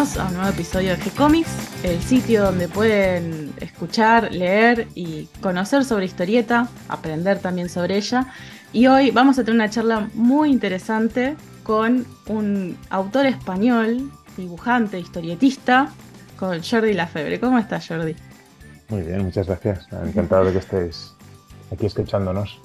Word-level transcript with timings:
bienvenidos 0.00 0.18
a 0.18 0.28
un 0.28 0.34
nuevo 0.34 0.48
episodio 0.48 0.96
de 0.96 1.02
G-Comics, 1.02 1.84
el 1.84 2.00
sitio 2.00 2.44
donde 2.44 2.68
pueden 2.68 3.52
escuchar, 3.60 4.32
leer 4.32 4.88
y 4.94 5.26
conocer 5.42 5.84
sobre 5.84 6.06
historieta, 6.06 6.68
aprender 6.88 7.38
también 7.40 7.68
sobre 7.68 7.98
ella. 7.98 8.26
Y 8.72 8.86
hoy 8.86 9.10
vamos 9.10 9.38
a 9.38 9.44
tener 9.44 9.56
una 9.56 9.68
charla 9.68 10.08
muy 10.14 10.50
interesante 10.50 11.36
con 11.64 12.06
un 12.28 12.78
autor 12.88 13.26
español, 13.26 14.10
dibujante, 14.38 14.98
historietista, 14.98 15.90
con 16.38 16.62
Jordi 16.62 16.94
Lafebre. 16.94 17.38
¿Cómo 17.38 17.58
estás, 17.58 17.86
Jordi? 17.86 18.16
Muy 18.88 19.02
bien, 19.02 19.22
muchas 19.22 19.48
gracias. 19.48 19.86
Encantado 19.92 20.46
de 20.46 20.52
que 20.52 20.58
estéis 20.58 21.14
aquí 21.70 21.84
escuchándonos. 21.84 22.58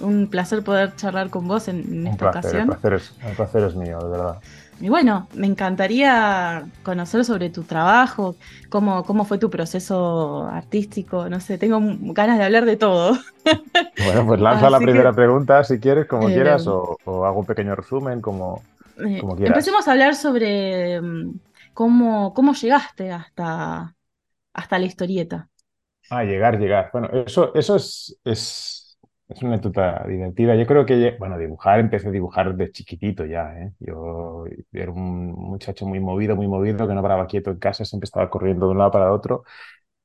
Un 0.00 0.28
placer 0.28 0.62
poder 0.62 0.94
charlar 0.96 1.30
con 1.30 1.48
vos 1.48 1.68
en, 1.68 2.06
esta 2.06 2.28
ocasión. 2.28 2.66
placer, 2.66 2.92
es, 2.94 3.14
el 3.24 3.34
placer 3.34 3.62
es 3.64 3.74
mío, 3.74 3.98
de 4.00 4.10
verdad. 4.10 4.40
Y 4.80 4.88
bueno, 4.88 5.28
me 5.34 5.46
encantaría 5.46 6.66
conocer 6.82 7.24
sobre 7.26 7.50
tu 7.50 7.64
trabajo, 7.64 8.36
cómo, 8.70 9.04
cómo 9.04 9.26
fue 9.26 9.36
tu 9.36 9.50
proceso 9.50 10.46
artístico, 10.46 11.28
no 11.28 11.38
sé, 11.38 11.58
tengo 11.58 11.78
ganas 12.14 12.38
de 12.38 12.44
hablar 12.44 12.64
de 12.64 12.76
todo. 12.76 13.16
Bueno, 14.04 14.26
pues 14.26 14.40
lanza 14.40 14.70
la 14.70 14.78
primera 14.78 15.12
pregunta 15.12 15.62
si 15.64 15.78
quieres, 15.78 16.06
como 16.06 16.28
eh, 16.28 16.34
quieras, 16.34 16.66
o, 16.66 16.96
hago 17.24 17.40
un 17.40 17.46
pequeño 17.46 17.74
resumen, 17.74 18.20
como, 18.20 18.62
eh, 18.98 19.18
como 19.20 19.36
quieras. 19.36 19.56
Empecemos 19.56 19.86
a 19.86 19.92
hablar 19.92 20.14
sobre 20.14 21.00
mm, 21.00 21.38
cómo, 21.74 22.32
cómo 22.32 22.54
llegaste 22.54 23.10
hasta, 23.12 23.94
hasta 24.54 24.78
la 24.78 24.84
historieta. 24.84 25.48
Ah, 26.10 26.24
llegar, 26.24 26.58
llegar. 26.58 26.90
Bueno, 26.92 27.08
eso, 27.26 27.54
eso 27.54 27.76
es, 27.76 28.18
es 28.24 28.79
es 29.30 29.42
una 29.42 29.54
anécdota 29.54 30.04
divertida. 30.08 30.56
Yo 30.56 30.66
creo 30.66 30.84
que, 30.86 31.16
bueno, 31.18 31.38
dibujar, 31.38 31.80
empecé 31.80 32.08
a 32.08 32.10
dibujar 32.10 32.54
de 32.56 32.70
chiquitito 32.72 33.24
ya, 33.24 33.52
¿eh? 33.58 33.72
Yo 33.80 34.44
era 34.72 34.90
un 34.92 35.32
muchacho 35.32 35.86
muy 35.86 36.00
movido, 36.00 36.36
muy 36.36 36.48
movido, 36.48 36.86
que 36.88 36.94
no 36.94 37.02
paraba 37.02 37.26
quieto 37.26 37.50
en 37.50 37.58
casa, 37.58 37.84
siempre 37.84 38.06
estaba 38.06 38.28
corriendo 38.30 38.66
de 38.66 38.72
un 38.72 38.78
lado 38.78 38.90
para 38.90 39.12
otro. 39.12 39.44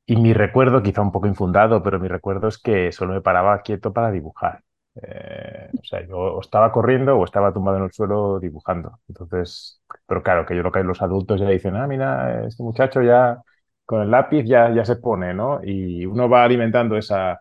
Y 0.05 0.17
mi 0.17 0.33
recuerdo, 0.33 0.83
quizá 0.83 1.01
un 1.01 1.11
poco 1.11 1.27
infundado, 1.27 1.83
pero 1.83 1.99
mi 1.99 2.07
recuerdo 2.07 2.47
es 2.47 2.57
que 2.59 2.91
solo 2.91 3.13
me 3.13 3.21
paraba 3.21 3.61
quieto 3.61 3.93
para 3.93 4.11
dibujar. 4.11 4.63
Eh, 5.01 5.69
o 5.79 5.83
sea, 5.83 6.05
yo 6.07 6.39
estaba 6.41 6.71
corriendo 6.71 7.17
o 7.17 7.25
estaba 7.25 7.53
tumbado 7.53 7.77
en 7.77 7.85
el 7.85 7.91
suelo 7.91 8.39
dibujando. 8.39 8.99
Entonces, 9.07 9.81
pero 10.07 10.23
claro, 10.23 10.45
que 10.45 10.55
yo 10.55 10.63
lo 10.63 10.71
que 10.71 10.83
los 10.83 11.01
adultos 11.01 11.39
ya 11.41 11.49
dicen, 11.49 11.75
ah, 11.75 11.87
mira, 11.87 12.45
este 12.47 12.63
muchacho 12.63 13.01
ya 13.01 13.41
con 13.85 14.01
el 14.01 14.11
lápiz 14.11 14.43
ya, 14.45 14.71
ya 14.73 14.85
se 14.85 14.95
pone, 14.97 15.33
¿no? 15.33 15.59
Y 15.63 16.05
uno 16.05 16.29
va 16.29 16.43
alimentando 16.43 16.97
esa, 16.97 17.39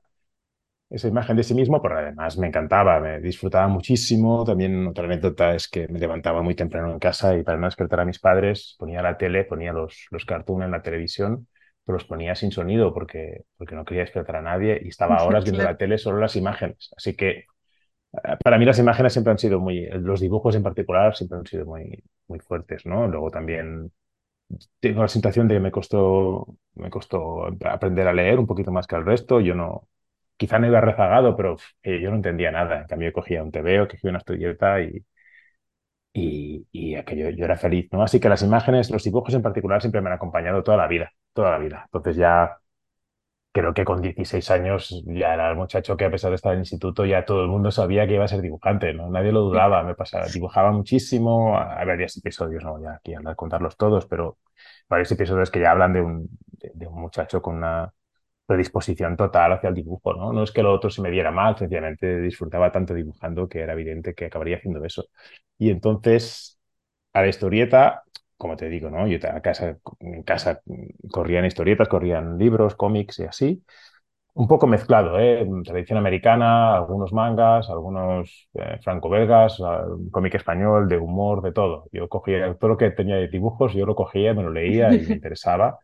esa 0.91 1.09
imagen 1.09 1.37
de 1.37 1.43
sí 1.43 1.55
mismo, 1.55 1.83
pero 1.83 1.99
además 1.99 2.39
me 2.39 2.47
encantaba, 2.49 3.01
me 3.01 3.21
disfrutaba 3.21 3.69
muchísimo. 3.69 4.45
También 4.45 4.87
otra 4.87 5.05
anécdota 5.05 5.55
es 5.55 5.69
que 5.69 5.89
me 5.89 5.99
levantaba 5.99 6.43
muy 6.43 6.55
temprano 6.55 6.93
en 6.93 6.99
casa 6.99 7.37
y 7.37 7.43
para 7.43 7.59
no 7.59 7.67
despertar 7.67 8.01
a 8.01 8.05
mis 8.05 8.19
padres 8.21 8.77
ponía 8.79 9.03
la 9.03 9.17
tele, 9.17 9.45
ponía 9.45 9.73
los, 9.73 10.07
los 10.11 10.25
cartoons 10.25 10.65
en 10.65 10.71
la 10.71 10.83
televisión, 10.83 11.49
pero 11.85 11.97
los 11.99 12.05
ponía 12.05 12.35
sin 12.35 12.53
sonido 12.53 12.95
porque, 12.95 13.43
porque 13.57 13.75
no 13.75 13.85
quería 13.85 14.03
despertar 14.05 14.37
a 14.37 14.43
nadie 14.43 14.81
y 14.85 14.89
estaba 14.89 15.23
horas 15.25 15.45
viendo 15.45 15.63
la 15.65 15.77
tele 15.77 15.99
solo 15.99 16.19
las 16.19 16.37
imágenes. 16.37 16.91
Así 16.97 17.15
que 17.17 17.31
eh, 18.13 18.37
para 18.45 18.59
mí 18.59 18.65
las 18.65 18.79
imágenes 18.79 19.13
siempre 19.13 19.33
han 19.33 19.39
sido 19.39 19.61
muy, 19.61 19.87
los 19.91 20.21
dibujos 20.21 20.55
en 20.57 20.63
particular 20.63 21.17
siempre 21.17 21.39
han 21.39 21.47
sido 21.47 21.67
muy, 21.67 22.03
muy 22.29 22.39
fuertes, 22.41 22.87
¿no? 22.87 23.07
Luego 23.09 23.31
también 23.31 23.93
tengo 24.81 25.03
la 25.03 25.09
sensación 25.09 25.49
de 25.49 25.55
que 25.57 25.61
me 25.61 25.71
costó, 25.73 26.47
me 26.75 26.91
costó 26.91 27.47
aprender 27.67 28.09
a 28.09 28.13
leer 28.13 28.39
un 28.39 28.47
poquito 28.47 28.73
más 28.73 28.87
que 28.87 28.97
al 28.97 29.05
resto. 29.07 29.41
Yo 29.41 29.55
no, 29.55 29.89
quizá 30.37 30.59
no 30.59 30.67
iba 30.67 30.81
rezagado, 30.81 31.37
pero 31.37 31.57
eh, 31.83 32.01
yo 32.01 32.11
no 32.11 32.17
entendía 32.17 32.51
nada. 32.51 32.81
En 32.83 32.87
cambio, 32.87 33.13
cogía 33.13 33.43
un 33.43 33.51
TVO, 33.53 33.89
cogía 33.89 34.11
una 34.11 34.19
estudieta 34.19 34.81
y, 34.83 35.05
y, 36.13 36.67
y 36.73 36.95
aquello, 36.97 37.31
yo 37.31 37.45
era 37.45 37.57
feliz, 37.57 37.89
¿no? 37.93 38.03
Así 38.03 38.21
que 38.21 38.29
las 38.29 38.43
imágenes, 38.43 38.91
los 38.91 39.03
dibujos 39.05 39.35
en 39.35 39.43
particular, 39.43 39.81
siempre 39.81 40.01
me 40.01 40.09
han 40.09 40.15
acompañado 40.15 40.63
toda 40.63 40.77
la 40.77 40.87
vida, 40.87 41.13
toda 41.33 41.51
la 41.53 41.59
vida. 41.59 41.83
Entonces 41.87 42.17
ya 42.17 42.59
creo 43.53 43.75
que 43.75 43.85
con 43.85 44.03
16 44.03 44.51
años 44.51 45.03
ya 45.07 45.35
era 45.35 45.51
el 45.51 45.57
muchacho 45.57 45.97
que 45.97 46.05
a 46.07 46.11
pesar 46.11 46.31
de 46.31 46.37
estar 46.37 46.53
en 46.53 46.59
el 46.59 46.63
instituto 46.63 47.05
ya 47.07 47.25
todo 47.25 47.43
el 47.43 47.49
mundo 47.49 47.71
sabía 47.71 48.07
que 48.07 48.15
iba 48.15 48.25
a 48.25 48.29
ser 48.29 48.41
dibujante, 48.43 48.93
¿no? 48.95 49.11
Nadie 49.11 49.33
lo 49.33 49.43
dudaba, 49.43 49.83
me 49.85 49.95
pasaba, 49.95 50.27
dibujaba 50.27 50.73
muchísimo, 50.73 51.59
hay 51.59 51.87
varios 51.87 52.17
episodios, 52.17 52.65
no 52.65 52.81
ya 52.83 52.95
aquí 52.95 53.15
a 53.15 53.35
contarlos 53.37 53.77
todos, 53.77 54.07
pero 54.07 54.39
varios 54.89 55.11
episodios 55.13 55.51
que 55.51 55.61
ya 55.61 55.71
hablan 55.73 55.93
de 55.93 56.01
un, 56.03 56.29
de 56.75 56.87
un 56.87 57.01
muchacho 57.01 57.41
con 57.43 57.57
una 57.57 57.93
predisposición 58.47 59.17
total 59.17 59.53
hacia 59.53 59.69
el 59.71 59.75
dibujo, 59.75 60.15
¿no? 60.15 60.33
No 60.33 60.43
es 60.43 60.53
que 60.53 60.63
lo 60.63 60.73
otro 60.73 60.91
se 60.91 61.03
me 61.03 61.11
diera 61.11 61.31
mal, 61.31 61.57
sencillamente 61.59 62.21
disfrutaba 62.21 62.73
tanto 62.73 62.95
dibujando 62.95 63.49
que 63.49 63.61
era 63.61 63.73
evidente 63.75 64.15
que 64.15 64.27
acabaría 64.27 64.57
haciendo 64.59 64.85
eso. 64.85 65.07
Y 65.59 65.71
entonces, 65.71 66.59
a 67.13 67.23
la 67.23 67.29
historieta, 67.29 68.05
como 68.37 68.57
te 68.57 68.69
digo, 68.69 68.91
¿no? 68.91 69.07
Yo 69.09 69.19
a 69.29 69.41
casa, 69.43 69.79
en 70.01 70.23
casa 70.25 70.61
corrían 71.11 71.45
historietas, 71.47 71.89
corrían 71.89 72.39
libros, 72.39 72.75
cómics 72.77 73.19
y 73.21 73.25
así. 73.25 73.65
Un 74.35 74.49
poco 74.49 74.67
mezclado, 74.67 75.19
¿eh? 75.21 75.47
Tradición 75.65 75.97
americana, 75.99 76.75
algunos 76.77 77.13
mangas, 77.13 77.71
algunos 77.71 78.49
eh, 78.55 78.79
franco-belgas, 78.83 79.59
cómic 80.11 80.35
español, 80.35 80.89
de 80.89 80.99
humor, 80.99 81.41
de 81.43 81.53
todo. 81.53 81.87
Yo 81.93 82.09
cogía 82.09 82.53
todo 82.59 82.71
lo 82.71 82.77
que 82.77 82.91
tenía 82.91 83.15
de 83.17 83.29
dibujos, 83.29 83.75
yo 83.75 83.87
lo 83.87 83.95
cogía, 83.95 84.35
me 84.35 84.43
lo 84.43 84.51
leía 84.51 84.95
y 84.97 85.07
me 85.07 85.13
interesaba. 85.15 85.79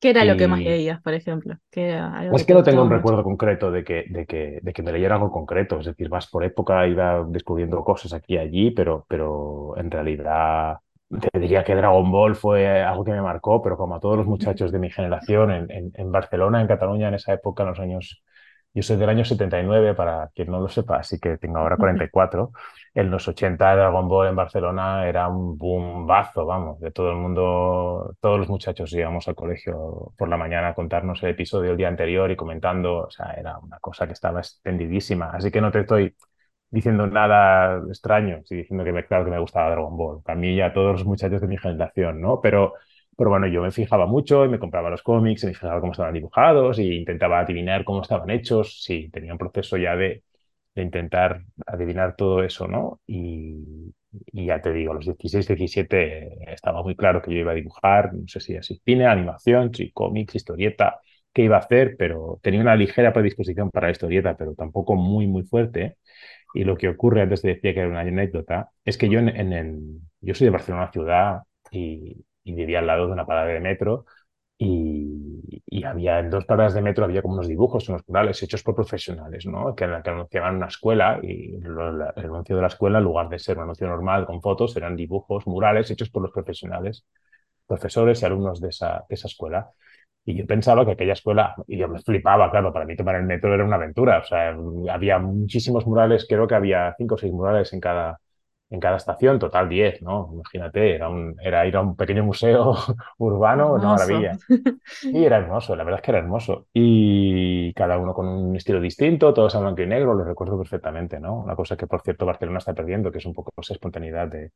¿Qué 0.00 0.10
era 0.10 0.24
lo 0.24 0.36
que 0.36 0.46
más 0.48 0.60
leías, 0.60 1.00
por 1.02 1.14
ejemplo? 1.14 1.56
es 1.72 2.44
que 2.44 2.54
no 2.54 2.62
tengo 2.62 2.82
un 2.82 2.90
recuerdo 2.90 3.22
concreto 3.22 3.70
de 3.70 3.84
que, 3.84 4.04
de, 4.08 4.26
que, 4.26 4.58
de 4.62 4.72
que 4.72 4.82
me 4.82 4.92
leyera 4.92 5.14
algo 5.16 5.30
concreto. 5.30 5.80
Es 5.80 5.86
decir, 5.86 6.10
más 6.10 6.26
por 6.28 6.44
época 6.44 6.86
iba 6.86 7.24
descubriendo 7.28 7.82
cosas 7.84 8.12
aquí 8.12 8.34
y 8.34 8.38
allí, 8.38 8.70
pero, 8.70 9.06
pero 9.08 9.74
en 9.76 9.90
realidad 9.90 10.78
te 11.32 11.38
diría 11.38 11.64
que 11.64 11.74
Dragon 11.74 12.10
Ball 12.10 12.34
fue 12.34 12.82
algo 12.82 13.04
que 13.04 13.12
me 13.12 13.22
marcó, 13.22 13.62
pero 13.62 13.76
como 13.76 13.94
a 13.96 14.00
todos 14.00 14.16
los 14.18 14.26
muchachos 14.28 14.72
de 14.72 14.78
mi 14.78 14.90
generación 14.90 15.50
en, 15.50 15.92
en 15.94 16.12
Barcelona, 16.12 16.60
en 16.60 16.66
Cataluña, 16.66 17.08
en 17.08 17.14
esa 17.14 17.32
época, 17.32 17.62
en 17.62 17.68
los 17.70 17.80
años 17.80 18.22
yo 18.76 18.82
soy 18.82 18.98
del 18.98 19.08
año 19.08 19.24
79, 19.24 19.94
para 19.94 20.30
quien 20.34 20.50
no 20.50 20.60
lo 20.60 20.68
sepa, 20.68 20.98
así 20.98 21.18
que 21.18 21.38
tengo 21.38 21.58
ahora 21.58 21.78
44. 21.78 22.52
En 22.94 23.10
los 23.10 23.26
80 23.26 23.74
Dragon 23.74 24.06
Ball 24.06 24.28
en 24.28 24.36
Barcelona 24.36 25.08
era 25.08 25.28
un 25.28 25.56
bombazo, 25.56 26.44
vamos, 26.44 26.78
de 26.80 26.90
todo 26.90 27.10
el 27.10 27.16
mundo, 27.16 28.14
todos 28.20 28.38
los 28.38 28.50
muchachos 28.50 28.92
íbamos 28.92 29.26
al 29.28 29.34
colegio 29.34 30.12
por 30.18 30.28
la 30.28 30.36
mañana 30.36 30.68
a 30.68 30.74
contarnos 30.74 31.22
el 31.22 31.30
episodio 31.30 31.70
del 31.70 31.78
día 31.78 31.88
anterior 31.88 32.30
y 32.30 32.36
comentando, 32.36 33.06
o 33.06 33.10
sea, 33.10 33.32
era 33.32 33.58
una 33.58 33.78
cosa 33.78 34.06
que 34.06 34.12
estaba 34.12 34.40
extendidísima. 34.40 35.30
Así 35.30 35.50
que 35.50 35.62
no 35.62 35.70
te 35.72 35.80
estoy 35.80 36.14
diciendo 36.70 37.06
nada 37.06 37.82
extraño, 37.88 38.36
estoy 38.38 38.58
diciendo 38.58 38.84
que 38.84 38.92
me, 38.92 39.06
claro 39.06 39.24
que 39.24 39.30
me 39.30 39.38
gustaba 39.40 39.70
Dragon 39.70 39.96
Ball, 39.96 40.20
a 40.26 40.34
mí 40.34 40.50
y 40.54 40.60
a 40.60 40.74
todos 40.74 40.92
los 40.92 41.06
muchachos 41.06 41.40
de 41.40 41.46
mi 41.48 41.56
generación, 41.56 42.20
¿no? 42.20 42.40
Pero 42.42 42.74
pero 43.16 43.30
bueno, 43.30 43.46
yo 43.48 43.62
me 43.62 43.70
fijaba 43.72 44.06
mucho 44.06 44.44
y 44.44 44.48
me 44.48 44.58
compraba 44.58 44.90
los 44.90 45.02
cómics, 45.02 45.44
me 45.44 45.54
fijaba 45.54 45.80
cómo 45.80 45.92
estaban 45.92 46.14
dibujados 46.14 46.78
y 46.78 46.96
intentaba 46.96 47.40
adivinar 47.40 47.84
cómo 47.84 48.02
estaban 48.02 48.30
hechos. 48.30 48.82
Sí, 48.84 49.08
tenía 49.10 49.32
un 49.32 49.38
proceso 49.38 49.76
ya 49.76 49.96
de, 49.96 50.22
de 50.74 50.82
intentar 50.82 51.42
adivinar 51.66 52.16
todo 52.16 52.42
eso, 52.42 52.66
¿no? 52.68 53.00
Y, 53.06 53.94
y, 54.32 54.46
ya 54.46 54.60
te 54.60 54.72
digo, 54.72 54.92
a 54.92 54.94
los 54.96 55.04
16, 55.06 55.46
17 55.48 56.52
estaba 56.52 56.82
muy 56.82 56.94
claro 56.96 57.22
que 57.22 57.32
yo 57.32 57.38
iba 57.40 57.52
a 57.52 57.54
dibujar, 57.54 58.12
no 58.14 58.26
sé 58.28 58.40
si 58.40 58.56
así 58.56 58.80
cine, 58.84 59.06
animación, 59.06 59.72
sí, 59.74 59.90
cómics, 59.92 60.34
historieta, 60.34 61.00
qué 61.32 61.42
iba 61.44 61.56
a 61.56 61.60
hacer, 61.60 61.96
pero 61.98 62.38
tenía 62.42 62.60
una 62.60 62.76
ligera 62.76 63.12
predisposición 63.12 63.70
para 63.70 63.88
la 63.88 63.92
historieta, 63.92 64.36
pero 64.36 64.54
tampoco 64.54 64.94
muy, 64.96 65.26
muy 65.26 65.42
fuerte. 65.44 65.96
Y 66.54 66.64
lo 66.64 66.76
que 66.76 66.88
ocurre, 66.88 67.22
antes 67.22 67.42
te 67.42 67.48
decía 67.48 67.74
que 67.74 67.80
era 67.80 67.88
una 67.88 68.00
anécdota, 68.00 68.70
es 68.84 68.98
que 68.98 69.08
yo 69.08 69.18
en, 69.20 69.28
en, 69.30 70.00
yo 70.20 70.34
soy 70.34 70.46
de 70.46 70.50
Barcelona 70.50 70.90
ciudad 70.92 71.42
y, 71.70 72.24
y 72.46 72.54
vivía 72.54 72.78
al 72.80 72.86
lado 72.86 73.06
de 73.06 73.12
una 73.12 73.26
parada 73.26 73.48
de 73.48 73.60
metro 73.60 74.06
y, 74.58 75.62
y, 75.66 75.84
había 75.84 76.20
en 76.20 76.30
dos 76.30 76.46
paradas 76.46 76.74
de 76.74 76.82
metro 76.82 77.04
había 77.04 77.22
como 77.22 77.34
unos 77.34 77.48
dibujos, 77.48 77.88
unos 77.90 78.02
murales 78.08 78.42
hechos 78.42 78.62
por 78.62 78.74
profesionales, 78.74 79.46
¿no? 79.46 79.74
Que, 79.74 79.86
que 80.02 80.10
anunciaban 80.10 80.56
una 80.56 80.66
escuela 80.68 81.20
y 81.22 81.56
el 81.56 81.78
anuncio 82.16 82.56
de 82.56 82.62
la 82.62 82.68
escuela, 82.68 82.98
en 82.98 83.04
lugar 83.04 83.28
de 83.28 83.38
ser 83.38 83.58
un 83.58 83.64
anuncio 83.64 83.86
normal 83.88 84.26
con 84.26 84.40
fotos, 84.42 84.76
eran 84.76 84.96
dibujos, 84.96 85.46
murales 85.46 85.90
hechos 85.90 86.10
por 86.10 86.22
los 86.22 86.32
profesionales, 86.32 87.04
profesores 87.66 88.22
y 88.22 88.26
alumnos 88.26 88.60
de 88.60 88.68
esa, 88.70 89.04
de 89.08 89.14
esa 89.14 89.28
escuela. 89.28 89.70
Y 90.24 90.36
yo 90.36 90.46
pensaba 90.46 90.84
que 90.86 90.92
aquella 90.92 91.12
escuela, 91.14 91.54
y 91.68 91.78
yo 91.78 91.88
me 91.88 92.00
flipaba, 92.00 92.50
claro, 92.50 92.72
para 92.72 92.84
mí 92.86 92.96
tomar 92.96 93.16
el 93.16 93.24
metro 93.24 93.54
era 93.54 93.64
una 93.64 93.76
aventura. 93.76 94.18
O 94.20 94.24
sea, 94.24 94.56
había 94.90 95.18
muchísimos 95.18 95.86
murales, 95.86 96.26
creo 96.28 96.48
que 96.48 96.54
había 96.56 96.94
cinco 96.98 97.14
o 97.16 97.18
seis 97.18 97.32
murales 97.32 97.72
en 97.72 97.80
cada, 97.80 98.18
en 98.70 98.80
cada 98.80 98.96
estación, 98.96 99.38
total 99.38 99.68
10, 99.68 100.02
¿no? 100.02 100.30
Imagínate, 100.32 100.94
era, 100.94 101.08
un, 101.08 101.36
era 101.40 101.66
ir 101.66 101.76
a 101.76 101.80
un 101.82 101.96
pequeño 101.96 102.24
museo 102.24 102.74
urbano, 103.18 103.74
una 103.74 103.88
maravilla. 103.90 104.40
Y 105.12 105.24
era 105.24 105.38
hermoso, 105.38 105.76
la 105.76 105.84
verdad 105.84 106.00
es 106.00 106.04
que 106.04 106.10
era 106.10 106.18
hermoso. 106.20 106.66
Y 106.72 107.72
cada 107.74 107.98
uno 107.98 108.12
con 108.14 108.26
un 108.28 108.56
estilo 108.56 108.80
distinto, 108.80 109.32
todos 109.34 109.54
en 109.54 109.62
blanco 109.62 109.82
y 109.82 109.86
negro, 109.86 110.14
lo 110.14 110.24
recuerdo 110.24 110.58
perfectamente, 110.58 111.20
¿no? 111.20 111.36
Una 111.40 111.56
cosa 111.56 111.76
que, 111.76 111.86
por 111.86 112.02
cierto, 112.02 112.26
Barcelona 112.26 112.58
está 112.58 112.74
perdiendo, 112.74 113.10
que 113.12 113.18
es 113.18 113.26
un 113.26 113.34
poco 113.34 113.52
esa 113.60 113.74
espontaneidad 113.74 114.28
de, 114.28 114.52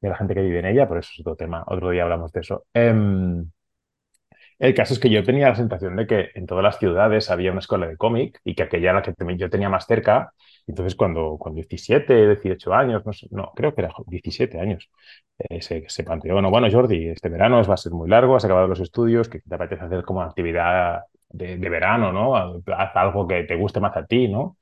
de 0.00 0.08
la 0.08 0.16
gente 0.16 0.34
que 0.34 0.42
vive 0.42 0.60
en 0.60 0.66
ella, 0.66 0.88
por 0.88 0.98
eso 0.98 1.10
es 1.14 1.20
otro 1.20 1.36
tema, 1.36 1.64
otro 1.66 1.90
día 1.90 2.02
hablamos 2.04 2.32
de 2.32 2.40
eso. 2.40 2.66
Em, 2.74 3.50
El 4.58 4.74
caso 4.74 4.94
es 4.94 5.00
que 5.00 5.10
yo 5.10 5.22
tenía 5.24 5.48
la 5.48 5.54
sensación 5.56 5.96
de 5.96 6.06
que 6.06 6.30
en 6.34 6.46
todas 6.46 6.62
las 6.64 6.78
ciudades 6.78 7.30
había 7.30 7.50
una 7.50 7.60
escuela 7.60 7.86
de 7.88 7.96
cómic 7.96 8.40
y 8.44 8.54
que 8.54 8.62
aquella 8.64 8.90
era 8.90 9.00
la 9.00 9.02
que 9.02 9.36
yo 9.36 9.50
tenía 9.50 9.68
más 9.68 9.86
cerca. 9.86 10.32
Entonces, 10.66 10.94
cuando 10.94 11.36
con 11.38 11.54
17, 11.54 12.26
18 12.26 12.72
años, 12.72 13.04
no, 13.04 13.12
sé, 13.12 13.26
no 13.30 13.52
creo 13.54 13.74
que 13.74 13.82
era 13.82 13.92
17 14.06 14.60
años, 14.60 14.90
eh, 15.38 15.60
se, 15.62 15.84
se, 15.88 16.04
planteó, 16.04 16.34
bueno, 16.34 16.50
bueno, 16.50 16.68
Jordi, 16.70 17.08
este 17.08 17.28
verano 17.28 17.62
va 17.64 17.74
a 17.74 17.76
ser 17.76 17.92
muy 17.92 18.08
largo, 18.08 18.36
has 18.36 18.44
acabado 18.44 18.68
los 18.68 18.80
estudios, 18.80 19.28
que 19.28 19.40
te 19.40 19.54
apetece 19.54 19.84
hacer 19.84 20.04
como 20.04 20.22
actividad 20.22 21.02
de, 21.28 21.56
de 21.58 21.68
verano, 21.68 22.12
¿no? 22.12 22.36
Haz 22.36 22.96
algo 22.96 23.26
que 23.26 23.44
te 23.44 23.56
guste 23.56 23.80
más 23.80 23.96
a 23.96 24.06
ti, 24.06 24.28
¿no? 24.28 24.58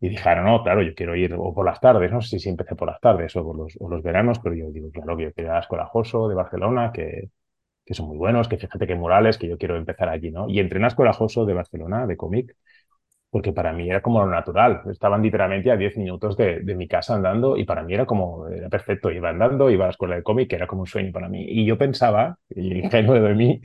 Y 0.00 0.08
dije, 0.08 0.34
no, 0.36 0.42
no, 0.44 0.62
claro, 0.62 0.82
yo 0.82 0.94
quiero 0.94 1.14
ir 1.16 1.34
o 1.34 1.54
por 1.54 1.66
las 1.66 1.80
tardes, 1.80 2.10
no 2.10 2.22
sé 2.22 2.38
si 2.38 2.48
empecé 2.48 2.74
por 2.74 2.88
las 2.88 3.00
tardes 3.00 3.36
o 3.36 3.44
por 3.44 3.56
los, 3.56 3.76
o 3.80 3.88
los 3.88 4.02
veranos, 4.02 4.38
pero 4.40 4.54
yo 4.54 4.70
digo, 4.70 4.90
claro, 4.90 5.16
que 5.16 5.24
yo 5.24 5.32
quiero 5.34 5.50
ir 5.50 5.56
a 5.56 6.28
de 6.28 6.34
Barcelona, 6.34 6.90
que, 6.92 7.30
que 7.84 7.94
son 7.94 8.08
muy 8.08 8.18
buenos, 8.18 8.48
que 8.48 8.58
fíjate 8.58 8.86
que 8.86 8.94
murales, 8.94 9.38
que 9.38 9.48
yo 9.48 9.58
quiero 9.58 9.76
empezar 9.76 10.08
allí, 10.08 10.30
¿no? 10.30 10.48
Y 10.48 10.60
entré 10.60 10.78
en 10.78 10.84
la 10.84 11.12
Joso 11.12 11.44
de 11.46 11.54
Barcelona, 11.54 12.06
de 12.06 12.16
cómic, 12.16 12.56
porque 13.30 13.52
para 13.52 13.72
mí 13.72 13.88
era 13.88 14.02
como 14.02 14.20
lo 14.20 14.30
natural. 14.30 14.82
Estaban 14.90 15.22
literalmente 15.22 15.70
a 15.70 15.76
10 15.76 15.96
minutos 15.96 16.36
de, 16.36 16.62
mi 16.74 16.88
casa 16.88 17.14
andando 17.14 17.56
y 17.56 17.64
para 17.64 17.82
mí 17.82 17.94
era 17.94 18.06
como, 18.06 18.48
era 18.48 18.68
perfecto. 18.68 19.10
Iba 19.10 19.30
andando, 19.30 19.70
iba 19.70 19.84
a 19.84 19.88
la 19.88 19.92
escuela 19.92 20.16
de 20.16 20.22
cómic, 20.22 20.52
era 20.52 20.66
como 20.66 20.82
un 20.82 20.86
sueño 20.86 21.12
para 21.12 21.28
mí. 21.28 21.44
Y 21.48 21.64
yo 21.64 21.78
pensaba, 21.78 22.38
ingenuo 22.54 23.14
de 23.14 23.34
mí, 23.34 23.60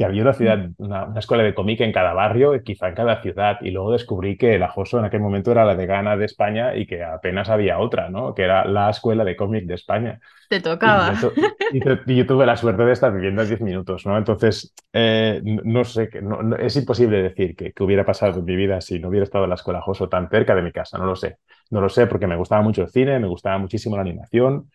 que 0.00 0.06
había 0.06 0.22
una 0.22 0.32
ciudad, 0.32 0.70
una, 0.78 1.04
una 1.04 1.18
escuela 1.18 1.42
de 1.42 1.52
cómic 1.52 1.82
en 1.82 1.92
cada 1.92 2.14
barrio, 2.14 2.58
quizá 2.64 2.88
en 2.88 2.94
cada 2.94 3.20
ciudad, 3.20 3.58
y 3.60 3.70
luego 3.70 3.92
descubrí 3.92 4.38
que 4.38 4.54
el 4.54 4.62
Ajoso 4.62 4.98
en 4.98 5.04
aquel 5.04 5.20
momento 5.20 5.52
era 5.52 5.66
la 5.66 5.74
de 5.74 5.84
Gana 5.84 6.16
de 6.16 6.24
España 6.24 6.74
y 6.74 6.86
que 6.86 7.04
apenas 7.04 7.50
había 7.50 7.78
otra, 7.78 8.08
¿no? 8.08 8.34
Que 8.34 8.44
era 8.44 8.64
la 8.64 8.88
escuela 8.88 9.24
de 9.24 9.36
cómic 9.36 9.66
de 9.66 9.74
España. 9.74 10.18
Te 10.48 10.58
tocaba. 10.62 11.12
Y 11.12 11.20
yo, 11.20 11.32
y, 11.72 11.80
te, 11.80 11.98
y 12.06 12.16
yo, 12.16 12.26
tuve 12.26 12.46
la 12.46 12.56
suerte 12.56 12.82
de 12.82 12.92
estar 12.92 13.12
viviendo 13.12 13.44
10 13.44 13.60
minutos, 13.60 14.06
¿no? 14.06 14.16
Entonces, 14.16 14.72
eh, 14.90 15.42
no 15.44 15.84
sé, 15.84 16.08
no, 16.22 16.40
no, 16.40 16.56
es 16.56 16.74
imposible 16.76 17.20
decir 17.20 17.54
que, 17.54 17.74
que, 17.74 17.82
hubiera 17.82 18.06
pasado 18.06 18.38
en 18.38 18.46
mi 18.46 18.56
vida 18.56 18.80
si 18.80 19.00
no 19.00 19.08
hubiera 19.10 19.24
estado 19.24 19.44
en 19.44 19.50
la 19.50 19.56
escuela 19.56 19.80
Ajoso 19.80 20.08
tan 20.08 20.30
cerca 20.30 20.54
de 20.54 20.62
mi 20.62 20.72
casa, 20.72 20.96
no 20.96 21.04
lo 21.04 21.14
sé. 21.14 21.36
No 21.68 21.82
lo 21.82 21.90
sé 21.90 22.06
porque 22.06 22.26
me 22.26 22.36
gustaba 22.36 22.62
mucho 22.62 22.80
el 22.80 22.88
cine, 22.88 23.18
me 23.18 23.28
gustaba 23.28 23.58
muchísimo 23.58 23.96
la 23.96 24.02
animación, 24.02 24.70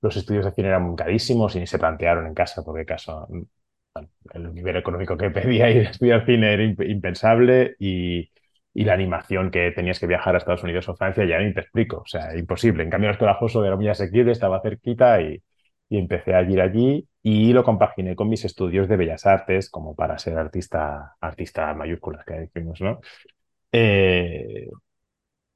los 0.00 0.16
estudios 0.16 0.46
de 0.46 0.52
cine 0.52 0.68
eran 0.68 0.96
carísimos 0.96 1.54
y 1.56 1.60
ni 1.60 1.66
se 1.66 1.78
plantearon 1.78 2.26
en 2.26 2.32
casa, 2.32 2.62
porque 2.64 2.86
caso 2.86 3.28
el 4.32 4.54
nivel 4.54 4.76
económico 4.76 5.16
que 5.16 5.30
pedía 5.30 5.70
ir 5.70 5.86
a 5.86 5.90
estudiar 5.90 6.24
cine 6.26 6.52
era 6.54 6.64
impensable 6.64 7.76
y, 7.78 8.30
y, 8.74 8.84
la 8.84 8.94
animación 8.94 9.50
que 9.50 9.70
tenías 9.72 9.98
que 10.00 10.06
viajar 10.06 10.34
a 10.34 10.38
Estados 10.38 10.62
Unidos 10.62 10.88
o 10.88 10.96
Francia 10.96 11.24
ya 11.24 11.38
ni 11.38 11.52
te 11.52 11.60
explico, 11.60 11.98
o 11.98 12.06
sea, 12.06 12.36
imposible. 12.36 12.82
En 12.82 12.90
cambio, 12.90 13.10
el 13.10 13.14
escolajoso 13.14 13.64
era 13.64 13.76
muy 13.76 13.88
asequible, 13.88 14.32
estaba 14.32 14.62
cerquita 14.62 15.20
y, 15.20 15.42
y, 15.88 15.98
empecé 15.98 16.34
a 16.34 16.42
ir 16.42 16.60
allí 16.60 17.06
y 17.22 17.52
lo 17.52 17.64
compaginé 17.64 18.16
con 18.16 18.28
mis 18.28 18.44
estudios 18.44 18.88
de 18.88 18.96
bellas 18.96 19.26
artes 19.26 19.70
como 19.70 19.94
para 19.94 20.18
ser 20.18 20.38
artista, 20.38 21.16
artista 21.20 21.74
mayúsculas 21.74 22.24
que 22.24 22.34
decimos, 22.34 22.80
¿no? 22.80 23.00
Eh, 23.72 24.68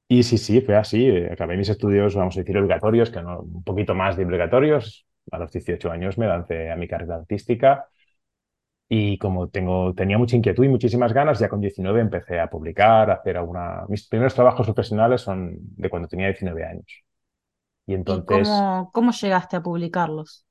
y 0.09 0.23
sí, 0.23 0.39
sí, 0.39 0.61
fue 0.61 0.77
así. 0.77 1.11
Acabé 1.31 1.57
mis 1.57 1.69
estudios, 1.69 2.15
vamos 2.15 2.37
a 2.37 2.41
decir, 2.41 2.57
obligatorios, 2.57 3.11
que 3.11 3.23
no, 3.23 3.41
un 3.41 3.65
poquito 3.65 3.95
más 3.95 4.17
de 4.17 4.25
obligatorios. 4.25 5.07
A 5.33 5.39
los 5.39 5.51
18 5.51 5.91
años 5.91 6.19
me 6.19 6.27
lancé 6.29 6.71
a 6.71 6.77
mi 6.77 6.87
carrera 6.87 7.17
artística 7.17 7.87
y 8.89 9.19
como 9.19 9.49
tengo, 9.49 9.95
tenía 9.95 10.19
mucha 10.19 10.37
inquietud 10.37 10.65
y 10.65 10.69
muchísimas 10.69 11.13
ganas, 11.13 11.39
ya 11.41 11.49
con 11.49 11.61
19 11.61 12.01
empecé 12.01 12.39
a 12.39 12.49
publicar, 12.49 13.11
a 13.11 13.15
hacer 13.15 13.37
alguna... 13.37 13.85
Mis 13.89 14.09
primeros 14.09 14.35
trabajos 14.35 14.67
profesionales 14.67 15.23
son 15.23 15.57
de 15.59 15.91
cuando 15.91 16.09
tenía 16.09 16.29
19 16.29 16.65
años. 16.65 16.87
Y 17.87 17.95
entonces... 17.95 18.49
¿Y 18.49 18.51
cómo, 18.51 18.91
cómo 18.93 19.11
llegaste 19.13 19.57
a 19.57 19.63
publicarlos? 19.63 20.46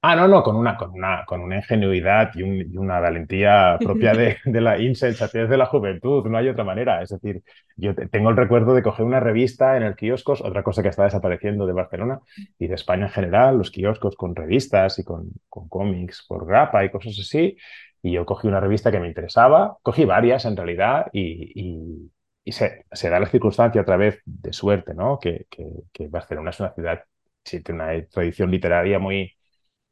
Ah, 0.00 0.14
no, 0.14 0.28
no, 0.28 0.44
con 0.44 0.54
una, 0.54 0.76
con 0.76 0.92
una, 0.92 1.24
con 1.26 1.40
una 1.40 1.56
ingenuidad 1.56 2.30
y, 2.34 2.42
un, 2.44 2.54
y 2.72 2.76
una 2.76 3.00
valentía 3.00 3.78
propia 3.82 4.12
de, 4.14 4.36
de, 4.44 4.60
la 4.60 4.78
insensatez 4.78 5.48
de 5.48 5.56
la 5.56 5.66
juventud, 5.66 6.24
no 6.26 6.38
hay 6.38 6.48
otra 6.48 6.62
manera. 6.62 7.02
Es 7.02 7.10
decir, 7.10 7.42
yo 7.76 7.94
tengo 7.96 8.30
el 8.30 8.36
recuerdo 8.36 8.74
de 8.74 8.82
coger 8.82 9.04
una 9.04 9.18
revista 9.18 9.76
en 9.76 9.82
el 9.82 9.96
kioscos, 9.96 10.40
otra 10.40 10.62
cosa 10.62 10.82
que 10.82 10.88
está 10.88 11.02
desapareciendo 11.02 11.66
de 11.66 11.72
Barcelona 11.72 12.20
y 12.60 12.68
de 12.68 12.76
España 12.76 13.06
en 13.06 13.10
general, 13.12 13.58
los 13.58 13.72
kioscos 13.72 14.14
con 14.14 14.36
revistas 14.36 15.00
y 15.00 15.04
con, 15.04 15.30
con 15.48 15.68
cómics 15.68 16.24
por 16.28 16.46
grapa 16.46 16.84
y 16.84 16.90
cosas 16.90 17.18
así. 17.18 17.56
Y 18.00 18.12
yo 18.12 18.24
cogí 18.24 18.46
una 18.46 18.60
revista 18.60 18.92
que 18.92 19.00
me 19.00 19.08
interesaba, 19.08 19.78
cogí 19.82 20.04
varias 20.04 20.44
en 20.44 20.56
realidad 20.56 21.06
y, 21.12 21.52
y, 21.60 22.12
y 22.44 22.52
se, 22.52 22.84
se, 22.92 23.10
da 23.10 23.18
la 23.18 23.26
circunstancia 23.26 23.80
otra 23.82 23.96
vez 23.96 24.20
de 24.24 24.52
suerte, 24.52 24.94
¿no? 24.94 25.18
Que, 25.18 25.46
que, 25.50 25.64
que 25.92 26.06
Barcelona 26.06 26.50
es 26.50 26.60
una 26.60 26.72
ciudad, 26.72 27.02
sí, 27.44 27.62
tiene 27.64 27.82
una 27.82 28.06
tradición 28.06 28.48
literaria 28.52 29.00
muy 29.00 29.37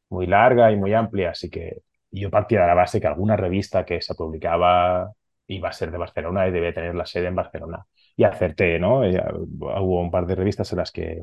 muy 0.09 0.27
larga 0.27 0.71
y 0.73 0.77
muy 0.77 0.95
amplia, 0.95 1.31
así 1.31 1.51
que 1.51 1.83
yo 2.11 2.31
partía 2.31 2.63
de 2.63 2.67
la 2.69 2.75
base 2.75 3.01
que 3.01 3.07
alguna 3.07 3.37
revista 3.37 3.85
que 3.85 4.01
se 4.01 4.15
publicaba 4.15 5.13
iba 5.49 5.69
a 5.69 5.73
ser 5.73 5.91
de 5.91 5.99
Barcelona 5.99 6.47
y 6.49 6.53
debía 6.53 6.73
tener 6.75 6.95
la 6.95 7.07
sede 7.07 7.29
en 7.29 7.35
Barcelona. 7.35 7.85
Y 8.17 8.25
acerté, 8.25 8.79
¿no? 8.79 9.07
Y 9.07 9.17
hubo 9.17 10.01
un 10.01 10.11
par 10.11 10.27
de 10.27 10.35
revistas 10.35 10.73
en 10.73 10.79
las 10.79 10.91
que, 10.91 11.23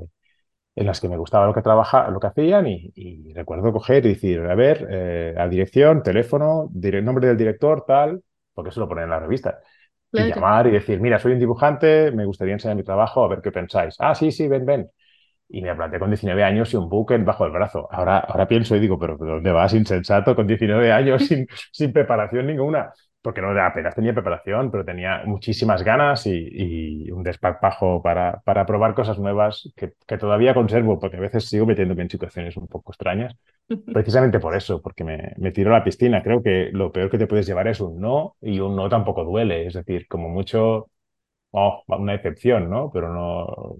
en 0.75 0.85
las 0.85 1.01
que 1.01 1.09
me 1.09 1.17
gustaba 1.17 1.47
lo 1.47 1.53
que 1.53 1.61
trabaja, 1.61 2.09
lo 2.09 2.19
que 2.19 2.27
hacían 2.27 2.67
y, 2.67 2.91
y 2.95 3.33
recuerdo 3.33 3.71
coger 3.73 4.05
y 4.05 4.09
decir, 4.09 4.39
a 4.41 4.55
ver, 4.55 4.87
eh, 4.89 5.35
a 5.37 5.47
dirección, 5.47 6.03
teléfono, 6.03 6.69
nombre 6.73 7.27
del 7.27 7.37
director, 7.37 7.85
tal, 7.85 8.21
porque 8.53 8.69
eso 8.69 8.79
lo 8.79 8.87
ponen 8.87 9.05
en 9.05 9.09
la 9.11 9.19
revista. 9.19 9.59
Claro. 10.11 10.29
Y 10.29 10.33
llamar 10.33 10.67
y 10.67 10.71
decir, 10.71 10.99
mira, 10.99 11.17
soy 11.17 11.33
un 11.33 11.39
dibujante, 11.39 12.11
me 12.11 12.25
gustaría 12.25 12.53
enseñar 12.53 12.77
mi 12.77 12.83
trabajo, 12.83 13.23
a 13.23 13.27
ver 13.29 13.41
qué 13.41 13.51
pensáis. 13.51 13.95
Ah, 13.99 14.13
sí, 14.13 14.31
sí, 14.31 14.47
ven, 14.47 14.65
ven 14.65 14.89
y 15.49 15.61
me 15.61 15.75
planteé 15.75 15.99
con 15.99 16.09
19 16.09 16.43
años 16.43 16.73
y 16.73 16.77
un 16.77 16.89
buque 16.89 17.17
bajo 17.17 17.45
el 17.45 17.51
brazo. 17.51 17.87
Ahora, 17.91 18.19
ahora 18.19 18.47
pienso 18.47 18.75
y 18.75 18.79
digo, 18.79 18.97
pero 18.97 19.17
¿dónde 19.17 19.51
vas, 19.51 19.73
insensato, 19.73 20.35
con 20.35 20.47
19 20.47 20.91
años 20.91 21.25
sin, 21.27 21.47
sin 21.71 21.93
preparación 21.93 22.47
ninguna? 22.47 22.91
Porque 23.21 23.41
no 23.41 23.49
apenas 23.61 23.95
tenía 23.95 24.13
preparación, 24.13 24.69
pero 24.69 24.83
tenía 24.83 25.21
muchísimas 25.25 25.81
ganas 25.83 26.25
y, 26.27 27.05
y 27.07 27.11
un 27.11 27.23
desparpajo 27.23 28.01
para, 28.01 28.41
para 28.43 28.65
probar 28.65 28.93
cosas 28.95 29.17
nuevas 29.17 29.71
que, 29.77 29.93
que, 30.05 30.17
todavía 30.17 30.53
conservo, 30.53 30.99
porque 30.99 31.15
a 31.17 31.21
veces 31.21 31.47
sigo 31.47 31.65
metiéndome 31.65 32.01
en 32.03 32.09
situaciones 32.09 32.57
un 32.57 32.67
poco 32.67 32.91
extrañas. 32.91 33.33
Precisamente 33.93 34.39
por 34.39 34.55
eso, 34.57 34.81
porque 34.81 35.03
me, 35.05 35.33
me 35.37 35.51
tiro 35.51 35.73
a 35.73 35.77
la 35.79 35.83
piscina. 35.85 36.21
Creo 36.21 36.43
que 36.43 36.69
lo 36.73 36.91
peor 36.91 37.09
que 37.09 37.17
te 37.17 37.27
puedes 37.27 37.45
llevar 37.45 37.67
es 37.67 37.79
un 37.79 37.99
no 38.01 38.35
y 38.41 38.59
un 38.59 38.75
no 38.75 38.89
tampoco 38.89 39.23
duele. 39.23 39.67
Es 39.67 39.73
decir, 39.75 40.07
como 40.07 40.27
mucho 40.29 40.89
oh, 41.53 41.83
una 41.87 42.15
excepción, 42.15 42.69
¿no? 42.69 42.91
Pero 42.91 43.13
no 43.13 43.77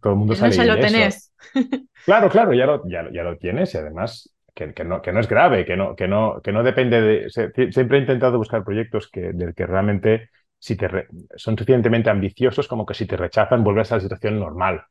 todo 0.00 0.12
el 0.12 0.18
mundo 0.18 0.34
sale 0.34 0.54
ya 0.54 0.64
lo 0.64 0.78
tenés. 0.78 1.32
Claro, 2.04 2.30
claro, 2.30 2.54
ya 2.54 2.64
lo, 2.64 2.88
ya, 2.88 3.10
ya 3.12 3.22
lo 3.22 3.36
tienes 3.36 3.74
y 3.74 3.76
además 3.76 4.34
que, 4.54 4.72
que, 4.72 4.84
no, 4.84 5.02
que 5.02 5.12
no 5.12 5.20
es 5.20 5.28
grave, 5.28 5.66
que 5.66 5.76
no, 5.76 5.94
que 5.94 6.08
no, 6.08 6.40
que 6.42 6.52
no 6.52 6.62
depende 6.62 7.02
de... 7.02 7.28
Siempre 7.70 7.98
he 7.98 8.00
intentado 8.00 8.38
buscar 8.38 8.64
proyectos 8.64 9.10
que, 9.10 9.32
del 9.32 9.54
que 9.54 9.66
realmente 9.66 10.30
si 10.58 10.76
te 10.76 10.88
re, 10.88 11.08
son 11.36 11.58
suficientemente 11.58 12.08
ambiciosos 12.08 12.66
como 12.66 12.86
que 12.86 12.94
si 12.94 13.04
te 13.04 13.16
rechazan 13.16 13.62
vuelves 13.62 13.92
a 13.92 13.96
la 13.96 14.00
situación 14.00 14.38
normal. 14.38 14.84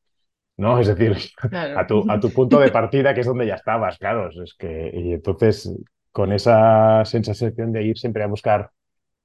¿no? 0.58 0.80
Es 0.80 0.88
decir, 0.88 1.16
claro. 1.50 1.80
a, 1.80 1.88
tu, 1.88 2.06
a 2.10 2.20
tu 2.20 2.32
punto 2.32 2.60
de 2.60 2.70
partida, 2.72 3.14
que 3.14 3.22
es 3.22 3.28
donde 3.28 3.48
ya 3.48 3.56
estabas, 3.56 3.98
claro. 3.98 4.30
Es 4.30 4.54
que, 4.56 4.92
y 4.94 5.14
entonces, 5.14 5.72
con 6.12 6.34
esa 6.34 7.06
sensación 7.06 7.72
de 7.72 7.84
ir 7.84 7.98
siempre 7.98 8.24
a 8.24 8.28
buscar 8.28 8.72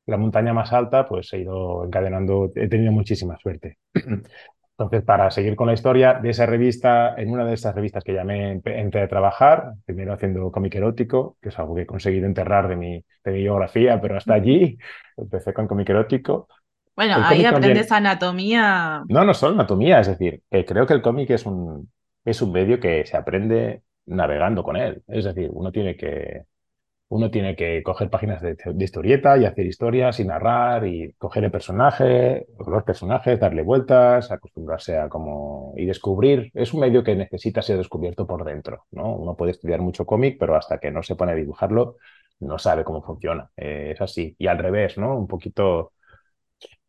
la 0.07 0.17
montaña 0.17 0.53
más 0.53 0.73
alta, 0.73 1.07
pues 1.07 1.33
he 1.33 1.41
ido 1.41 1.85
encadenando, 1.85 2.51
he 2.55 2.69
tenido 2.69 2.93
muchísima 2.93 3.37
suerte. 3.39 3.79
Entonces, 4.79 5.05
para 5.05 5.31
seguir 5.31 5.55
con 5.55 5.67
la 5.67 5.75
historia 5.75 6.15
de 6.15 6.31
esa 6.31 6.47
revista, 6.47 7.15
en 7.17 7.31
una 7.31 7.45
de 7.45 7.55
esas 7.55 7.75
revistas 7.75 8.03
que 8.03 8.15
llamé 8.15 8.61
entré 8.65 9.03
a 9.03 9.09
trabajar, 9.09 9.75
primero 9.85 10.13
haciendo 10.13 10.51
cómic 10.51 10.75
erótico, 10.75 11.37
que 11.41 11.51
es 11.51 11.59
algo 11.59 11.75
que 11.75 11.83
he 11.83 11.87
conseguido 11.87 12.27
enterrar 12.27 12.69
de 12.69 12.77
mi, 12.77 13.05
de 13.25 13.33
mi 13.33 13.39
biografía, 13.41 14.01
pero 14.01 14.17
hasta 14.17 14.35
allí 14.35 14.79
empecé 15.17 15.53
con 15.53 15.69
cómic 15.69 15.89
erótico. 15.91 16.49
Bueno, 16.97 17.15
ahí 17.23 17.45
aprendes 17.45 17.89
también... 17.89 18.07
anatomía. 18.07 19.03
No, 19.09 19.25
no 19.25 19.35
solo 19.35 19.55
anatomía, 19.55 20.01
es 20.01 20.09
decir, 20.09 20.43
creo 20.51 20.87
que 20.87 20.95
el 20.95 21.03
cómic 21.03 21.31
es 21.31 21.47
un, 21.47 21.91
es 22.25 22.43
un 22.43 22.53
medio 22.53 22.81
que 22.81 23.07
se 23.07 23.17
aprende 23.17 23.83
navegando 24.07 24.63
con 24.63 24.77
él. 24.77 25.03
Es 25.07 25.25
decir, 25.25 25.49
uno 25.53 25.71
tiene 25.71 25.97
que, 25.97 26.43
uno 27.13 27.31
tiene 27.31 27.55
que 27.55 27.83
coger 27.83 28.09
páginas 28.09 28.41
de, 28.41 28.57
de, 28.65 28.85
historieta 28.85 29.37
y 29.37 29.45
hacer 29.45 29.67
historias 29.67 30.19
y 30.19 30.25
narrar 30.25 30.87
y 30.87 31.13
coger 31.19 31.45
el 31.45 31.51
personaje, 31.51 32.47
los 32.67 32.83
personajes, 32.85 33.39
darle 33.39 33.63
vueltas, 33.63 34.31
acostumbrarse 34.31 34.97
a 34.97 35.11
como 35.11 35.75
y 35.77 35.85
descubrir. 35.85 36.51
Es 36.55 36.73
un 36.73 36.81
medio 36.81 37.05
que 37.05 37.15
necesita 37.15 37.61
ser 37.61 37.77
descubierto 37.77 38.27
por 38.27 38.45
dentro, 38.45 38.87
¿no? 38.93 39.15
Uno 39.15 39.37
puede 39.37 39.53
estudiar 39.53 39.83
mucho 39.83 40.07
cómic, 40.07 40.39
pero 40.41 40.57
hasta 40.57 40.79
que 40.79 40.91
no 40.91 41.03
se 41.03 41.15
pone 41.15 41.33
a 41.33 41.35
dibujarlo, 41.35 41.97
no 42.41 42.59
sabe 42.59 42.83
cómo 42.83 43.03
funciona. 43.03 43.51
Eh, 43.59 43.91
es 43.95 44.01
así. 44.01 44.35
Y 44.39 44.47
al 44.47 44.57
revés, 44.57 44.97
¿no? 44.97 45.15
Un 45.19 45.27
poquito. 45.27 45.93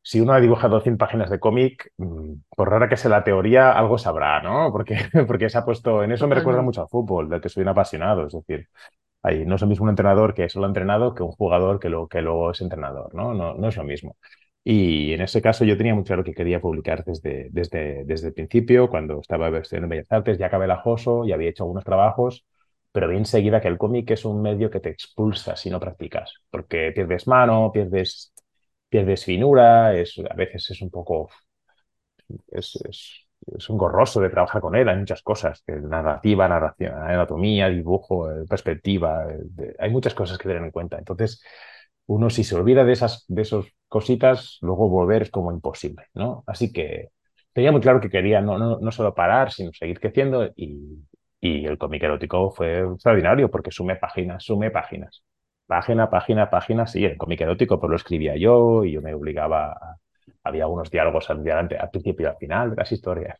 Si 0.01 0.22
uno 0.22 0.34
ha 0.34 0.39
dibujado 0.39 0.80
100 0.80 0.98
páginas 0.98 1.30
de 1.30 1.39
cómic, 1.39 1.92
mm, 1.98 2.34
por 2.56 2.70
rara 2.70 2.88
que 2.88 2.98
sea 2.98 3.12
la 3.12 3.24
teoría, 3.25 3.74
algo 3.74 3.98
sabrá, 3.98 4.42
¿no? 4.42 4.72
Porque, 4.72 4.96
porque 5.27 5.50
se 5.50 5.58
ha 5.58 5.65
puesto. 5.65 6.01
En 6.01 6.13
eso 6.13 6.27
me 6.30 6.36
recuerda 6.36 6.62
mucho 6.62 6.82
al 6.82 6.88
fútbol, 6.88 7.30
del 7.30 7.42
que 7.42 7.50
soy 7.50 7.63
un 7.63 7.70
apasionado. 7.70 8.27
Es 8.27 8.34
decir, 8.34 8.70
Ahí 9.24 9.46
no 9.46 9.56
es 9.56 9.62
lo 9.62 9.68
mismo 9.68 9.84
un 9.86 9.89
entrenador 9.89 10.34
que 10.34 10.50
solo 10.50 10.65
ha 10.65 10.70
entrenado 10.70 11.15
que 11.15 11.24
un 11.24 11.32
jugador 11.32 11.80
que, 11.80 11.89
lo, 11.89 12.08
que 12.08 12.22
luego 12.22 12.51
es 12.51 12.62
entrenador, 12.62 13.13
¿no? 13.15 13.34
¿no? 13.34 13.53
No 13.56 13.68
es 13.70 13.77
lo 13.77 13.84
mismo. 13.84 14.18
Y 14.63 15.13
en 15.13 15.22
ese 15.22 15.42
caso 15.42 15.65
yo 15.65 15.77
tenía 15.77 15.94
muy 15.96 16.03
claro 16.03 16.24
que 16.24 16.34
quería 16.34 16.62
publicar 16.62 17.03
desde, 17.03 17.50
desde, 17.51 18.03
desde 18.06 18.27
el 18.30 18.34
principio, 18.34 18.89
cuando 18.89 19.20
estaba 19.20 19.48
en 19.50 19.89
Bellas 19.89 20.12
Artes, 20.12 20.38
ya 20.38 20.48
acabé 20.48 20.68
la 20.68 20.82
y 21.25 21.32
había 21.34 21.50
hecho 21.50 21.63
algunos 21.63 21.84
trabajos, 21.84 22.46
pero 22.92 23.08
vi 23.10 23.18
enseguida 23.18 23.60
que 23.62 23.68
el 23.68 23.77
cómic 23.77 24.10
es 24.12 24.24
un 24.25 24.42
medio 24.42 24.70
que 24.70 24.80
te 24.80 24.89
expulsa 24.89 25.56
si 25.56 25.70
no 25.70 25.80
practicas, 25.80 26.34
porque 26.50 26.92
pierdes 26.94 27.27
mano, 27.27 27.72
pierdes, 27.74 28.34
pierdes 28.89 29.25
finura, 29.25 29.96
es, 29.98 30.15
a 30.30 30.36
veces 30.36 30.70
es 30.72 30.82
un 30.82 30.89
poco... 30.92 31.30
Es, 32.51 32.75
es, 32.89 33.23
es 33.57 33.69
un 33.69 33.77
gorroso 33.77 34.21
de 34.21 34.29
trabajar 34.29 34.62
con 34.62 34.75
él, 34.75 34.88
hay 34.89 34.97
muchas 34.97 35.21
cosas, 35.21 35.63
narrativa, 35.67 36.47
narración, 36.47 36.93
anatomía, 36.95 37.69
dibujo, 37.69 38.31
eh, 38.31 38.45
perspectiva, 38.47 39.25
eh, 39.31 39.75
hay 39.79 39.89
muchas 39.91 40.13
cosas 40.13 40.38
que 40.38 40.47
tener 40.47 40.63
en 40.63 40.71
cuenta. 40.71 40.97
Entonces, 40.97 41.43
uno 42.07 42.29
si 42.29 42.43
se 42.43 42.55
olvida 42.55 42.83
de 42.83 42.93
esas, 42.93 43.25
de 43.27 43.41
esas 43.43 43.65
cositas, 43.88 44.57
luego 44.62 44.89
volver 44.89 45.23
es 45.23 45.31
como 45.31 45.51
imposible, 45.51 46.05
¿no? 46.13 46.43
Así 46.47 46.71
que 46.73 47.09
tenía 47.53 47.71
muy 47.71 47.81
claro 47.81 48.01
que 48.01 48.09
quería 48.09 48.41
no, 48.41 48.57
no, 48.57 48.79
no 48.79 48.91
solo 48.91 49.13
parar, 49.15 49.51
sino 49.51 49.71
seguir 49.73 50.00
creciendo 50.00 50.50
y, 50.55 51.05
y 51.39 51.65
el 51.65 51.77
cómic 51.77 52.03
erótico 52.03 52.51
fue 52.51 52.79
extraordinario 52.81 53.50
porque 53.51 53.71
sume 53.71 53.95
páginas, 53.95 54.43
sume 54.43 54.71
páginas. 54.71 55.23
Página, 55.65 56.09
página, 56.09 56.50
página, 56.50 56.88
sí, 56.88 57.05
el 57.05 57.17
cómic 57.17 57.41
erótico, 57.41 57.79
pues 57.79 57.89
lo 57.89 57.95
escribía 57.95 58.35
yo 58.38 58.83
y 58.83 58.91
yo 58.93 59.01
me 59.01 59.13
obligaba 59.13 59.71
a 59.71 59.97
había 60.43 60.67
unos 60.67 60.91
diálogos 60.91 61.29
al, 61.29 61.50
al 61.50 61.89
principio 61.91 62.25
y 62.25 62.29
al 62.29 62.38
final 62.38 62.71
de 62.71 62.75
las 62.77 62.91
historias. 62.91 63.39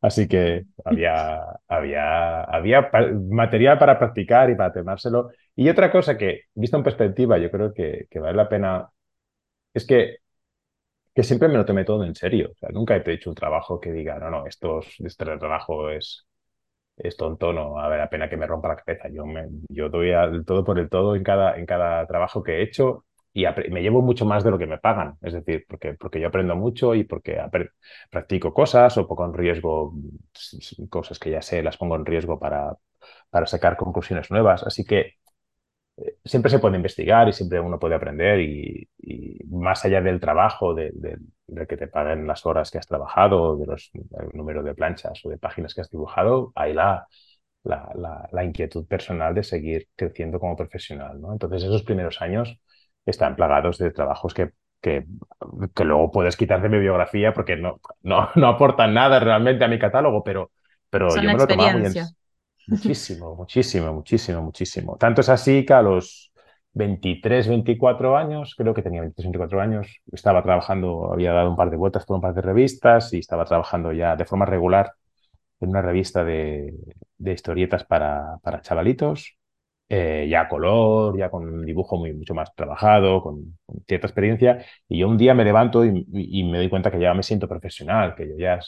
Así 0.00 0.28
que 0.28 0.66
había, 0.84 1.40
había, 1.66 2.42
había 2.44 2.90
material 3.30 3.78
para 3.78 3.98
practicar 3.98 4.50
y 4.50 4.54
para 4.54 4.72
temárselo. 4.72 5.30
Y 5.56 5.68
otra 5.70 5.90
cosa 5.90 6.18
que, 6.18 6.42
visto 6.54 6.76
en 6.76 6.82
perspectiva, 6.82 7.38
yo 7.38 7.50
creo 7.50 7.72
que, 7.72 8.06
vale 8.16 8.36
la 8.36 8.48
pena, 8.48 8.90
es 9.74 9.86
que, 9.86 10.18
que 11.14 11.22
siempre 11.22 11.48
me 11.48 11.54
lo 11.54 11.64
tomé 11.64 11.84
todo 11.84 12.04
en 12.04 12.14
serio. 12.14 12.52
Nunca 12.70 12.96
he 12.96 13.12
hecho 13.12 13.30
un 13.30 13.36
trabajo 13.36 13.80
que 13.80 13.92
diga, 13.92 14.18
no, 14.18 14.30
no, 14.30 14.46
esto, 14.46 14.80
este 14.98 15.24
trabajo 15.38 15.88
es, 15.90 16.26
es 16.96 17.16
tonto, 17.16 17.52
no 17.52 17.78
a 17.80 17.88
ver, 17.88 17.98
la 17.98 18.10
pena 18.10 18.28
que 18.28 18.36
me 18.36 18.46
rompa 18.46 18.68
la 18.68 18.76
cabeza. 18.76 19.08
Yo, 19.08 19.24
me, 19.26 19.48
yo 19.70 19.88
doy 19.88 20.10
el 20.10 20.44
todo 20.44 20.64
por 20.64 20.78
el 20.78 20.90
todo 20.90 21.16
en 21.16 21.22
cada, 21.22 21.56
en 21.56 21.66
cada 21.66 22.06
trabajo 22.06 22.42
que 22.42 22.58
he 22.58 22.62
hecho 22.62 23.06
y 23.34 23.44
me 23.70 23.82
llevo 23.82 24.00
mucho 24.00 24.24
más 24.24 24.44
de 24.44 24.50
lo 24.52 24.58
que 24.58 24.66
me 24.66 24.78
pagan. 24.78 25.18
Es 25.20 25.32
decir, 25.34 25.66
porque, 25.68 25.94
porque 25.94 26.20
yo 26.20 26.28
aprendo 26.28 26.54
mucho 26.54 26.94
y 26.94 27.04
porque 27.04 27.38
practico 28.10 28.54
cosas 28.54 28.96
o 28.96 29.08
pongo 29.08 29.26
en 29.26 29.34
riesgo 29.34 29.92
cosas 30.88 31.18
que 31.18 31.30
ya 31.30 31.42
sé, 31.42 31.62
las 31.62 31.76
pongo 31.76 31.96
en 31.96 32.06
riesgo 32.06 32.38
para, 32.38 32.76
para 33.30 33.46
sacar 33.46 33.76
conclusiones 33.76 34.30
nuevas. 34.30 34.62
Así 34.62 34.84
que 34.84 35.16
eh, 35.96 36.16
siempre 36.24 36.50
se 36.50 36.58
puede 36.60 36.76
investigar 36.76 37.28
y 37.28 37.32
siempre 37.32 37.60
uno 37.60 37.78
puede 37.78 37.96
aprender 37.96 38.40
y, 38.40 38.88
más 39.48 39.84
allá 39.84 40.00
del 40.00 40.20
trabajo, 40.20 40.74
de, 40.74 40.92
que 41.68 41.76
te 41.76 41.88
paguen 41.88 42.26
las 42.26 42.44
horas 42.46 42.70
que 42.70 42.78
has 42.78 42.86
trabajado, 42.86 43.56
de 43.56 43.66
los, 43.66 43.90
número 44.32 44.62
de 44.62 44.74
planchas 44.74 45.24
o 45.24 45.28
de 45.30 45.38
páginas 45.38 45.74
que 45.74 45.80
has 45.82 45.90
dibujado, 45.90 46.52
hay 46.54 46.72
la, 46.72 47.06
la, 47.64 48.28
la, 48.32 48.44
inquietud 48.44 48.86
personal 48.86 49.34
de 49.34 49.42
seguir 49.44 49.88
creciendo 49.96 50.40
como 50.40 50.56
profesional. 50.56 51.20
¿no? 51.20 51.32
Entonces, 51.32 51.62
esos 51.64 51.82
primeros 51.82 52.20
años 52.22 52.58
están 53.06 53.36
plagados 53.36 53.78
de 53.78 53.90
trabajos 53.90 54.34
que, 54.34 54.50
que, 54.80 55.04
que, 55.74 55.84
luego 55.84 56.10
puedes 56.10 56.36
quitar 56.36 56.62
de 56.62 56.68
mi 56.68 56.78
biografía 56.78 57.32
porque 57.32 57.56
no, 57.56 57.80
no, 58.02 58.30
no 58.34 58.48
aportan 58.48 58.94
nada 58.94 59.20
realmente 59.20 59.64
a 59.64 59.68
mi 59.68 59.78
catálogo, 59.78 60.22
pero, 60.22 60.50
pero 60.90 61.14
yo 61.14 61.22
me 61.22 61.34
lo 61.34 61.46
tomaba 61.46 61.72
muy 61.72 61.86
en... 61.86 61.94
Muchísimo, 62.66 63.36
muchísimo, 63.36 63.92
muchísimo, 63.92 64.40
muchísimo. 64.40 64.96
Tanto 64.96 65.20
es 65.20 65.28
así 65.28 65.66
que 65.66 65.74
a 65.74 65.82
los 65.82 66.32
23, 66.72 67.46
24 67.46 68.16
años, 68.16 68.54
creo 68.56 68.72
que 68.72 68.80
tenía 68.80 69.02
23, 69.02 69.26
24 69.26 69.60
años, 69.60 70.00
estaba 70.10 70.42
trabajando, 70.42 71.12
había 71.12 71.34
dado 71.34 71.50
un 71.50 71.56
par 71.56 71.68
de 71.68 71.76
vueltas 71.76 72.06
por 72.06 72.16
un 72.16 72.22
par 72.22 72.32
de 72.32 72.40
revistas 72.40 73.12
y 73.12 73.18
estaba 73.18 73.44
trabajando 73.44 73.92
ya 73.92 74.16
de 74.16 74.24
forma 74.24 74.46
regular 74.46 74.92
en 75.60 75.68
una 75.68 75.82
revista 75.82 76.24
de, 76.24 76.72
de 77.18 77.32
historietas 77.32 77.84
para, 77.84 78.38
para 78.42 78.62
chavalitos 78.62 79.36
eh, 79.88 80.26
ya 80.30 80.48
color, 80.48 81.16
ya 81.18 81.28
con 81.30 81.46
un 81.46 81.64
dibujo 81.64 81.98
muy, 81.98 82.12
mucho 82.14 82.34
más 82.34 82.54
trabajado, 82.54 83.22
con, 83.22 83.58
cierta 83.86 84.06
experiencia, 84.06 84.64
y 84.88 84.98
yo 84.98 85.08
un 85.08 85.18
día 85.18 85.34
me 85.34 85.44
levanto 85.44 85.84
y, 85.84 86.44
me 86.44 86.58
doy 86.58 86.68
cuenta 86.70 86.90
que 86.90 86.98
ya 86.98 87.12
me 87.14 87.22
siento 87.22 87.48
profesional, 87.48 88.14
que 88.14 88.28
yo 88.28 88.34
ya 88.38 88.60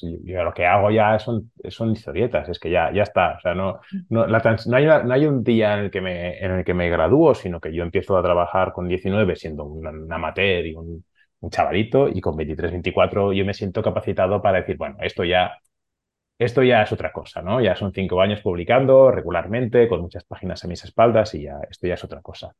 lo 0.44 0.52
que 0.52 0.66
hago 0.66 0.90
ya 0.90 1.18
son, 1.18 1.50
son 1.68 1.92
historietas, 1.92 2.48
es 2.48 2.58
que 2.58 2.70
ya, 2.70 2.92
ya 2.92 3.02
está, 3.02 3.36
o 3.38 3.40
sea, 3.40 3.54
no, 3.54 3.80
no, 4.10 4.26
no, 4.26 4.36
hay, 4.76 4.86
no 4.86 5.12
hay 5.12 5.26
un 5.26 5.42
día 5.42 5.74
en 5.74 5.84
el, 5.86 5.90
que 5.90 6.00
me, 6.00 6.38
en 6.38 6.50
el 6.52 6.64
que 6.64 6.74
me 6.74 6.90
gradúo, 6.90 7.34
sino 7.34 7.60
que 7.60 7.72
yo 7.72 7.82
empiezo 7.82 8.16
a 8.16 8.22
trabajar 8.22 8.72
con 8.72 8.88
19 8.88 9.36
siendo 9.36 9.64
un, 9.64 10.12
amateur 10.12 10.66
y 10.66 10.74
un, 10.74 11.04
un 11.40 11.50
chavalito, 11.50 12.08
y 12.08 12.20
con 12.20 12.36
23, 12.36 12.72
24 12.72 13.32
yo 13.32 13.44
me 13.44 13.54
siento 13.54 13.82
capacitado 13.82 14.42
para 14.42 14.58
decir, 14.60 14.76
bueno, 14.76 14.96
esto 15.00 15.24
ya 15.24 15.58
esto 16.38 16.62
ya 16.62 16.82
es 16.82 16.92
otra 16.92 17.12
cosa, 17.12 17.42
¿no? 17.42 17.60
Ya 17.60 17.76
son 17.76 17.92
cinco 17.92 18.20
años 18.20 18.40
publicando 18.42 19.10
regularmente, 19.10 19.88
con 19.88 20.00
muchas 20.02 20.24
páginas 20.24 20.64
a 20.64 20.68
mis 20.68 20.84
espaldas 20.84 21.34
y 21.34 21.42
ya 21.42 21.58
esto 21.70 21.86
ya 21.86 21.94
es 21.94 22.04
otra 22.04 22.20
cosa. 22.22 22.54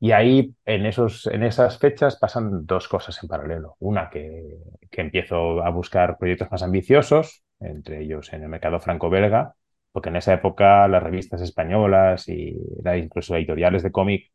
Y 0.00 0.12
ahí, 0.12 0.54
en, 0.66 0.86
esos, 0.86 1.26
en 1.28 1.42
esas 1.44 1.78
fechas, 1.78 2.16
pasan 2.16 2.66
dos 2.66 2.88
cosas 2.88 3.22
en 3.22 3.28
paralelo. 3.28 3.76
Una, 3.78 4.10
que, 4.10 4.58
que 4.90 5.00
empiezo 5.00 5.62
a 5.64 5.70
buscar 5.70 6.18
proyectos 6.18 6.50
más 6.50 6.62
ambiciosos, 6.62 7.42
entre 7.60 8.02
ellos 8.02 8.32
en 8.32 8.42
el 8.42 8.48
mercado 8.48 8.80
franco-belga, 8.80 9.54
porque 9.92 10.10
en 10.10 10.16
esa 10.16 10.34
época 10.34 10.88
las 10.88 11.02
revistas 11.02 11.40
españolas 11.40 12.28
y 12.28 12.58
incluso 12.96 13.36
editoriales 13.36 13.82
de 13.82 13.92
cómic 13.92 14.32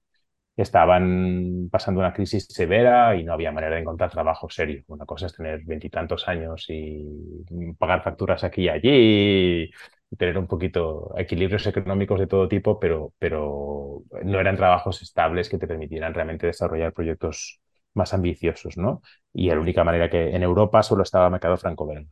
estaban 0.61 1.69
pasando 1.71 1.99
una 2.01 2.13
crisis 2.13 2.45
severa 2.49 3.15
y 3.15 3.23
no 3.23 3.33
había 3.33 3.51
manera 3.51 3.75
de 3.75 3.81
encontrar 3.81 4.11
trabajo 4.11 4.49
serio. 4.49 4.83
Una 4.87 5.05
cosa 5.05 5.27
es 5.27 5.35
tener 5.35 5.61
veintitantos 5.63 6.27
años 6.27 6.65
y 6.69 7.05
pagar 7.77 8.03
facturas 8.03 8.43
aquí 8.43 8.63
y 8.63 8.69
allí 8.69 9.71
tener 10.17 10.37
un 10.37 10.47
poquito 10.47 11.13
equilibrios 11.17 11.67
económicos 11.67 12.19
de 12.19 12.27
todo 12.27 12.47
tipo, 12.47 12.79
pero, 12.79 13.13
pero 13.19 14.01
no 14.23 14.39
eran 14.39 14.55
trabajos 14.57 15.01
estables 15.01 15.49
que 15.49 15.57
te 15.57 15.67
permitieran 15.67 16.13
realmente 16.13 16.47
desarrollar 16.47 16.93
proyectos 16.93 17.61
más 17.93 18.13
ambiciosos, 18.13 18.77
¿no? 18.77 19.01
Y 19.33 19.49
la 19.49 19.59
única 19.59 19.83
manera 19.83 20.09
que 20.09 20.35
en 20.35 20.43
Europa 20.43 20.83
solo 20.83 21.03
estaba 21.03 21.25
el 21.25 21.31
mercado 21.31 21.57
franco-belga. 21.57 22.09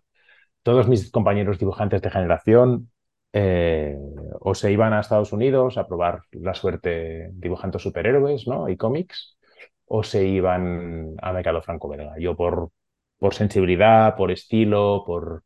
Todos 0.63 0.88
mis 0.88 1.12
compañeros 1.12 1.60
dibujantes 1.60 2.01
de 2.01 2.12
generación 2.12 2.92
eh, 3.39 3.96
o 4.39 4.56
se 4.56 4.72
iban 4.72 4.94
a 4.94 5.00
Estados 5.01 5.32
Unidos 5.32 5.77
a 5.77 5.88
probar 5.88 6.22
la 6.32 6.53
suerte 6.56 7.29
dibujando 7.34 7.77
superhéroes 7.79 8.48
¿no? 8.48 8.67
y 8.70 8.77
cómics, 8.77 9.38
o 9.86 10.03
se 10.03 10.25
iban 10.25 11.15
a 11.22 11.34
mercado 11.34 11.62
franco-belga. 11.62 12.15
Yo 12.20 12.36
por, 12.36 12.72
por 13.20 13.34
sensibilidad, 13.36 14.15
por 14.15 14.32
estilo, 14.32 15.03
por, 15.06 15.44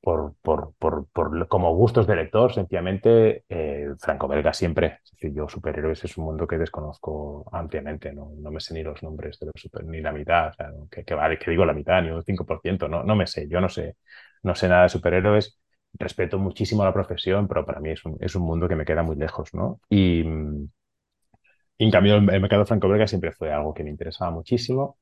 por, 0.00 0.34
por, 0.42 1.06
por, 1.12 1.48
como 1.48 1.74
gustos 1.74 2.06
de 2.06 2.16
lector, 2.16 2.52
sencillamente, 2.52 3.44
eh, 3.48 3.88
franco-belga 3.98 4.52
siempre. 4.52 5.00
Es 5.20 5.34
yo 5.34 5.48
superhéroes 5.48 6.04
es 6.04 6.16
un 6.18 6.24
mundo 6.26 6.46
que 6.46 6.58
desconozco 6.58 7.48
ampliamente, 7.52 8.12
no, 8.12 8.32
no 8.38 8.50
me 8.50 8.60
sé 8.60 8.74
ni 8.74 8.82
los 8.82 9.02
nombres 9.02 9.38
de 9.40 9.46
los 9.46 9.54
super, 9.56 9.84
ni 9.84 10.00
la 10.02 10.12
mitad, 10.12 10.48
o 10.48 10.52
sea, 10.52 10.70
que, 11.04 11.14
vale, 11.14 11.38
que 11.38 11.50
digo 11.50 11.64
la 11.64 11.72
mitad, 11.72 12.02
ni 12.02 12.10
un 12.10 12.22
5%, 12.22 12.86
no, 12.88 13.02
no 13.02 13.16
me 13.16 13.26
sé, 13.26 13.48
yo 13.48 13.60
no 13.60 13.68
sé, 13.70 13.96
no 14.42 14.54
sé 14.54 14.68
nada 14.68 14.82
de 14.84 14.88
superhéroes 14.90 15.58
respeto 15.98 16.38
muchísimo 16.38 16.84
la 16.84 16.92
profesión, 16.92 17.48
pero 17.48 17.64
para 17.64 17.80
mí 17.80 17.90
es 17.90 18.04
un, 18.04 18.16
es 18.20 18.34
un 18.34 18.42
mundo 18.42 18.68
que 18.68 18.76
me 18.76 18.84
queda 18.84 19.02
muy 19.02 19.16
lejos, 19.16 19.54
¿no? 19.54 19.80
Y, 19.90 20.22
en 21.78 21.90
cambio, 21.90 22.16
el, 22.16 22.22
mercado 22.22 22.64
franco-belga 22.66 23.06
siempre 23.06 23.32
fue 23.32 23.52
algo 23.52 23.74
que 23.74 23.84
me 23.84 23.90
interesaba 23.90 24.30
muchísimo. 24.30 24.98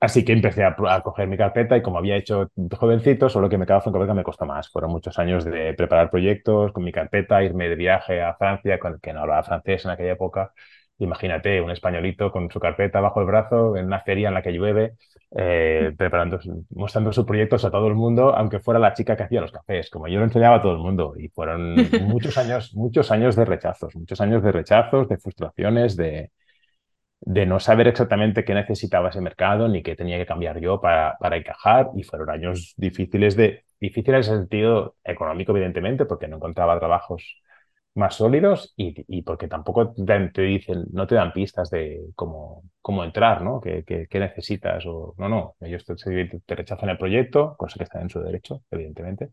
Así 0.00 0.24
que 0.24 0.32
empecé 0.32 0.62
a, 0.64 0.76
coger 1.02 1.26
mi 1.26 1.36
carpeta 1.36 1.76
y 1.76 1.82
como 1.82 1.98
había 1.98 2.16
hecho 2.16 2.52
jovencito, 2.78 3.28
solo 3.28 3.48
que 3.48 3.56
el 3.56 3.58
mercado 3.58 3.80
franco-belga 3.80 4.14
me 4.14 4.22
costó 4.22 4.46
más. 4.46 4.68
Fueron 4.70 4.92
muchos 4.92 5.18
años 5.18 5.44
de 5.44 5.74
preparar 5.74 6.08
proyectos 6.10 6.72
con 6.72 6.84
mi 6.84 6.92
carpeta, 6.92 7.42
irme 7.42 7.68
de 7.68 7.74
viaje 7.74 8.22
a 8.22 8.34
Francia, 8.34 8.78
con, 8.78 9.00
que 9.00 9.12
no 9.12 9.20
hablaba 9.20 9.42
francés 9.42 9.84
en 9.84 9.90
aquella 9.90 10.12
época, 10.12 10.52
Imagínate 10.98 11.60
un 11.60 11.70
españolito 11.70 12.32
con 12.32 12.50
su 12.50 12.58
carpeta 12.58 13.00
bajo 13.00 13.20
el 13.20 13.26
brazo 13.26 13.76
en 13.76 13.86
una 13.86 14.00
feria 14.00 14.28
en 14.28 14.34
la 14.34 14.42
que 14.42 14.52
llueve, 14.52 14.94
eh, 15.36 15.92
preparando, 15.96 16.40
mostrando 16.70 17.12
sus 17.12 17.24
proyectos 17.24 17.64
a 17.64 17.70
todo 17.70 17.86
el 17.86 17.94
mundo, 17.94 18.34
aunque 18.34 18.58
fuera 18.58 18.80
la 18.80 18.94
chica 18.94 19.16
que 19.16 19.22
hacía 19.22 19.40
los 19.40 19.52
cafés, 19.52 19.90
como 19.90 20.08
yo 20.08 20.18
lo 20.18 20.24
enseñaba 20.24 20.56
a 20.56 20.62
todo 20.62 20.72
el 20.72 20.78
mundo. 20.78 21.14
Y 21.16 21.28
fueron 21.28 21.74
muchos 22.02 22.36
años, 22.36 22.74
muchos 22.74 23.10
años 23.12 23.36
de 23.36 23.44
rechazos, 23.44 23.94
muchos 23.94 24.20
años 24.20 24.42
de 24.42 24.50
rechazos, 24.50 25.08
de 25.08 25.18
frustraciones, 25.18 25.96
de, 25.96 26.32
de 27.20 27.46
no 27.46 27.60
saber 27.60 27.88
exactamente 27.88 28.44
qué 28.44 28.54
necesitaba 28.54 29.10
ese 29.10 29.20
mercado 29.20 29.68
ni 29.68 29.82
qué 29.82 29.96
tenía 29.96 30.18
que 30.18 30.26
cambiar 30.26 30.60
yo 30.60 30.80
para, 30.80 31.16
para 31.18 31.36
encajar. 31.36 31.90
Y 31.96 32.02
fueron 32.04 32.30
años 32.30 32.74
difíciles 32.76 33.36
de, 33.36 33.64
difíciles 33.80 34.28
en 34.28 34.34
el 34.34 34.40
sentido 34.40 34.96
económico, 35.04 35.52
evidentemente, 35.52 36.06
porque 36.06 36.28
no 36.28 36.36
encontraba 36.36 36.78
trabajos 36.78 37.40
más 37.98 38.14
sólidos 38.14 38.72
y, 38.76 39.22
porque 39.22 39.48
tampoco 39.48 39.92
te, 39.92 40.42
dicen, 40.42 40.84
no 40.92 41.06
te 41.06 41.16
dan 41.16 41.32
pistas 41.32 41.68
de 41.70 42.00
cómo, 42.14 42.62
cómo 42.80 43.04
entrar, 43.04 43.42
¿no? 43.42 43.60
¿Qué, 43.60 43.84
qué, 43.84 44.18
necesitas? 44.18 44.86
O, 44.86 45.14
no, 45.18 45.28
no, 45.28 45.56
ellos 45.60 45.84
te, 45.84 46.54
rechazan 46.54 46.88
el 46.88 46.98
proyecto, 46.98 47.56
cosa 47.58 47.76
que 47.76 47.84
está 47.84 48.00
en 48.00 48.08
su 48.08 48.20
derecho, 48.20 48.62
evidentemente. 48.70 49.30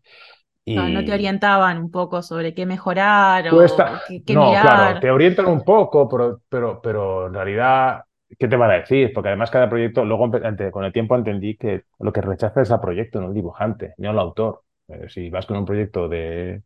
Y... 0.66 0.76
No, 0.76 1.06
te 1.06 1.14
orientaban 1.14 1.78
un 1.78 1.92
poco 1.92 2.24
sobre 2.24 2.56
qué 2.56 2.66
mejorar 2.66 3.48
o 3.54 3.60
qué, 4.08 4.34
no, 4.34 4.52
claro, 4.52 5.00
te 5.00 5.12
orientan 5.12 5.46
un 5.46 5.64
poco, 5.64 6.10
pero, 6.10 6.42
pero, 6.50 6.82
pero 6.82 7.28
en 7.28 7.36
realidad, 7.36 8.02
¿qué 8.38 8.48
te 8.48 8.56
van 8.56 8.72
a 8.72 8.80
decir? 8.80 9.12
Porque 9.14 9.30
además 9.30 9.52
cada 9.52 9.70
proyecto, 9.70 10.04
luego 10.04 10.32
con 10.72 10.84
el 10.86 10.92
tiempo 10.92 11.16
entendí 11.16 11.56
que 11.56 11.84
lo 12.00 12.12
que 12.12 12.22
rechaza 12.22 12.64
es 12.64 12.72
el 12.72 12.80
proyecto, 12.80 13.22
no 13.22 13.28
el 13.28 13.36
dibujante, 13.36 13.94
no 14.00 14.10
el 14.10 14.18
autor. 14.18 14.64
Eh, 14.88 15.06
si 15.08 15.30
vas 15.30 15.46
con 15.46 15.58
un 15.58 15.66
proyecto 15.66 16.08
de 16.10 16.64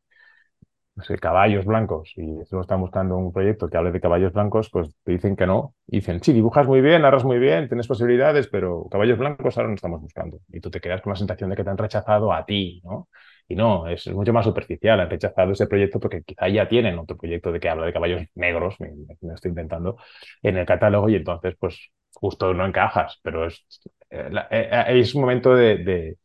sé, 1.04 1.18
caballos 1.18 1.66
blancos 1.66 2.12
y 2.16 2.46
solo 2.46 2.62
están 2.62 2.82
buscando 2.82 3.18
un 3.18 3.32
proyecto 3.34 3.70
que 3.70 3.78
hable 3.78 3.92
de 3.92 4.02
caballos 4.02 4.34
blancos, 4.34 4.70
pues 4.72 4.96
te 5.04 5.12
dicen 5.14 5.36
que 5.36 5.46
no. 5.48 5.76
Y 5.88 5.98
dicen, 5.98 6.22
sí, 6.24 6.34
dibujas 6.34 6.68
muy 6.68 6.82
bien, 6.82 7.02
narras 7.02 7.24
muy 7.24 7.40
bien, 7.40 7.68
tienes 7.68 7.88
posibilidades, 7.88 8.48
pero 8.48 8.88
caballos 8.90 9.18
blancos 9.18 9.58
ahora 9.58 9.70
no 9.70 9.76
estamos 9.76 10.02
buscando. 10.02 10.40
Y 10.50 10.60
tú 10.60 10.70
te 10.72 10.82
quedas 10.82 11.02
con 11.02 11.12
la 11.12 11.18
sensación 11.18 11.50
de 11.50 11.56
que 11.56 11.64
te 11.64 11.70
han 11.70 11.78
rechazado 11.78 12.34
a 12.34 12.46
ti, 12.46 12.82
¿no? 12.84 13.10
Y 13.48 13.56
no, 13.56 13.88
es 13.88 14.08
mucho 14.08 14.32
más 14.34 14.46
superficial. 14.46 15.00
Han 15.00 15.10
rechazado 15.10 15.52
ese 15.52 15.68
proyecto 15.68 16.00
porque 16.00 16.22
quizá 16.24 16.48
ya 16.50 16.68
tienen 16.68 16.98
otro 17.00 17.18
proyecto 17.18 17.52
de 17.52 17.60
que 17.60 17.70
habla 17.70 17.86
de 17.86 17.94
caballos 17.94 18.22
negros, 18.36 18.76
me, 18.80 18.92
me 19.22 19.34
estoy 19.34 19.50
intentando, 19.50 19.98
en 20.44 20.58
el 20.58 20.66
catálogo 20.66 21.10
y 21.10 21.16
entonces, 21.16 21.56
pues, 21.60 21.90
justo 22.14 22.54
no 22.54 22.66
encajas. 22.66 23.20
Pero 23.24 23.48
es, 23.48 23.66
eh, 24.10 24.30
eh, 24.52 24.86
es 25.00 25.16
un 25.16 25.22
momento 25.22 25.56
de 25.56 26.18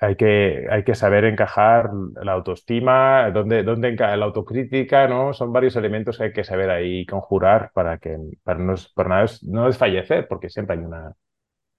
hay 0.00 0.16
que, 0.16 0.66
hay 0.70 0.84
que 0.84 0.94
saber 0.94 1.24
encajar 1.24 1.90
la 2.22 2.32
autoestima, 2.32 3.30
dónde, 3.30 3.62
dónde 3.62 3.88
encaja 3.88 4.16
la 4.16 4.26
autocrítica, 4.26 5.08
¿no? 5.08 5.32
Son 5.32 5.52
varios 5.52 5.76
elementos 5.76 6.18
que 6.18 6.24
hay 6.24 6.32
que 6.32 6.44
saber 6.44 6.70
ahí 6.70 7.06
conjurar 7.06 7.70
para 7.74 7.98
que 7.98 8.16
para 8.42 8.58
no, 8.60 8.74
para 8.94 9.26
no 9.42 9.66
desfallecer, 9.66 10.26
porque 10.28 10.50
siempre 10.50 10.76
hay 10.76 10.84
una 10.84 11.14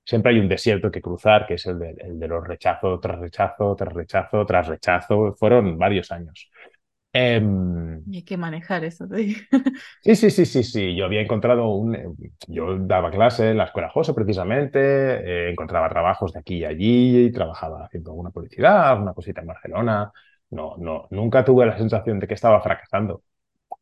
siempre 0.06 0.32
hay 0.34 0.40
un 0.40 0.50
desierto 0.50 0.92
que 0.92 1.02
cruzar, 1.02 1.46
que 1.48 1.56
es 1.56 1.66
el 1.68 1.80
de, 1.80 1.96
el 2.00 2.20
de 2.20 2.28
los 2.28 2.46
rechazo 2.48 3.00
tras 3.00 3.20
rechazo, 3.20 3.76
tras 3.76 3.94
rechazo, 3.94 4.46
tras 4.46 4.68
rechazo. 4.68 5.36
Fueron 5.38 5.78
varios 5.78 6.12
años. 6.12 6.50
Em, 7.12 8.04
y 8.12 8.18
hay 8.18 8.24
que 8.24 8.38
manejar 8.38 8.84
eso. 8.84 9.08
Sí, 10.02 10.16
sí, 10.16 10.30
sí, 10.30 10.46
sí, 10.46 10.64
sí. 10.64 10.96
Yo 10.96 11.06
había 11.06 11.22
encontrado 11.22 11.68
un... 11.70 12.16
Yo 12.48 12.78
daba 12.78 13.12
clase 13.12 13.52
en 13.52 13.58
la 13.58 13.66
Escuela 13.66 13.90
José 13.90 14.14
precisamente, 14.14 14.80
eh, 14.80 15.52
encontraba 15.52 15.90
trabajos 15.90 16.34
de 16.34 16.40
aquí 16.40 16.58
y 16.58 16.66
allí, 16.66 17.32
trabajaba 17.32 17.86
haciendo 17.86 18.12
alguna 18.12 18.30
publicidad, 18.30 18.90
alguna 18.90 19.14
cosita 19.14 19.42
en 19.42 19.48
Barcelona. 19.48 20.12
No, 20.52 20.76
no, 20.78 21.08
nunca 21.12 21.44
tuve 21.44 21.66
la 21.66 21.78
sensación 21.78 22.20
de 22.20 22.28
que 22.28 22.34
estaba 22.34 22.62
fracasando, 22.62 23.24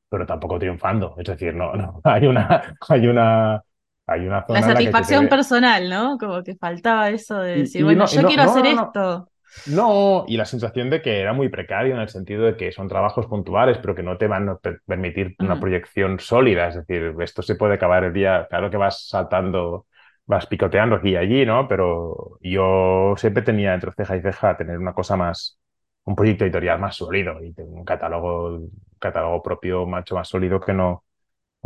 pero 0.09 0.25
tampoco 0.25 0.59
triunfando. 0.59 1.15
Es 1.17 1.27
decir, 1.27 1.53
no, 1.53 1.73
no, 1.73 2.01
hay 2.03 2.27
una, 2.27 2.77
hay 2.87 3.07
una, 3.07 3.63
hay 4.05 4.21
una 4.21 4.45
zona 4.45 4.61
La 4.61 4.67
satisfacción 4.67 5.27
personal, 5.27 5.89
¿no? 5.89 6.17
Como 6.17 6.43
que 6.43 6.55
faltaba 6.55 7.09
eso 7.09 7.39
de 7.39 7.59
decir, 7.59 7.83
bueno, 7.83 8.05
yo 8.05 8.23
quiero 8.25 8.43
hacer 8.43 8.65
esto. 8.67 9.29
No, 9.65 10.23
y 10.27 10.37
la 10.37 10.45
sensación 10.45 10.89
de 10.89 11.01
que 11.01 11.19
era 11.19 11.33
muy 11.33 11.49
precario 11.49 11.93
en 11.93 11.99
el 12.01 12.07
sentido 12.09 12.43
de 12.45 12.55
que 12.55 12.71
son 12.71 12.87
trabajos 12.87 13.25
puntuales, 13.27 13.77
pero 13.79 13.95
que 13.95 14.03
no 14.03 14.17
te 14.17 14.27
van 14.27 14.47
a 14.47 14.57
permitir 14.85 15.35
una 15.39 15.59
proyección 15.59 16.19
sólida. 16.19 16.69
Es 16.69 16.75
decir, 16.75 17.13
esto 17.19 17.41
se 17.41 17.55
puede 17.55 17.73
acabar 17.75 18.05
el 18.05 18.13
día, 18.13 18.47
claro 18.49 18.69
que 18.71 18.77
vas 18.77 19.07
saltando, 19.09 19.85
vas 20.25 20.45
picoteando 20.47 20.95
aquí 20.95 21.09
y 21.09 21.15
allí, 21.17 21.45
¿no? 21.45 21.67
Pero 21.67 22.37
yo 22.41 23.15
siempre 23.17 23.43
tenía 23.43 23.73
entre 23.73 23.91
ceja 23.91 24.15
y 24.15 24.21
ceja 24.21 24.55
tener 24.55 24.77
una 24.77 24.93
cosa 24.93 25.17
más, 25.17 25.59
un 26.05 26.15
proyecto 26.15 26.45
editorial 26.45 26.79
más 26.79 26.95
sólido 26.95 27.43
y 27.43 27.53
un 27.57 27.83
catálogo, 27.83 28.55
un 28.55 28.71
catálogo 28.99 29.43
propio 29.43 29.85
mucho 29.85 30.15
más 30.15 30.29
sólido 30.29 30.61
que 30.61 30.73
no, 30.73 31.03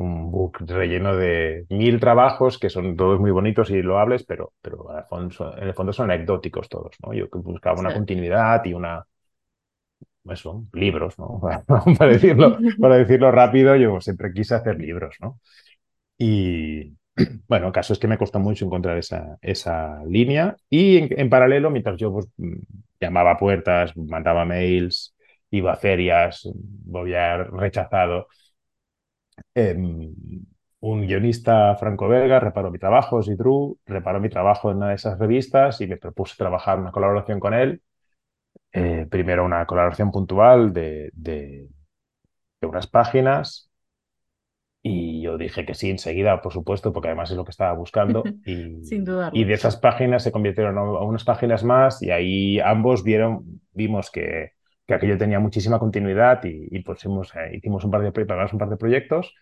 un 0.02 0.32
book 0.32 0.60
relleno 0.68 1.16
de 1.16 1.66
mil 1.70 2.00
trabajos 2.00 2.58
que 2.60 2.70
son 2.70 2.96
todos 2.96 3.20
muy 3.20 3.32
bonitos 3.32 3.70
y 3.70 3.82
loables, 3.82 4.24
pero, 4.24 4.54
pero 4.62 4.88
en 4.90 5.68
el 5.68 5.74
fondo 5.74 5.94
son 5.94 6.12
anecdóticos 6.12 6.70
todos, 6.70 6.96
¿no? 7.06 7.14
Yo 7.14 7.28
buscaba 7.32 7.80
una 7.80 7.94
continuidad 7.94 8.64
y 8.66 8.74
una... 8.74 9.06
Eso, 10.26 10.66
libros, 10.74 11.18
¿no? 11.18 11.42
para, 11.98 12.12
decirlo, 12.12 12.58
para 12.80 12.98
decirlo 12.98 13.32
rápido, 13.32 13.76
yo 13.76 14.00
siempre 14.02 14.32
quise 14.34 14.56
hacer 14.56 14.80
libros, 14.80 15.16
¿no? 15.20 15.40
Y, 16.18 16.96
bueno, 17.48 17.68
el 17.68 17.74
caso 17.74 17.94
es 17.94 18.00
que 18.00 18.08
me 18.08 18.18
costó 18.18 18.40
mucho 18.40 18.66
encontrar 18.66 18.98
esa, 18.98 19.38
esa 19.42 20.04
línea 20.06 20.56
y 20.70 20.98
en, 21.20 21.30
paralelo, 21.30 21.70
mientras 21.72 21.98
yo 21.98 22.12
pues, 22.12 22.28
llamaba 23.00 23.38
puertas, 23.38 23.96
mandaba 23.98 24.46
mails, 24.46 25.16
iba 25.50 25.74
a 25.74 25.78
ferias, 25.78 26.50
volvía 26.54 27.38
rechazado, 27.38 28.28
Em, 29.54 30.14
un 30.82 31.06
guionista 31.06 31.76
franco-belga 31.76 32.40
reparó 32.40 32.72
mi 32.72 32.80
trabajo, 32.80 33.22
Zidru, 33.22 33.78
reparó 33.86 34.20
mi 34.20 34.30
trabajo 34.30 34.72
en 34.72 34.78
una 34.78 34.90
de 34.90 34.96
esas 34.96 35.20
revistas 35.20 35.80
y 35.82 35.88
me 35.88 35.98
propuse 35.98 36.36
trabajar 36.38 36.80
una 36.80 36.92
colaboración 36.92 37.40
con 37.40 37.54
él. 37.54 37.82
Eh, 38.74 39.06
primero 39.10 39.46
una 39.46 39.66
colaboración 39.66 40.12
puntual 40.12 40.74
de, 40.74 41.12
de, 41.14 41.68
unas 42.62 42.88
páginas 42.88 43.70
y 44.82 45.22
yo 45.22 45.38
dije 45.38 45.66
que 45.66 45.76
sí 45.76 45.90
enseguida, 45.90 46.42
por 46.42 46.54
supuesto, 46.54 46.92
porque 46.92 47.10
además 47.10 47.30
es 47.30 47.38
lo 47.38 47.46
que 47.46 47.52
estaba 47.52 47.74
buscando. 47.74 48.24
Y, 48.46 48.84
Sin 48.84 49.06
duda. 49.06 49.30
Y 49.34 49.44
de 49.44 49.54
esas 49.54 49.78
páginas 49.78 50.24
se 50.24 50.32
convirtieron 50.32 50.78
a 50.78 51.04
unas 51.04 51.24
páginas 51.24 51.64
más 51.64 52.02
y 52.02 52.10
ahí 52.10 52.60
ambos 52.60 53.04
vieron, 53.04 53.62
vimos 53.74 54.10
que, 54.10 54.54
que 54.92 54.96
aquello 54.96 55.18
tenía 55.18 55.40
muchísima 55.40 55.80
continuidad 55.80 56.44
y, 56.44 56.68
y 56.70 56.84
hicimos, 56.92 57.34
eh, 57.36 57.56
hicimos 57.56 57.84
un 57.86 57.92
par 57.92 58.02
de, 58.02 58.08
un 58.54 58.60
par 58.60 58.70
de 58.70 58.78
proyectos. 58.78 59.34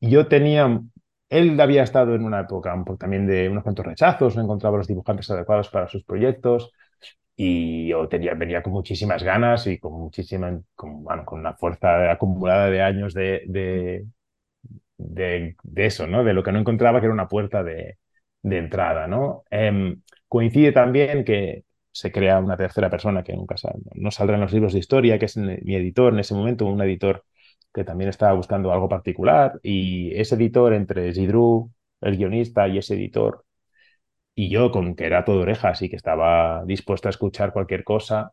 Yo 0.00 0.28
tenía, 0.28 0.80
él 1.28 1.60
había 1.60 1.82
estado 1.84 2.14
en 2.14 2.24
una 2.24 2.40
época 2.40 2.74
también 2.98 3.26
de 3.26 3.48
unos 3.48 3.62
cuantos 3.64 3.86
rechazos, 3.86 4.36
no 4.36 4.42
encontraba 4.42 4.78
los 4.78 4.88
dibujantes 4.88 5.30
adecuados 5.30 5.68
para 5.70 5.88
sus 5.88 6.04
proyectos 6.04 6.72
y 7.36 7.88
yo 7.88 8.08
tenía, 8.08 8.34
venía 8.34 8.62
con 8.62 8.72
muchísimas 8.74 9.22
ganas 9.22 9.66
y 9.66 9.78
con 9.78 9.94
muchísima, 9.94 10.60
con, 10.74 11.04
bueno, 11.04 11.24
con 11.24 11.40
una 11.40 11.54
fuerza 11.54 12.10
acumulada 12.12 12.70
de 12.70 12.82
años 12.82 13.14
de, 13.14 13.42
de, 13.46 14.06
de, 14.98 15.56
eso, 15.86 16.06
¿no? 16.06 16.24
De 16.24 16.32
lo 16.34 16.42
que 16.42 16.52
no 16.52 16.58
encontraba 16.60 17.00
que 17.00 17.06
era 17.06 17.14
una 17.14 17.28
puerta 17.28 17.62
de, 17.62 17.98
de 18.42 18.58
entrada, 18.58 19.06
¿no? 19.06 19.44
Em, 19.50 20.02
coincide 20.28 20.72
también 20.72 21.24
que 21.24 21.64
se 21.96 22.12
crea 22.12 22.38
una 22.40 22.58
tercera 22.58 22.90
persona 22.90 23.22
que 23.24 23.34
nunca 23.34 23.54
no 23.94 24.10
saldrá 24.10 24.36
en 24.36 24.42
los 24.42 24.52
libros 24.52 24.74
de 24.74 24.80
historia, 24.80 25.18
que 25.18 25.24
es 25.24 25.36
mi 25.38 25.74
editor 25.76 26.12
en 26.12 26.18
ese 26.20 26.34
momento, 26.34 26.66
un 26.66 26.82
editor 26.82 27.24
que 27.72 27.84
también 27.84 28.10
estaba 28.10 28.34
buscando 28.34 28.70
algo 28.70 28.88
particular. 28.88 29.58
Y 29.62 30.14
ese 30.14 30.34
editor, 30.34 30.74
entre 30.74 31.14
Zidru, 31.14 31.72
el 32.02 32.16
guionista, 32.18 32.68
y 32.68 32.78
ese 32.78 32.94
editor, 32.96 33.46
y 34.34 34.50
yo, 34.50 34.70
con 34.70 34.94
que 34.94 35.06
era 35.06 35.24
todo 35.24 35.40
orejas 35.40 35.80
y 35.82 35.88
que 35.88 35.96
estaba 35.96 36.64
dispuesto 36.66 37.08
a 37.08 37.10
escuchar 37.10 37.52
cualquier 37.52 37.82
cosa 37.84 38.32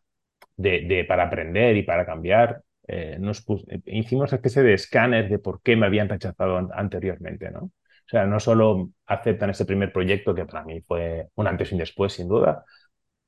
de, 0.57 1.05
para 1.07 1.25
aprender 1.25 1.77
y 1.77 1.83
para 1.83 2.05
cambiar, 2.05 2.63
eh, 2.87 3.17
nos 3.19 3.45
hicimos 3.85 4.31
una 4.31 4.37
especie 4.37 4.63
de 4.63 4.73
escáner 4.73 5.29
de 5.29 5.39
por 5.39 5.61
qué 5.61 5.77
me 5.77 5.85
habían 5.85 6.09
rechazado 6.09 6.57
anteriormente, 6.73 7.51
¿no? 7.51 7.61
O 8.05 8.09
sea, 8.09 8.25
no 8.25 8.39
solo 8.41 8.91
aceptan 9.05 9.51
ese 9.51 9.65
primer 9.65 9.93
proyecto, 9.93 10.35
que 10.35 10.45
para 10.45 10.65
mí 10.65 10.81
fue 10.81 11.29
un 11.35 11.47
antes 11.47 11.71
y 11.71 11.75
un 11.75 11.79
después, 11.79 12.13
sin 12.13 12.27
duda, 12.27 12.65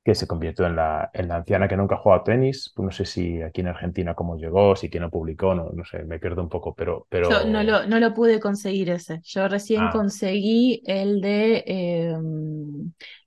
que 0.06 0.14
se 0.14 0.28
convirtió 0.28 0.68
en 0.68 0.76
la, 0.76 1.10
en 1.12 1.26
la 1.26 1.34
anciana 1.34 1.66
que 1.66 1.76
nunca 1.76 1.96
ha 1.96 1.98
jugado 1.98 2.22
tenis. 2.22 2.72
Pues 2.76 2.84
no 2.86 2.92
sé 2.92 3.04
si 3.04 3.42
aquí 3.42 3.62
en 3.62 3.66
Argentina 3.66 4.14
cómo 4.14 4.36
llegó, 4.36 4.76
si 4.76 4.88
quién 4.88 5.02
lo 5.02 5.10
publicó, 5.10 5.52
no, 5.52 5.70
no 5.74 5.84
sé, 5.84 6.04
me 6.04 6.20
pierdo 6.20 6.42
un 6.42 6.48
poco, 6.48 6.76
pero... 6.76 7.08
pero... 7.08 7.28
Yo 7.28 7.44
no 7.44 7.64
lo, 7.64 7.88
no 7.88 7.98
lo 7.98 8.14
pude 8.14 8.38
conseguir 8.38 8.88
ese. 8.90 9.20
Yo 9.24 9.48
recién 9.48 9.82
ah. 9.82 9.90
conseguí 9.92 10.80
el 10.86 11.20
de 11.20 11.64
eh, 11.66 12.16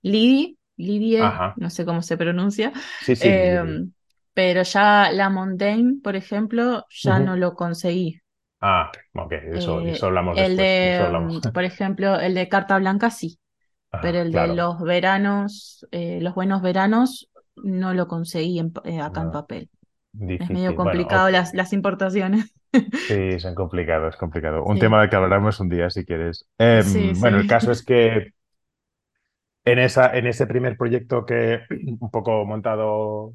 Lidi, 0.00 0.56
Lidie, 0.78 1.22
no 1.56 1.68
sé 1.68 1.84
cómo 1.84 2.00
se 2.00 2.16
pronuncia. 2.16 2.72
Sí, 3.02 3.14
sí, 3.14 3.28
em, 3.28 3.92
pero 4.32 4.62
ya 4.62 5.12
la 5.12 5.28
Montaigne, 5.28 6.00
por 6.02 6.16
ejemplo, 6.16 6.86
ya 6.88 7.18
no 7.18 7.36
lo 7.36 7.52
conseguí. 7.52 8.22
Ah, 8.62 8.90
ok, 9.14 9.32
eso, 9.52 9.80
eso 9.82 10.06
hablamos 10.06 10.38
el 10.38 10.56
De, 10.56 10.98
Por 11.52 11.64
ejemplo, 11.64 12.18
el 12.18 12.32
de 12.32 12.48
Carta 12.48 12.78
Blanca 12.78 13.10
sí 13.10 13.38
pero 14.02 14.20
el 14.20 14.32
de 14.32 14.48
los 14.48 14.80
veranos, 14.80 15.86
eh, 15.90 16.20
los 16.20 16.34
buenos 16.34 16.62
veranos, 16.62 17.30
no 17.56 17.94
lo 17.94 18.08
conseguí 18.08 18.60
eh, 18.84 19.00
acá 19.00 19.22
en 19.22 19.32
papel. 19.32 19.70
Es 20.18 20.50
medio 20.50 20.74
complicado 20.74 21.30
las, 21.30 21.54
las 21.54 21.72
importaciones. 21.72 22.52
Sí, 22.72 23.38
son 23.40 23.54
complicados, 23.54 24.14
es 24.14 24.20
complicado. 24.20 24.64
Un 24.66 24.78
tema 24.78 25.00
del 25.00 25.10
que 25.10 25.16
hablaremos 25.16 25.60
un 25.60 25.68
día 25.68 25.90
si 25.90 26.04
quieres. 26.04 26.46
Em, 26.58 27.12
bueno, 27.18 27.38
el 27.38 27.46
caso 27.46 27.72
es 27.72 27.84
que 27.84 28.32
en, 29.64 29.78
esa, 29.78 30.16
en 30.16 30.26
ese 30.26 30.46
primer 30.46 30.76
proyecto 30.76 31.24
que 31.26 31.60
un 32.00 32.10
poco 32.10 32.44
montado 32.44 33.34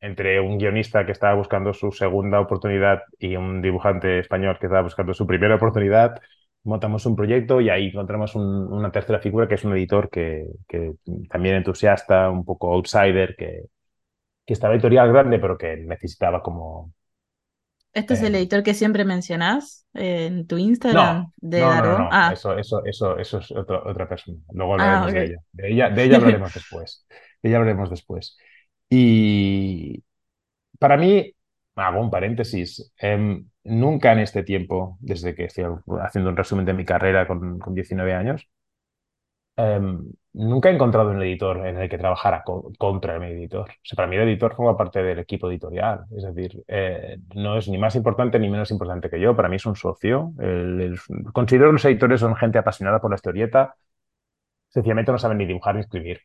entre 0.00 0.40
un 0.40 0.58
guionista 0.58 1.04
que 1.06 1.12
estaba 1.12 1.34
buscando 1.34 1.72
su 1.72 1.90
segunda 1.90 2.40
oportunidad 2.40 3.02
y 3.18 3.36
un 3.36 3.62
dibujante 3.62 4.18
español 4.20 4.58
que 4.58 4.66
estaba 4.66 4.82
buscando 4.82 5.14
su 5.14 5.26
primera 5.26 5.56
oportunidad, 5.56 6.20
montamos 6.66 7.06
un 7.06 7.16
proyecto 7.16 7.60
y 7.60 7.70
ahí 7.70 7.86
encontramos 7.88 8.34
una 8.34 8.90
tercera 8.90 9.20
figura 9.20 9.48
que 9.48 9.54
es 9.54 9.64
un 9.64 9.72
editor 9.74 10.10
que, 10.10 10.46
también 11.30 11.56
entusiasta, 11.56 12.28
un 12.30 12.44
poco 12.44 12.72
outsider, 12.74 13.36
que, 13.36 13.62
que 14.44 14.52
estaba 14.52 14.74
editorial 14.74 15.10
grande, 15.12 15.38
pero 15.38 15.56
que 15.56 15.76
necesitaba 15.76 16.42
como... 16.42 16.92
¿Este 17.92 18.12
es 18.12 18.22
el 18.22 18.34
eh, 18.34 18.38
editor 18.38 18.62
que 18.62 18.74
siempre 18.74 19.06
mencionás 19.06 19.86
en 19.94 20.46
tu 20.46 20.58
Instagram 20.58 21.16
no, 21.16 21.32
de 21.36 21.60
no, 21.60 21.98
no, 21.98 22.08
ah. 22.12 22.30
eso, 22.32 22.58
eso, 22.58 22.84
eso, 22.84 23.16
eso 23.16 23.38
es 23.38 23.50
otra 23.52 24.06
persona. 24.06 24.38
Luego 24.52 24.74
ah, 24.74 25.02
hablaremos 25.02 25.12
de 25.12 25.24
ella. 25.24 25.40
De 25.52 25.72
ella, 25.72 25.90
de 25.90 26.04
ella 26.04 26.16
hablaremos 26.16 26.54
después. 26.54 27.06
De 27.42 27.48
ella 27.48 27.56
hablaremos 27.56 27.88
después. 27.88 28.36
Y 28.90 30.04
para 30.78 30.98
mí, 30.98 31.34
hago 31.76 32.00
un 32.00 32.10
paréntesis. 32.10 32.92
Em, 32.98 33.48
nunca 33.64 34.12
en 34.12 34.20
este 34.20 34.42
tiempo, 34.42 34.96
desde 35.00 35.34
que 35.34 35.44
estoy 35.44 35.64
haciendo 36.02 36.30
un 36.30 36.36
resumen 36.36 36.64
de 36.66 36.74
mi 36.74 36.84
carrera 36.84 37.26
con, 37.26 37.58
19 37.74 38.14
años, 38.14 38.48
em, 39.56 40.12
nunca 40.34 40.68
he 40.70 40.74
encontrado 40.74 41.10
un 41.10 41.22
editor 41.22 41.66
en 41.66 41.78
el 41.78 41.88
que 41.88 41.98
trabajara 41.98 42.42
co- 42.44 42.72
contra 42.78 43.18
mi 43.18 43.26
editor. 43.28 43.70
O 43.70 43.74
sea, 43.82 43.96
para 43.96 44.08
mí 44.08 44.16
el 44.16 44.22
editor 44.28 44.54
forma 44.54 44.76
parte 44.76 45.02
del 45.02 45.18
equipo 45.18 45.50
editorial. 45.50 46.04
Es 46.16 46.24
decir, 46.24 46.62
eh, 46.68 47.18
no 47.34 47.56
es 47.56 47.68
ni 47.68 47.78
más 47.78 47.96
importante 47.96 48.38
ni 48.38 48.48
menos 48.50 48.70
importante 48.70 49.08
que 49.10 49.20
yo. 49.20 49.34
Para 49.36 49.48
mí 49.48 49.56
es 49.56 49.66
un 49.66 49.76
socio. 49.76 50.32
El- 50.38 50.80
el- 50.80 51.32
considero 51.32 51.68
que 51.70 51.72
los 51.74 51.84
editores 51.86 52.20
son 52.20 52.36
gente 52.36 52.58
apasionada 52.58 53.00
por 53.00 53.10
la 53.10 53.16
historieta. 53.16 53.76
Sencillamente 54.68 55.12
no 55.12 55.18
saben 55.18 55.38
ni 55.38 55.46
dibujar 55.46 55.74
ni 55.76 55.82
escribir 55.82 56.20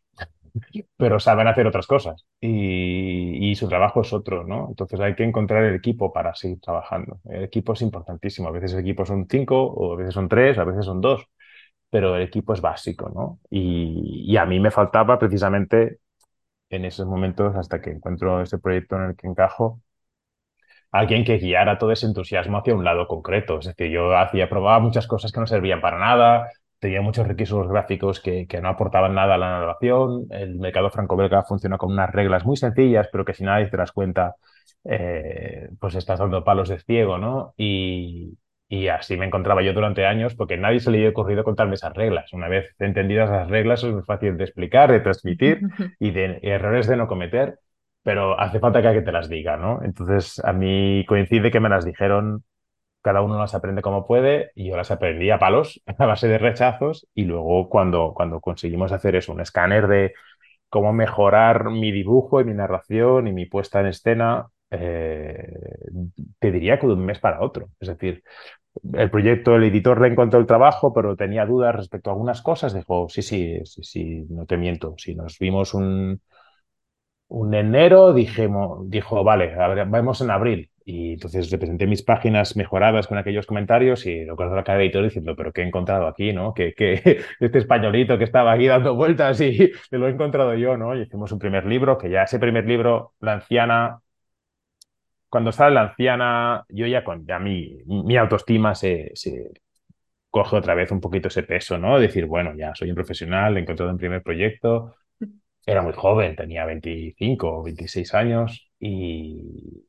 pero 0.97 1.19
saben 1.19 1.47
hacer 1.47 1.67
otras 1.67 1.87
cosas 1.87 2.25
y, 2.39 3.51
y 3.51 3.55
su 3.55 3.67
trabajo 3.67 4.01
es 4.01 4.13
otro, 4.13 4.43
¿no? 4.45 4.67
Entonces 4.69 4.99
hay 4.99 5.15
que 5.15 5.23
encontrar 5.23 5.63
el 5.63 5.75
equipo 5.75 6.13
para 6.13 6.35
seguir 6.35 6.59
trabajando. 6.61 7.19
El 7.25 7.43
equipo 7.43 7.73
es 7.73 7.81
importantísimo. 7.81 8.47
A 8.49 8.51
veces 8.51 8.73
el 8.73 8.81
equipo 8.81 9.05
son 9.05 9.27
cinco, 9.29 9.63
o 9.63 9.93
a 9.93 9.97
veces 9.97 10.13
son 10.13 10.29
tres, 10.29 10.57
a 10.57 10.63
veces 10.63 10.85
son 10.85 11.01
dos, 11.01 11.25
pero 11.89 12.15
el 12.15 12.23
equipo 12.23 12.53
es 12.53 12.61
básico, 12.61 13.09
¿no? 13.09 13.39
Y, 13.49 14.25
y 14.31 14.37
a 14.37 14.45
mí 14.45 14.59
me 14.59 14.71
faltaba 14.71 15.19
precisamente 15.19 15.99
en 16.69 16.85
esos 16.85 17.07
momentos, 17.07 17.55
hasta 17.55 17.81
que 17.81 17.91
encuentro 17.91 18.41
este 18.41 18.57
proyecto 18.59 18.95
en 18.97 19.03
el 19.11 19.15
que 19.15 19.27
encajo, 19.27 19.81
alguien 20.91 21.23
que 21.23 21.37
guiara 21.37 21.77
todo 21.77 21.91
ese 21.91 22.05
entusiasmo 22.05 22.57
hacia 22.57 22.75
un 22.75 22.83
lado 22.83 23.07
concreto. 23.07 23.59
Es 23.59 23.65
decir, 23.67 23.91
yo 23.91 24.15
hacía, 24.17 24.49
probaba 24.49 24.79
muchas 24.79 25.07
cosas 25.07 25.31
que 25.31 25.39
no 25.39 25.47
servían 25.47 25.81
para 25.81 25.99
nada, 25.99 26.49
tenía 26.81 27.01
muchos 27.01 27.27
requisitos 27.27 27.69
gráficos 27.69 28.19
que, 28.19 28.47
que 28.47 28.61
no 28.61 28.69
aportaban 28.69 29.15
nada 29.15 29.35
a 29.35 29.37
la 29.37 29.59
narración. 29.59 30.25
El 30.31 30.57
mercado 30.59 30.89
franco-belga 30.91 31.43
funciona 31.43 31.77
con 31.77 31.93
unas 31.93 32.11
reglas 32.11 32.45
muy 32.45 32.57
sencillas, 32.57 33.07
pero 33.11 33.25
que 33.25 33.33
si 33.33 33.43
nadie 33.45 33.67
te 33.67 33.77
das 33.77 33.93
cuenta, 33.93 34.35
eh, 34.85 35.69
pues 35.79 35.95
estás 35.95 36.19
dando 36.19 36.43
palos 36.43 36.69
de 36.69 36.79
ciego, 36.79 37.17
¿no? 37.17 37.53
Y, 37.57 38.37
y 38.67 38.87
así 38.87 39.17
me 39.17 39.25
encontraba 39.27 39.61
yo 39.61 39.73
durante 39.73 40.05
años, 40.05 40.35
porque 40.35 40.57
nadie 40.57 40.79
se 40.79 40.91
le 40.91 40.97
había 40.97 41.09
ocurrido 41.11 41.43
contarme 41.43 41.75
esas 41.75 41.93
reglas. 41.93 42.33
Una 42.33 42.47
vez 42.49 42.75
entendidas 42.79 43.29
las 43.29 43.49
reglas, 43.49 43.83
es 43.83 43.93
muy 43.93 44.03
fácil 44.03 44.37
de 44.37 44.43
explicar, 44.45 44.91
de 44.91 45.01
transmitir 45.01 45.61
y 45.99 46.11
de 46.11 46.39
y 46.41 46.49
errores 46.49 46.87
de 46.87 46.97
no 46.97 47.07
cometer 47.07 47.59
pero 48.03 48.39
hace 48.39 48.59
falta 48.59 48.81
que 48.81 48.87
alguien 48.87 49.05
te 49.05 49.11
las 49.11 49.29
diga, 49.29 49.57
¿no? 49.57 49.79
Entonces, 49.83 50.39
a 50.43 50.53
mí 50.53 51.05
coincide 51.07 51.51
que 51.51 51.59
me 51.59 51.69
las 51.69 51.85
dijeron, 51.85 52.43
cada 53.01 53.21
uno 53.21 53.39
las 53.39 53.55
aprende 53.55 53.81
como 53.81 54.05
puede, 54.07 54.51
y 54.55 54.69
yo 54.69 54.77
las 54.77 54.91
aprendí 54.91 55.29
a 55.31 55.39
palos, 55.39 55.81
a 55.97 56.05
base 56.05 56.27
de 56.27 56.37
rechazos, 56.37 57.07
y 57.13 57.25
luego 57.25 57.69
cuando, 57.69 58.13
cuando 58.15 58.41
conseguimos 58.41 58.91
hacer 58.91 59.15
eso, 59.15 59.33
un 59.33 59.41
escáner 59.41 59.87
de 59.87 60.13
cómo 60.69 60.93
mejorar 60.93 61.69
mi 61.71 61.91
dibujo 61.91 62.41
y 62.41 62.45
mi 62.45 62.53
narración 62.53 63.27
y 63.27 63.33
mi 63.33 63.45
puesta 63.47 63.81
en 63.81 63.87
escena, 63.87 64.47
eh, 64.71 65.47
te 66.39 66.51
diría 66.51 66.79
que 66.79 66.87
de 66.87 66.93
un 66.93 67.05
mes 67.05 67.19
para 67.19 67.41
otro. 67.41 67.69
Es 67.79 67.87
decir, 67.89 68.23
el 68.93 69.11
proyecto, 69.11 69.55
el 69.55 69.63
editor 69.65 70.01
le 70.01 70.09
encontró 70.09 70.39
el 70.39 70.47
trabajo, 70.47 70.93
pero 70.93 71.15
tenía 71.17 71.45
dudas 71.45 71.75
respecto 71.75 72.09
a 72.11 72.13
algunas 72.13 72.41
cosas. 72.41 72.73
Dijo, 72.73 73.07
sí, 73.09 73.21
sí, 73.23 73.59
sí, 73.65 73.83
sí, 73.83 74.25
no 74.29 74.45
te 74.45 74.57
miento. 74.57 74.95
Si 74.97 75.15
nos 75.15 75.39
vimos 75.39 75.73
un, 75.73 76.21
un 77.29 77.53
enero 77.55 78.13
dijimos, 78.13 78.89
dijo, 78.89 79.23
vale, 79.23 79.55
vamos 79.87 80.21
en 80.21 80.31
abril. 80.31 80.70
Y 80.83 81.13
entonces 81.13 81.51
le 81.51 81.57
presenté 81.57 81.85
mis 81.87 82.03
páginas 82.03 82.55
mejoradas 82.55 83.07
con 83.07 83.17
aquellos 83.17 83.45
comentarios 83.45 84.05
y 84.05 84.25
recuerdo 84.25 84.57
a 84.57 84.63
cada 84.63 84.81
editor 84.81 85.03
diciendo, 85.03 85.35
pero 85.35 85.53
¿qué 85.53 85.61
he 85.61 85.67
encontrado 85.67 86.07
aquí, 86.07 86.33
no? 86.33 86.53
Que, 86.53 86.73
que 86.73 87.21
este 87.39 87.59
españolito 87.59 88.17
que 88.17 88.23
estaba 88.23 88.51
aquí 88.53 88.67
dando 88.67 88.95
vueltas 88.95 89.39
y 89.41 89.71
lo 89.91 90.07
he 90.07 90.11
encontrado 90.11 90.55
yo, 90.55 90.77
¿no? 90.77 90.95
Y 90.95 91.01
hicimos 91.01 91.31
un 91.31 91.39
primer 91.39 91.65
libro, 91.65 91.97
que 91.97 92.09
ya 92.09 92.23
ese 92.23 92.39
primer 92.39 92.67
libro, 92.67 93.13
La 93.19 93.33
anciana, 93.33 94.01
cuando 95.29 95.51
sale 95.51 95.75
La 95.75 95.81
anciana, 95.83 96.65
yo 96.69 96.87
ya, 96.87 97.03
con, 97.03 97.25
ya 97.25 97.39
mi, 97.39 97.77
mi 97.85 98.17
autoestima 98.17 98.75
se, 98.75 99.11
se 99.15 99.51
coge 100.29 100.55
otra 100.57 100.75
vez 100.75 100.91
un 100.91 101.01
poquito 101.01 101.27
ese 101.27 101.43
peso, 101.43 101.77
¿no? 101.77 101.99
Decir, 101.99 102.25
bueno, 102.25 102.55
ya 102.55 102.73
soy 102.75 102.89
un 102.89 102.95
profesional, 102.95 103.57
he 103.57 103.61
encontrado 103.61 103.91
un 103.91 103.97
primer 103.97 104.23
proyecto, 104.23 104.95
era 105.65 105.81
muy 105.81 105.93
joven, 105.93 106.35
tenía 106.35 106.65
25 106.65 107.59
o 107.59 107.63
26 107.63 108.13
años 108.15 108.71
y, 108.79 109.85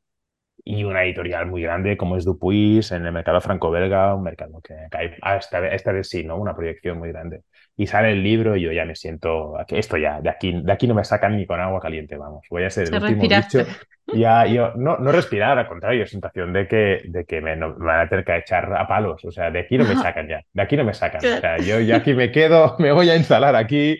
y 0.65 0.83
una 0.83 1.03
editorial 1.03 1.45
muy 1.47 1.61
grande 1.63 1.97
como 1.97 2.17
es 2.17 2.25
Dupuis 2.25 2.91
en 2.91 3.05
el 3.05 3.11
mercado 3.11 3.41
franco-belga, 3.41 4.15
un 4.15 4.23
mercado 4.23 4.61
que, 4.61 4.75
ah, 5.21 5.35
esta, 5.37 5.67
esta 5.73 5.91
vez 5.91 6.09
sí, 6.09 6.23
¿no? 6.23 6.37
Una 6.37 6.55
proyección 6.55 6.97
muy 6.99 7.09
grande. 7.09 7.41
Y 7.75 7.87
sale 7.87 8.11
el 8.11 8.23
libro 8.23 8.55
y 8.55 8.61
yo 8.61 8.71
ya 8.71 8.85
me 8.85 8.95
siento, 8.95 9.55
esto 9.69 9.97
ya, 9.97 10.21
de 10.21 10.29
aquí, 10.29 10.61
de 10.63 10.71
aquí 10.71 10.87
no 10.87 10.93
me 10.95 11.03
sacan 11.03 11.35
ni 11.37 11.45
con 11.45 11.59
agua 11.59 11.79
caliente, 11.81 12.17
vamos, 12.17 12.45
voy 12.49 12.63
a 12.63 12.69
ser 12.69 12.85
el 12.87 12.93
último 12.95 13.27
bicho. 13.27 13.67
Ya, 14.11 14.45
yo, 14.45 14.73
no, 14.75 14.97
no 14.99 15.11
respirar, 15.11 15.57
al 15.57 15.67
contrario, 15.67 16.05
sensación 16.05 16.53
de 16.53 16.67
que, 16.67 17.01
de 17.05 17.25
que 17.25 17.41
me, 17.41 17.55
no- 17.55 17.75
me 17.75 17.85
van 17.85 18.01
a 18.01 18.09
tener 18.09 18.23
que 18.23 18.37
echar 18.37 18.71
a 18.75 18.87
palos, 18.87 19.25
o 19.25 19.31
sea, 19.31 19.49
de 19.49 19.59
aquí 19.61 19.75
no 19.77 19.85
me 19.85 19.95
sacan 19.95 20.27
ya, 20.27 20.41
de 20.53 20.61
aquí 20.61 20.77
no 20.77 20.83
me 20.83 20.93
sacan, 20.93 21.25
o 21.31 21.35
sea, 21.35 21.59
yo 21.59 21.79
ya 21.79 21.95
aquí 21.97 22.13
me 22.13 22.31
quedo, 22.31 22.75
me 22.79 22.91
voy 22.91 23.09
a 23.09 23.15
instalar 23.15 23.55
aquí, 23.55 23.97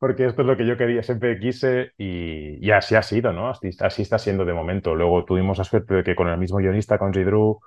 porque 0.00 0.26
esto 0.26 0.42
es 0.42 0.48
lo 0.48 0.56
que 0.58 0.66
yo 0.66 0.78
quería, 0.78 1.04
siempre 1.04 1.40
quise 1.40 1.92
y, 1.98 2.66
y 2.66 2.72
así 2.72 2.96
ha 2.96 3.02
sido, 3.04 3.32
¿no? 3.34 3.50
Así, 3.50 3.70
así 3.80 4.02
está 4.02 4.18
siendo 4.20 4.46
de 4.46 4.54
momento. 4.54 4.96
Luego 4.96 5.26
tuvimos 5.26 5.58
la 5.58 5.64
suerte 5.64 5.94
de 5.96 6.04
que 6.04 6.16
con 6.16 6.28
el 6.28 6.38
mismo 6.38 6.58
guionista, 6.58 6.98
con 6.98 7.14
Zidru, 7.14 7.60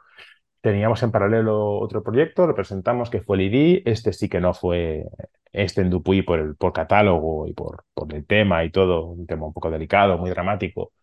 teníamos 0.62 1.04
en 1.04 1.12
paralelo 1.12 1.80
otro 1.80 2.04
proyecto, 2.04 2.48
lo 2.48 2.56
presentamos 2.56 3.10
que 3.10 3.22
fue 3.22 3.38
el 3.38 3.44
ID, 3.54 3.84
este 3.86 4.14
sí 4.14 4.30
que 4.30 4.42
no 4.42 4.54
fue 4.54 5.06
este 5.54 5.82
en 5.82 5.90
Dupuy 5.90 6.24
por, 6.24 6.40
el, 6.40 6.56
por 6.56 6.74
catálogo 6.74 7.48
y 7.48 7.54
por, 7.54 7.86
por 7.94 8.14
el 8.14 8.26
tema 8.26 8.64
y 8.66 8.72
todo, 8.72 9.06
un 9.08 9.28
tema 9.28 9.46
un 9.48 9.54
poco 9.54 9.70
delicado, 9.72 10.18
muy 10.18 10.30
dramático. 10.32 10.94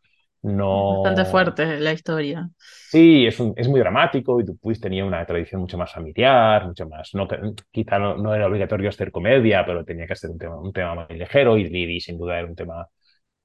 Bastante 0.68 1.24
No, 1.24 1.26
fuerte 1.26 1.78
la 1.80 1.92
historia. 1.92 2.50
Sí, 2.92 3.24
es, 3.26 3.38
un- 3.38 3.54
es 3.56 3.68
muy 3.68 3.78
dramático 3.80 4.40
y 4.40 4.44
Dupuis 4.44 4.80
tenía 4.80 5.04
una 5.04 5.24
tradición 5.24 5.60
mucho 5.60 5.78
más 5.78 5.92
familiar, 5.92 6.66
mucho 6.66 6.88
más, 6.88 7.10
no, 7.14 7.28
quizá 7.70 7.98
no, 8.00 8.16
no 8.16 8.34
era 8.34 8.48
obligatorio 8.48 8.88
hacer 8.88 9.12
comedia, 9.12 9.64
pero 9.64 9.84
tenía 9.84 10.06
que 10.08 10.16
ser 10.16 10.30
un 10.30 10.38
tema, 10.38 10.56
un 10.60 10.72
tema 10.72 11.06
muy 11.08 11.16
ligero 11.18 11.56
y 11.56 11.68
Lily 11.68 12.00
sin 12.00 12.18
duda 12.18 12.38
era 12.40 12.48
un 12.48 12.56
tema 12.56 12.88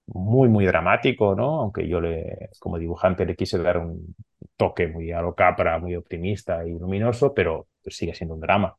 muy, 0.08 0.50
muy 0.50 0.66
dramático, 0.66 1.36
¿no? 1.36 1.62
Aunque 1.62 1.88
yo 1.88 2.02
le, 2.02 2.50
como 2.60 2.80
dibujante 2.80 3.26
le 3.26 3.36
quise 3.36 3.60
dar 3.60 3.78
un 3.80 4.16
toque 4.58 4.88
muy 4.88 5.12
a 5.12 5.22
lo 5.22 5.36
Capra, 5.36 5.80
muy 5.80 5.96
optimista 5.96 6.66
y 6.68 6.72
luminoso, 6.72 7.34
pero 7.34 7.68
sigue 7.88 8.14
siendo 8.16 8.36
un 8.36 8.42
drama. 8.42 8.76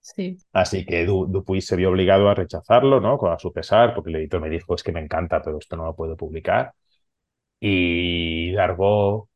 Sí. 0.00 0.38
Así 0.52 0.84
que 0.86 1.04
Du- 1.06 1.26
Dupuis 1.26 1.66
se 1.66 1.76
vio 1.76 1.90
obligado 1.90 2.28
a 2.28 2.34
rechazarlo, 2.34 3.00
¿no? 3.00 3.18
A 3.32 3.38
su 3.38 3.52
pesar, 3.52 3.94
porque 3.94 4.10
el 4.10 4.16
editor 4.16 4.40
me 4.40 4.48
dijo, 4.50 4.74
es 4.74 4.82
que 4.82 4.92
me 4.92 5.00
encanta, 5.00 5.42
pero 5.42 5.58
esto 5.58 5.76
no 5.76 5.84
lo 5.86 5.94
puedo 5.96 6.16
publicar. 6.16 6.72
Y 7.60 8.52
Dargo 8.52 9.28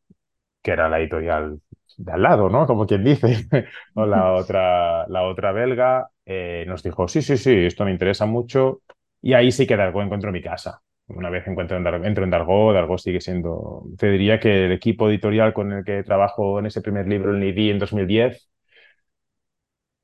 que 0.62 0.72
era 0.72 0.88
la 0.88 0.98
editorial 1.00 1.60
de 1.98 2.12
al 2.12 2.22
lado, 2.22 2.48
¿no? 2.50 2.66
Como 2.66 2.86
quien 2.86 3.04
dice, 3.04 3.46
o 3.94 4.06
la 4.06 4.32
otra, 4.34 5.06
la 5.08 5.22
otra 5.24 5.52
belga, 5.52 6.08
eh, 6.26 6.64
nos 6.66 6.82
dijo, 6.82 7.08
sí, 7.08 7.22
sí, 7.22 7.36
sí, 7.36 7.52
esto 7.66 7.84
me 7.84 7.92
interesa 7.92 8.26
mucho, 8.26 8.82
y 9.22 9.34
ahí 9.34 9.52
sí 9.52 9.66
que 9.66 9.76
Dargo 9.76 10.02
encontró 10.02 10.32
mi 10.32 10.42
casa. 10.42 10.80
Una 11.08 11.30
vez 11.30 11.46
encuentro 11.46 11.76
en 11.76 11.84
Dar- 11.84 12.04
entro 12.06 12.24
en 12.24 12.30
Dargo, 12.30 12.72
Dargo 12.72 12.98
sigue 12.98 13.20
siendo, 13.20 13.84
te 13.98 14.10
diría 14.10 14.40
que 14.40 14.66
el 14.66 14.72
equipo 14.72 15.08
editorial 15.10 15.52
con 15.52 15.72
el 15.72 15.84
que 15.84 16.02
trabajo 16.02 16.58
en 16.58 16.66
ese 16.66 16.80
primer 16.82 17.06
libro, 17.08 17.30
el 17.32 17.40
NIDI, 17.40 17.70
en 17.70 17.78
2010, 17.78 18.50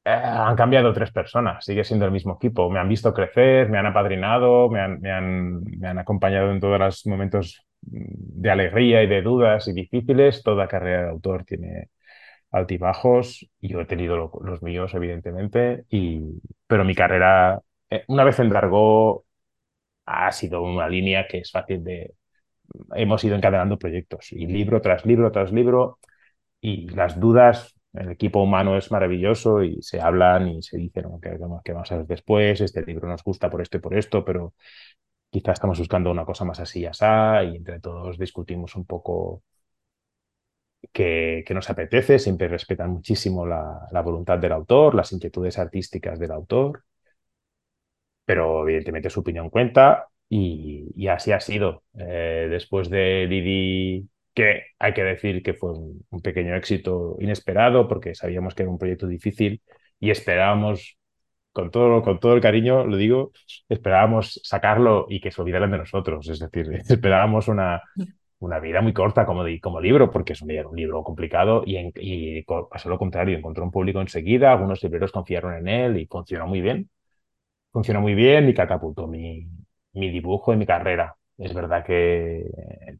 eh, 0.05 0.11
han 0.11 0.57
cambiado 0.57 0.93
tres 0.93 1.11
personas, 1.13 1.65
sigue 1.65 1.85
siendo 1.85 2.07
el 2.07 2.13
mismo 2.13 2.35
equipo. 2.37 2.71
Me 2.71 2.79
han 2.81 2.89
visto 2.89 3.13
crecer, 3.15 3.69
me 3.69 3.79
han 3.79 3.87
apadrinado, 3.87 4.69
me 4.71 4.81
han, 4.81 5.01
me 5.01 5.11
han, 5.13 5.63
me 5.65 5.89
han 5.89 5.99
acompañado 5.99 6.51
en 6.53 6.61
todos 6.61 6.79
los 6.79 7.07
momentos 7.07 7.67
de 7.83 8.51
alegría 8.51 9.03
y 9.03 9.07
de 9.09 9.23
dudas 9.23 9.69
y 9.69 9.73
difíciles. 9.73 10.43
Toda 10.43 10.69
carrera 10.69 11.05
de 11.05 11.11
autor 11.11 11.45
tiene 11.45 11.91
altibajos 12.53 13.49
yo 13.71 13.81
he 13.83 13.87
tenido 13.87 14.17
lo- 14.17 14.33
los 14.45 14.63
míos, 14.63 14.95
evidentemente, 14.95 15.85
y, 15.91 16.23
pero 16.67 16.85
mi 16.85 16.95
carrera, 16.95 17.61
eh, 17.91 18.05
una 18.09 18.25
vez 18.25 18.39
en 18.41 18.51
ha 20.07 20.33
sido 20.33 20.63
una 20.63 20.89
línea 20.89 21.27
que 21.29 21.39
es 21.39 21.51
fácil 21.51 21.85
de... 21.85 22.15
Hemos 22.95 23.25
ido 23.25 23.37
encadenando 23.37 23.79
proyectos 23.79 24.33
y 24.33 24.47
libro 24.47 24.81
tras 24.83 25.07
libro 25.07 25.33
tras 25.33 25.53
libro 25.53 25.99
y 26.61 26.89
las 26.91 27.21
dudas, 27.21 27.75
el 27.95 28.11
equipo 28.13 28.43
humano 28.43 28.77
es 28.79 28.93
maravilloso 28.93 29.63
y 29.65 29.83
se 29.83 30.01
hablan 30.01 30.49
y 30.49 30.63
se 30.63 30.79
dicen 30.79 31.05
¿no? 31.05 31.21
qué 31.65 31.73
vamos 31.73 31.93
a 31.93 31.97
hacer 31.97 32.07
después, 32.07 32.61
este 32.61 32.85
libro 32.85 33.09
nos 33.09 33.25
gusta 33.25 33.51
por 33.51 33.63
esto 33.63 33.79
y 33.79 33.81
por 33.81 33.97
esto, 33.99 34.25
pero 34.25 34.55
quizás 35.31 35.55
estamos 35.55 35.79
buscando 35.79 36.11
una 36.11 36.25
cosa 36.25 36.45
más 36.45 36.61
así 36.61 36.81
y 36.81 36.87
así, 36.87 37.05
y 37.53 37.57
entre 37.57 37.81
todos 37.81 38.19
discutimos 38.19 38.77
un 38.77 38.85
poco 38.87 39.43
qué 40.93 41.45
nos 41.55 41.69
apetece, 41.71 42.19
siempre 42.19 42.49
respetan 42.49 42.91
muchísimo 42.91 43.47
la, 43.47 43.89
voluntad 44.05 44.39
del 44.39 44.53
autor, 44.53 44.95
las 44.95 45.13
inquietudes 45.13 45.59
artísticas 45.59 46.19
del 46.19 46.33
autor, 46.33 46.85
pero 48.25 48.63
evidentemente 48.65 49.11
su 49.11 49.21
opinión 49.21 49.51
cuenta 49.51 50.09
y, 50.29 50.87
y 50.95 51.09
así 51.09 51.33
ha 51.33 51.41
sido. 51.41 51.85
Eh, 51.99 52.49
después 52.51 52.89
de 52.91 53.27
Didi, 53.29 54.09
que 54.35 54.63
hay 54.79 54.95
que 54.95 55.03
decir 55.05 55.43
que 55.43 55.55
fue 55.55 55.73
un, 55.73 56.07
un 56.11 56.21
pequeño 56.23 56.55
éxito 56.57 57.17
inesperado 57.21 57.89
porque 57.89 58.15
sabíamos 58.15 58.55
que 58.55 58.63
era 58.63 58.71
un 58.71 58.79
proyecto 58.79 59.07
difícil 59.09 59.63
y 59.99 60.11
esperábamos, 60.11 60.99
con 61.53 61.71
todo, 61.71 62.03
con 62.03 62.21
todo 62.21 62.35
el 62.35 62.41
cariño, 62.41 62.85
lo 62.87 62.97
digo, 62.97 63.33
esperábamos 63.69 64.41
sacarlo 64.45 65.07
y 65.09 65.21
que 65.21 65.31
se 65.31 65.41
olvidaran 65.43 65.71
de 65.73 65.79
nosotros. 65.79 66.29
Es 66.29 66.39
decir, 66.41 66.67
esperábamos 66.89 67.49
una, 67.49 67.83
una 68.41 68.59
vida 68.61 68.81
muy 68.83 68.93
corta 68.93 69.27
como, 69.27 69.45
di- 69.45 69.61
como 69.61 69.81
libro, 69.81 70.11
porque 70.11 70.33
es 70.35 70.43
un, 70.43 70.51
un 70.67 70.77
libro 70.77 71.03
complicado 71.05 71.63
y, 71.67 71.77
en- 71.77 71.93
y 71.97 72.43
pasó 72.71 72.89
lo 72.89 72.99
contrario, 72.99 73.37
encontró 73.39 73.65
un 73.65 73.71
público 73.73 74.01
enseguida, 74.01 74.53
algunos 74.53 74.83
libreros 74.83 75.13
confiaron 75.13 75.55
en 75.57 75.69
él 75.69 75.99
y 75.99 76.07
funcionó 76.07 76.47
muy 76.47 76.61
bien. 76.61 76.91
funcionó 77.73 78.01
muy 78.01 78.15
bien 78.15 78.49
y 78.49 78.55
catapultó 78.55 79.07
mi, 79.09 79.47
mi 79.95 80.11
dibujo 80.11 80.53
y 80.55 80.57
mi 80.57 80.67
carrera. 80.67 81.17
Es 81.41 81.55
verdad 81.55 81.85
que 81.87 82.45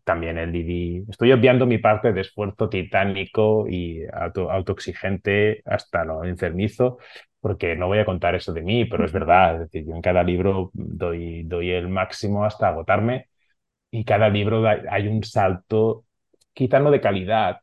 también 0.03 0.39
el 0.39 0.51
Didi, 0.51 1.05
estoy 1.11 1.31
obviando 1.33 1.67
mi 1.67 1.77
parte 1.77 2.13
de 2.15 2.23
esfuerzo 2.23 2.71
titánico 2.71 3.67
y 3.69 4.01
auto, 4.11 4.51
autoexigente 4.51 5.61
hasta 5.67 6.07
lo 6.07 6.25
enfermizo, 6.25 6.97
porque 7.41 7.77
no 7.77 7.87
voy 7.89 7.99
a 7.99 8.07
contar 8.07 8.35
eso 8.35 8.55
de 8.55 8.63
mí, 8.63 8.87
pero 8.87 9.05
es 9.05 9.13
verdad, 9.13 9.57
es 9.57 9.61
decir, 9.71 9.87
yo 9.87 9.95
en 9.95 10.01
cada 10.01 10.23
libro 10.23 10.71
doy, 10.73 11.43
doy 11.43 11.71
el 11.71 11.89
máximo 11.91 12.45
hasta 12.47 12.69
agotarme 12.69 13.29
y 13.91 14.05
cada 14.05 14.29
libro 14.31 14.67
hay 14.69 15.09
un 15.09 15.25
salto, 15.25 16.07
quitando 16.55 16.91
de 16.91 17.01
calidad, 17.03 17.61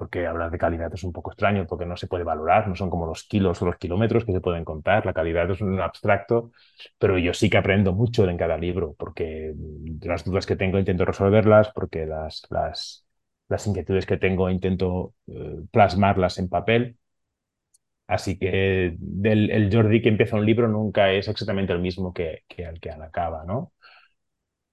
porque 0.00 0.26
hablar 0.26 0.50
de 0.50 0.56
calidad 0.58 0.90
es 0.94 1.04
un 1.04 1.12
poco 1.12 1.30
extraño, 1.30 1.66
porque 1.66 1.84
no 1.84 1.94
se 1.98 2.06
puede 2.06 2.24
valorar, 2.24 2.66
no 2.68 2.74
son 2.74 2.88
como 2.88 3.04
los 3.06 3.24
kilos 3.24 3.60
o 3.60 3.66
los 3.66 3.76
kilómetros 3.76 4.24
que 4.24 4.32
se 4.32 4.40
pueden 4.40 4.64
contar, 4.64 5.04
la 5.04 5.12
calidad 5.12 5.50
es 5.50 5.60
un 5.60 5.78
abstracto, 5.78 6.52
pero 6.98 7.18
yo 7.18 7.34
sí 7.34 7.50
que 7.50 7.58
aprendo 7.58 7.92
mucho 7.92 8.26
en 8.28 8.38
cada 8.38 8.56
libro, 8.56 8.94
porque 8.98 9.54
las 10.02 10.24
dudas 10.24 10.46
que 10.46 10.56
tengo 10.56 10.78
intento 10.78 11.04
resolverlas, 11.04 11.70
porque 11.74 12.06
las, 12.06 12.46
las, 12.50 13.06
las 13.48 13.66
inquietudes 13.66 14.06
que 14.06 14.16
tengo 14.16 14.48
intento 14.48 15.14
eh, 15.26 15.60
plasmarlas 15.70 16.38
en 16.38 16.48
papel. 16.48 16.96
Así 18.06 18.38
que 18.38 18.86
el 19.24 19.70
Jordi 19.72 20.02
que 20.02 20.08
empieza 20.08 20.36
un 20.36 20.44
libro 20.44 20.66
nunca 20.68 21.12
es 21.12 21.28
exactamente 21.28 21.72
el 21.72 21.78
mismo 21.80 22.12
que, 22.12 22.42
que 22.48 22.64
el 22.64 22.80
que 22.80 22.90
acaba, 22.90 23.44
¿no? 23.44 23.72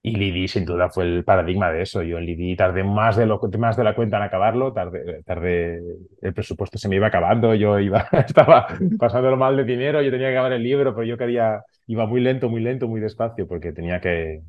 Y 0.01 0.15
Lidi 0.15 0.47
sin 0.47 0.63
duda 0.63 0.89
fue 0.89 1.03
el 1.03 1.23
paradigma 1.23 1.71
de 1.71 1.81
eso. 1.81 2.01
Yo 2.01 2.17
en 2.17 2.25
Lidi 2.25 2.55
tardé 2.55 2.83
más 2.83 3.17
de, 3.17 3.25
lo, 3.25 3.41
más 3.57 3.75
de 3.75 3.83
la 3.83 3.95
cuenta 3.95 4.17
en 4.17 4.23
acabarlo, 4.23 4.71
tardé, 4.71 5.21
tardé, 5.23 5.81
el 6.21 6.33
presupuesto 6.33 6.77
se 6.77 6.87
me 6.87 6.95
iba 6.95 7.07
acabando, 7.07 7.53
yo 7.55 7.79
iba, 7.79 8.07
estaba 8.11 8.67
pasándolo 8.97 9.35
mal 9.37 9.57
de 9.57 9.63
dinero, 9.63 10.01
yo 10.01 10.11
tenía 10.11 10.27
que 10.27 10.33
acabar 10.33 10.53
el 10.53 10.63
libro, 10.63 10.95
pero 10.95 11.05
yo 11.05 11.17
quería, 11.17 11.61
iba 11.87 12.05
muy 12.05 12.21
lento, 12.21 12.47
muy 12.47 12.61
lento, 12.61 12.87
muy 12.87 13.01
despacio, 13.01 13.47
porque 13.47 13.73
tenía 13.73 13.99
que... 13.99 14.43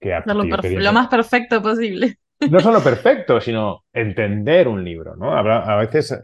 que 0.00 0.14
Hacerlo 0.14 0.44
lo 0.44 0.92
más 0.92 1.08
perfecto 1.08 1.60
posible. 1.60 2.16
No 2.50 2.58
solo 2.60 2.82
perfecto, 2.82 3.40
sino 3.40 3.84
entender 3.92 4.66
un 4.66 4.82
libro, 4.82 5.14
¿no? 5.14 5.36
A 5.36 5.76
veces 5.76 6.18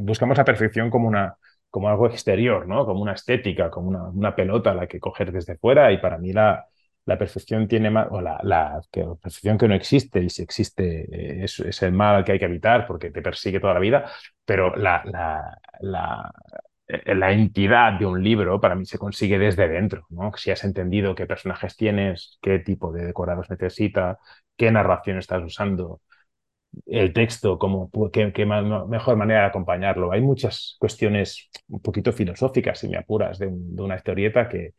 buscamos 0.00 0.36
la 0.36 0.44
perfección 0.44 0.90
como 0.90 1.08
una, 1.08 1.34
como 1.70 1.88
algo 1.88 2.06
exterior, 2.06 2.68
¿no? 2.68 2.84
Como 2.84 3.00
una 3.00 3.14
estética, 3.14 3.70
como 3.70 3.88
una, 3.88 4.08
una 4.08 4.34
pelota 4.34 4.72
a 4.72 4.74
la 4.74 4.86
que 4.86 5.00
coger 5.00 5.32
desde 5.32 5.56
fuera 5.56 5.90
y 5.90 5.98
para 5.98 6.18
mí 6.18 6.32
la, 6.32 6.66
la 7.06 7.18
perfección 7.18 7.66
tiene 7.68 7.90
más, 7.90 8.08
o 8.10 8.20
la, 8.20 8.38
la, 8.42 8.80
que, 8.90 9.04
perfección 9.20 9.58
que 9.58 9.68
no 9.68 9.74
existe, 9.74 10.22
y 10.22 10.30
si 10.30 10.42
existe 10.42 11.40
eh, 11.40 11.44
es, 11.44 11.60
es, 11.60 11.82
el 11.82 11.92
mal 11.92 12.16
al 12.16 12.24
que 12.24 12.32
hay 12.32 12.38
que 12.38 12.44
evitar 12.44 12.86
porque 12.86 13.10
te 13.10 13.22
persigue 13.22 13.60
toda 13.60 13.74
la 13.74 13.80
vida, 13.80 14.10
pero 14.44 14.76
la, 14.76 15.02
la, 15.04 15.58
la, 15.80 16.32
eh, 16.86 17.14
la 17.14 17.32
entidad 17.32 17.98
de 17.98 18.06
un 18.06 18.22
libro 18.22 18.60
para 18.60 18.74
mí 18.74 18.84
se 18.86 18.98
consigue 18.98 19.38
desde 19.38 19.68
dentro, 19.68 20.06
¿no? 20.10 20.32
Si 20.36 20.50
has 20.50 20.64
entendido 20.64 21.14
qué 21.14 21.26
personajes 21.26 21.76
tienes, 21.76 22.38
qué 22.42 22.58
tipo 22.58 22.92
de 22.92 23.06
decorados 23.06 23.50
necesita, 23.50 24.18
qué 24.56 24.70
narración 24.70 25.18
estás 25.18 25.42
usando, 25.42 26.00
el 26.86 27.12
texto, 27.12 27.58
como, 27.58 27.90
qué, 28.12 28.32
qué 28.32 28.46
mejor 28.46 29.16
manera 29.16 29.40
de 29.42 29.46
acompañarlo. 29.46 30.12
Hay 30.12 30.20
muchas 30.20 30.76
cuestiones 30.78 31.50
un 31.68 31.80
poquito 31.80 32.12
filosóficas, 32.12 32.78
si 32.78 32.88
me 32.88 32.96
apuras, 32.98 33.38
de, 33.38 33.48
de 33.50 33.82
una 33.82 33.96
historieta 33.96 34.48
que, 34.48 34.74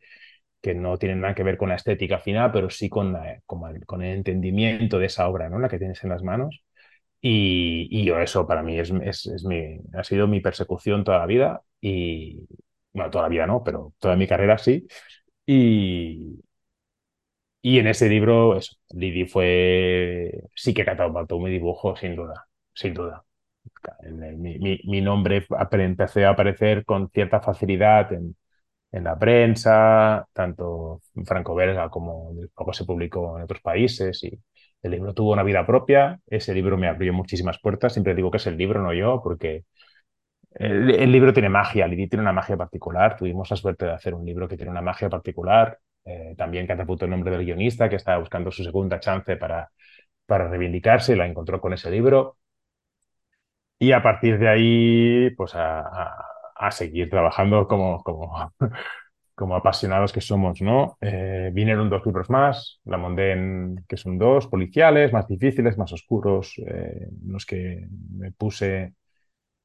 que 0.62 0.74
no 0.74 0.96
tienen 0.98 1.20
nada 1.20 1.34
que 1.34 1.42
ver 1.42 1.58
con 1.58 1.70
la 1.70 1.74
estética 1.76 2.20
final, 2.20 2.52
pero 2.52 2.70
sí 2.70 2.88
con, 2.88 3.16
con, 3.46 3.80
con, 3.80 4.02
el 4.02 4.16
entendimiento 4.16 4.98
de 4.98 5.06
esa 5.06 5.28
obra, 5.28 5.48
¿no? 5.50 5.58
La 5.58 5.68
que 5.68 5.78
tienes 5.78 6.02
en 6.04 6.10
las 6.10 6.22
manos. 6.22 6.62
Y, 7.20 7.88
y 7.90 8.04
yo 8.04 8.20
eso 8.20 8.46
para 8.46 8.62
mí 8.62 8.78
es, 8.78 8.90
es, 9.02 9.26
es, 9.26 9.44
mi, 9.44 9.78
ha 9.94 10.04
sido 10.04 10.26
mi 10.28 10.40
persecución 10.40 11.04
toda 11.04 11.18
la 11.20 11.26
vida 11.26 11.62
y, 11.80 12.46
bueno, 12.92 13.10
toda 13.10 13.24
la 13.24 13.28
vida 13.30 13.46
no, 13.46 13.62
pero 13.64 13.94
toda 14.00 14.16
mi 14.16 14.26
carrera 14.28 14.58
sí. 14.58 14.86
Y, 15.46 16.40
y 17.60 17.78
en 17.78 17.86
ese 17.86 18.08
libro, 18.08 18.56
eso, 18.56 18.76
Lidi 18.90 19.24
fue, 19.26 20.42
sí 20.54 20.74
que 20.74 20.84
catapultó 20.84 21.38
mi 21.38 21.50
dibujo, 21.50 21.96
sin 21.96 22.16
duda, 22.16 22.46
sin 22.74 22.94
duda. 22.94 23.24
Mi, 24.36 24.58
mi, 24.58 24.80
mi 24.84 25.00
nombre 25.00 25.46
empecé 25.72 26.24
a 26.24 26.30
aparecer 26.30 26.84
con 26.84 27.10
cierta 27.10 27.40
facilidad 27.40 28.12
en, 28.12 28.36
en 28.92 29.04
la 29.04 29.18
prensa, 29.18 30.26
tanto 30.32 31.00
franco-belga 31.24 31.88
como 31.90 32.32
luego 32.34 32.72
se 32.74 32.84
publicó 32.84 33.38
en 33.38 33.44
otros 33.44 33.60
países 33.62 34.22
y 34.24 34.38
el 34.82 34.90
libro 34.92 35.14
tuvo 35.14 35.32
una 35.32 35.42
vida 35.42 35.66
propia. 35.66 36.20
Ese 36.26 36.54
libro 36.54 36.76
me 36.76 36.88
abrió 36.88 37.12
muchísimas 37.12 37.58
puertas. 37.60 37.92
Siempre 37.94 38.14
digo 38.14 38.30
que 38.30 38.38
es 38.38 38.46
el 38.46 38.56
libro, 38.56 38.82
no 38.82 38.92
yo, 38.92 39.20
porque 39.22 39.64
el, 40.54 41.12
libro 41.12 41.32
tiene 41.32 41.48
magia, 41.48 41.86
Lidi 41.86 42.08
tiene 42.08 42.22
una 42.22 42.32
magia 42.32 42.56
particular. 42.56 43.16
Tuvimos 43.16 43.50
la 43.50 43.56
suerte 43.56 43.86
de 43.86 43.92
hacer 43.92 44.14
un 44.14 44.24
libro 44.26 44.48
que 44.48 44.56
tiene 44.56 44.70
una 44.70 44.82
magia 44.82 45.08
particular. 45.08 45.78
Eh, 46.04 46.34
también 46.36 46.66
catapultó 46.66 47.04
el 47.06 47.12
nombre 47.12 47.30
del 47.30 47.44
guionista 47.44 47.88
que 47.88 47.96
estaba 47.96 48.18
buscando 48.18 48.50
su 48.50 48.64
segunda 48.64 49.00
chance 49.00 49.36
para, 49.36 49.70
para 50.26 50.48
reivindicarse 50.48 51.12
y 51.14 51.16
la 51.16 51.26
encontró 51.26 51.60
con 51.60 51.72
ese 51.72 51.90
libro. 51.90 52.38
Y 53.78 53.92
a 53.92 54.02
partir 54.02 54.38
de 54.38 54.48
ahí, 54.48 55.30
pues 55.36 55.54
a 55.54 56.31
seguir 56.70 57.10
trabajando 57.10 57.66
como, 57.66 58.02
como, 58.02 58.52
como 59.34 59.56
apasionados 59.56 60.12
que 60.12 60.20
somos, 60.20 60.60
¿no? 60.62 60.96
Eh, 61.00 61.50
vinieron 61.52 61.90
dos 61.90 62.04
libros 62.06 62.30
más, 62.30 62.80
La 62.84 62.98
Mondén, 62.98 63.84
que 63.88 63.96
son 63.96 64.18
dos, 64.18 64.46
policiales, 64.46 65.12
más 65.12 65.26
difíciles, 65.28 65.78
más 65.78 65.92
oscuros, 65.92 66.54
eh, 66.66 67.08
en 67.10 67.32
los 67.32 67.46
que 67.46 67.88
me 68.10 68.32
puse 68.32 68.94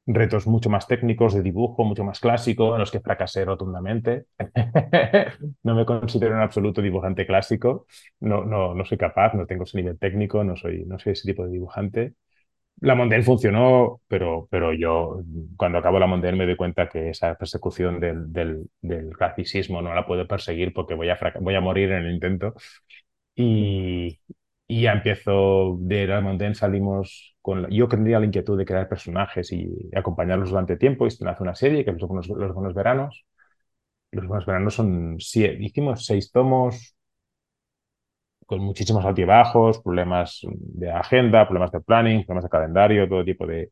retos 0.08 0.48
mucho 0.48 0.70
más 0.70 0.88
técnicos 0.88 1.34
de 1.34 1.42
dibujo, 1.44 1.84
mucho 1.84 2.04
más 2.04 2.20
clásico, 2.20 2.74
en 2.74 2.80
los 2.80 2.92
que 2.92 3.02
fracasé 3.02 3.44
rotundamente. 3.46 4.26
no 5.64 5.76
me 5.76 5.86
considero 5.86 6.36
en 6.36 6.42
absoluto 6.42 6.82
dibujante 6.82 7.26
clásico, 7.28 7.86
no, 8.22 8.46
no, 8.46 8.74
no 8.74 8.86
soy 8.86 8.98
capaz, 8.98 9.34
no 9.34 9.46
tengo 9.46 9.64
ese 9.66 9.78
nivel 9.78 10.00
técnico, 10.00 10.44
no 10.44 10.56
soy, 10.56 10.86
no 10.86 10.98
soy 11.00 11.14
ese 11.14 11.28
tipo 11.28 11.46
de 11.46 11.52
dibujante. 11.52 12.14
La 12.80 12.94
Mondel 12.94 13.24
funcionó, 13.24 14.02
pero, 14.08 14.48
pero 14.52 14.72
yo 14.74 15.22
cuando 15.58 15.80
acabo 15.80 15.98
la 16.00 16.06
Mondel 16.08 16.36
me 16.36 16.46
doy 16.46 16.56
cuenta 16.56 16.88
que 16.90 17.10
esa 17.10 17.34
persecución 17.36 18.00
del, 18.00 18.32
del, 18.32 18.70
del 18.82 19.10
clasicismo 19.18 19.82
no 19.82 19.94
la 19.96 20.06
puedo 20.06 20.28
perseguir 20.28 20.74
porque 20.74 20.94
voy 20.94 21.10
a, 21.10 21.18
voy 21.42 21.56
a 21.56 21.62
morir 21.62 21.92
en 21.92 22.06
el 22.06 22.14
intento. 22.14 22.54
Y, 23.36 24.22
y 24.68 24.84
ya 24.84 24.94
empiezo 24.94 25.78
de 25.82 26.08
la 26.08 26.22
Mondel, 26.22 26.56
salimos 26.56 27.36
con... 27.42 27.70
yo 27.72 27.88
tendría 27.88 28.20
la 28.20 28.28
inquietud 28.28 28.58
de 28.58 28.66
crear 28.66 28.90
personajes 28.90 29.52
y 29.54 29.70
acompañarlos 29.96 30.50
durante 30.52 30.78
tiempo 30.78 31.08
y 31.08 31.12
se 31.12 31.28
hace 31.28 31.44
una 31.44 31.56
serie 31.56 31.86
que 31.86 31.92
es 31.92 32.02
Los 32.02 32.28
los 32.30 32.54
buenos 32.54 32.74
Veranos. 32.76 33.26
Los 34.12 34.28
Buenos 34.28 34.46
Veranos 34.48 34.76
son... 34.76 35.18
Siete, 35.20 35.58
hicimos 35.62 36.06
seis 36.06 36.32
tomos, 36.32 36.97
con 38.48 38.62
muchísimos 38.62 39.06
altibajos, 39.06 39.82
problemas 39.82 40.42
de 40.52 40.92
agenda, 40.92 41.46
problemas 41.48 41.72
de 41.72 41.82
planning, 41.82 42.26
problemas 42.26 42.46
de 42.46 42.50
calendario, 42.50 43.10
todo 43.10 43.26
tipo 43.26 43.46
de 43.48 43.72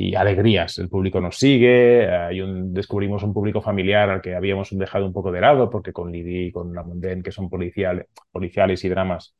y 0.00 0.14
alegrías. 0.14 0.78
El 0.78 0.88
público 0.88 1.20
nos 1.20 1.36
sigue, 1.36 2.08
hay 2.08 2.40
un, 2.40 2.72
descubrimos 2.72 3.24
un 3.24 3.34
público 3.34 3.60
familiar 3.60 4.08
al 4.10 4.20
que 4.20 4.36
habíamos 4.36 4.68
dejado 4.70 5.04
un 5.04 5.12
poco 5.12 5.32
de 5.32 5.40
lado, 5.40 5.68
porque 5.68 5.92
con 5.92 6.12
Lidi 6.12 6.46
y 6.46 6.52
con 6.52 6.72
la 6.72 6.84
Monden, 6.84 7.20
que 7.20 7.32
son 7.32 7.50
policiales, 7.50 8.06
policiales 8.30 8.84
y 8.84 8.88
dramas, 8.88 9.34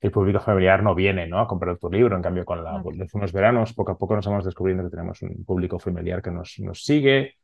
el 0.00 0.10
público 0.10 0.40
familiar 0.40 0.82
no 0.82 0.96
viene 0.96 1.28
¿no? 1.28 1.38
a 1.38 1.46
comprar 1.46 1.78
tu 1.78 1.88
libro. 1.88 2.16
En 2.16 2.22
cambio, 2.22 2.44
con 2.44 2.64
la, 2.64 2.82
los 2.84 3.14
unos 3.14 3.32
veranos, 3.32 3.74
poco 3.74 3.92
a 3.92 3.98
poco 3.98 4.16
nos 4.16 4.26
vamos 4.26 4.44
descubriendo 4.44 4.82
que 4.82 4.90
tenemos 4.90 5.22
un 5.22 5.44
público 5.44 5.78
familiar 5.78 6.20
que 6.20 6.32
nos, 6.32 6.56
nos 6.58 6.82
sigue. 6.82 7.36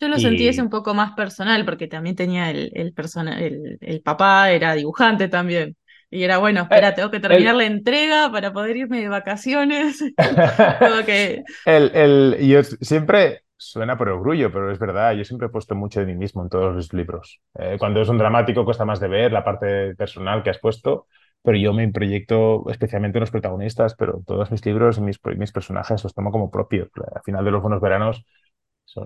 Yo 0.00 0.08
lo 0.08 0.18
sentí 0.18 0.48
ese 0.48 0.62
un 0.62 0.70
poco 0.70 0.94
más 0.94 1.12
personal, 1.12 1.66
porque 1.66 1.86
también 1.86 2.16
tenía 2.16 2.50
el, 2.50 2.72
el, 2.74 2.94
el, 3.38 3.78
el 3.80 4.00
papá, 4.00 4.50
era 4.50 4.74
dibujante 4.74 5.28
también. 5.28 5.76
Y 6.14 6.22
era 6.22 6.38
bueno, 6.38 6.60
eh, 6.60 6.62
espera, 6.62 6.94
tengo 6.94 7.10
que 7.10 7.18
terminar 7.18 7.56
la 7.56 7.64
entrega 7.64 8.30
para 8.30 8.52
poder 8.52 8.76
irme 8.76 9.00
de 9.00 9.08
vacaciones. 9.08 10.00
que... 11.06 11.42
el, 11.66 11.90
el, 11.92 12.38
yo 12.46 12.62
siempre 12.62 13.42
suena 13.56 13.98
por 13.98 14.08
orgullo, 14.08 14.52
pero 14.52 14.70
es 14.70 14.78
verdad, 14.78 15.12
yo 15.14 15.24
siempre 15.24 15.48
he 15.48 15.50
puesto 15.50 15.74
mucho 15.74 15.98
de 15.98 16.06
mí 16.06 16.14
mismo 16.14 16.44
en 16.44 16.50
todos 16.50 16.72
los 16.72 16.92
libros. 16.92 17.40
Eh, 17.58 17.78
cuando 17.80 18.00
es 18.00 18.08
un 18.08 18.18
dramático 18.18 18.64
cuesta 18.64 18.84
más 18.84 19.00
de 19.00 19.08
ver 19.08 19.32
la 19.32 19.42
parte 19.42 19.96
personal 19.96 20.44
que 20.44 20.50
has 20.50 20.60
puesto, 20.60 21.08
pero 21.42 21.58
yo 21.58 21.72
me 21.72 21.88
proyecto 21.88 22.64
especialmente 22.70 23.18
en 23.18 23.22
los 23.22 23.32
protagonistas, 23.32 23.96
pero 23.96 24.22
todos 24.24 24.52
mis 24.52 24.64
libros 24.64 24.98
y 24.98 25.00
mis, 25.00 25.18
mis 25.36 25.50
personajes 25.50 26.04
los 26.04 26.14
tomo 26.14 26.30
como 26.30 26.48
propios. 26.48 26.90
Al 27.12 27.22
final 27.22 27.44
de 27.44 27.50
los 27.50 27.60
buenos 27.60 27.80
veranos 27.80 28.24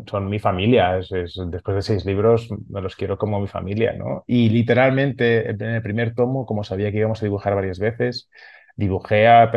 son, 0.07 0.29
mi 0.29 0.39
familia. 0.39 0.99
Es, 0.99 1.11
después 1.47 1.75
de 1.77 1.83
seis 1.83 2.05
libros 2.05 2.49
me 2.69 2.81
los 2.81 2.97
quiero 2.97 3.17
como 3.19 3.41
mi 3.41 3.49
familia, 3.49 3.93
¿no? 3.95 4.25
Y 4.27 4.51
literalmente 4.51 5.51
en 5.51 5.63
el 5.63 5.83
primer 5.83 6.15
tomo, 6.15 6.47
como 6.47 6.65
sabía 6.65 6.91
que 6.91 6.99
íbamos 6.99 7.23
a 7.23 7.27
dibujar 7.27 7.55
varias 7.55 7.79
veces, 7.79 8.31
dibujé 8.77 9.27
a, 9.29 9.51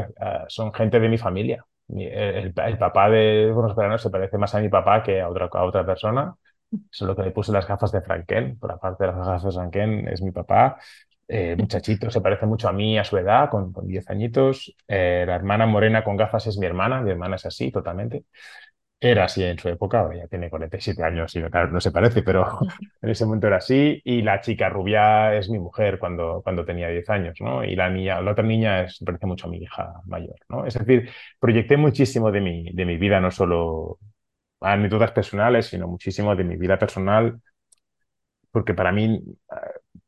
son 0.47 0.73
gente 0.73 0.99
de 0.99 1.09
mi 1.09 1.17
familia. 1.17 1.65
el, 1.89 2.53
papá 2.53 3.09
de 3.09 3.51
Buenos 3.53 3.75
Veranos 3.75 4.01
se 4.01 4.09
parece 4.09 4.37
más 4.37 4.55
a 4.55 4.59
mi 4.59 4.69
papá 4.69 5.03
que 5.03 5.21
a 5.21 5.29
otra, 5.29 5.49
a 5.51 5.63
otra 5.65 5.85
persona. 5.85 6.35
Solo 6.89 7.15
que 7.15 7.23
le 7.23 7.31
puse 7.31 7.51
las 7.51 7.67
gafas 7.67 7.91
de 7.91 8.01
Franken. 8.01 8.57
Por 8.57 8.71
aparte 8.71 9.03
de 9.03 9.07
las 9.11 9.17
gafas 9.17 9.43
de 9.43 9.51
Franken, 9.51 10.07
es 10.07 10.21
mi 10.21 10.31
papá. 10.31 10.77
Eh, 11.27 11.55
muchachito, 11.57 12.09
se 12.11 12.19
parece 12.21 12.45
mucho 12.45 12.67
a 12.67 12.73
mí 12.73 12.97
a 12.97 13.03
su 13.05 13.17
edad, 13.17 13.49
con, 13.49 13.71
con 13.73 13.87
10 13.87 14.09
añitos. 14.09 14.75
Eh, 14.87 15.23
la 15.27 15.35
hermana 15.35 15.65
morena 15.65 16.03
con 16.03 16.17
gafas 16.17 16.47
es 16.47 16.57
mi 16.57 16.65
hermana. 16.65 17.01
Mi 17.01 17.11
hermana 17.11 17.35
es 17.35 17.45
así, 17.45 17.71
totalmente. 17.71 18.25
Era 19.03 19.23
así 19.25 19.43
en 19.43 19.57
su 19.57 19.67
época, 19.67 19.99
ahora 20.01 20.15
ya 20.17 20.27
tiene 20.27 20.47
47 20.49 21.03
años 21.03 21.35
y 21.35 21.41
claro, 21.41 21.71
no 21.71 21.81
se 21.81 21.91
parece, 21.91 22.21
pero 22.21 22.59
en 23.01 23.09
ese 23.09 23.25
momento 23.25 23.47
era 23.47 23.57
así. 23.57 23.99
Y 24.05 24.21
la 24.21 24.41
chica 24.41 24.69
rubia 24.69 25.35
es 25.35 25.49
mi 25.49 25.57
mujer 25.59 25.97
cuando, 25.97 26.41
cuando 26.43 26.63
tenía 26.65 26.87
10 26.89 27.09
años, 27.09 27.35
¿no? 27.41 27.63
Y 27.63 27.75
la 27.75 27.89
niña, 27.89 28.21
la 28.21 28.31
otra 28.31 28.43
niña 28.43 28.83
es, 28.83 28.99
parece 29.03 29.25
mucho 29.25 29.47
a 29.47 29.49
mi 29.49 29.57
hija 29.57 29.93
mayor, 30.05 30.35
¿no? 30.49 30.67
Es 30.67 30.75
decir, 30.75 31.09
proyecté 31.39 31.77
muchísimo 31.77 32.31
de 32.31 32.41
mi, 32.41 32.71
de 32.73 32.85
mi 32.85 32.97
vida, 32.97 33.19
no 33.19 33.31
solo 33.31 33.97
anécdotas 34.61 35.11
personales, 35.11 35.67
sino 35.67 35.87
muchísimo 35.87 36.35
de 36.35 36.43
mi 36.43 36.57
vida 36.57 36.77
personal, 36.79 37.41
porque 38.51 38.73
para 38.73 38.91
mí 38.91 39.05
eh, 39.51 39.55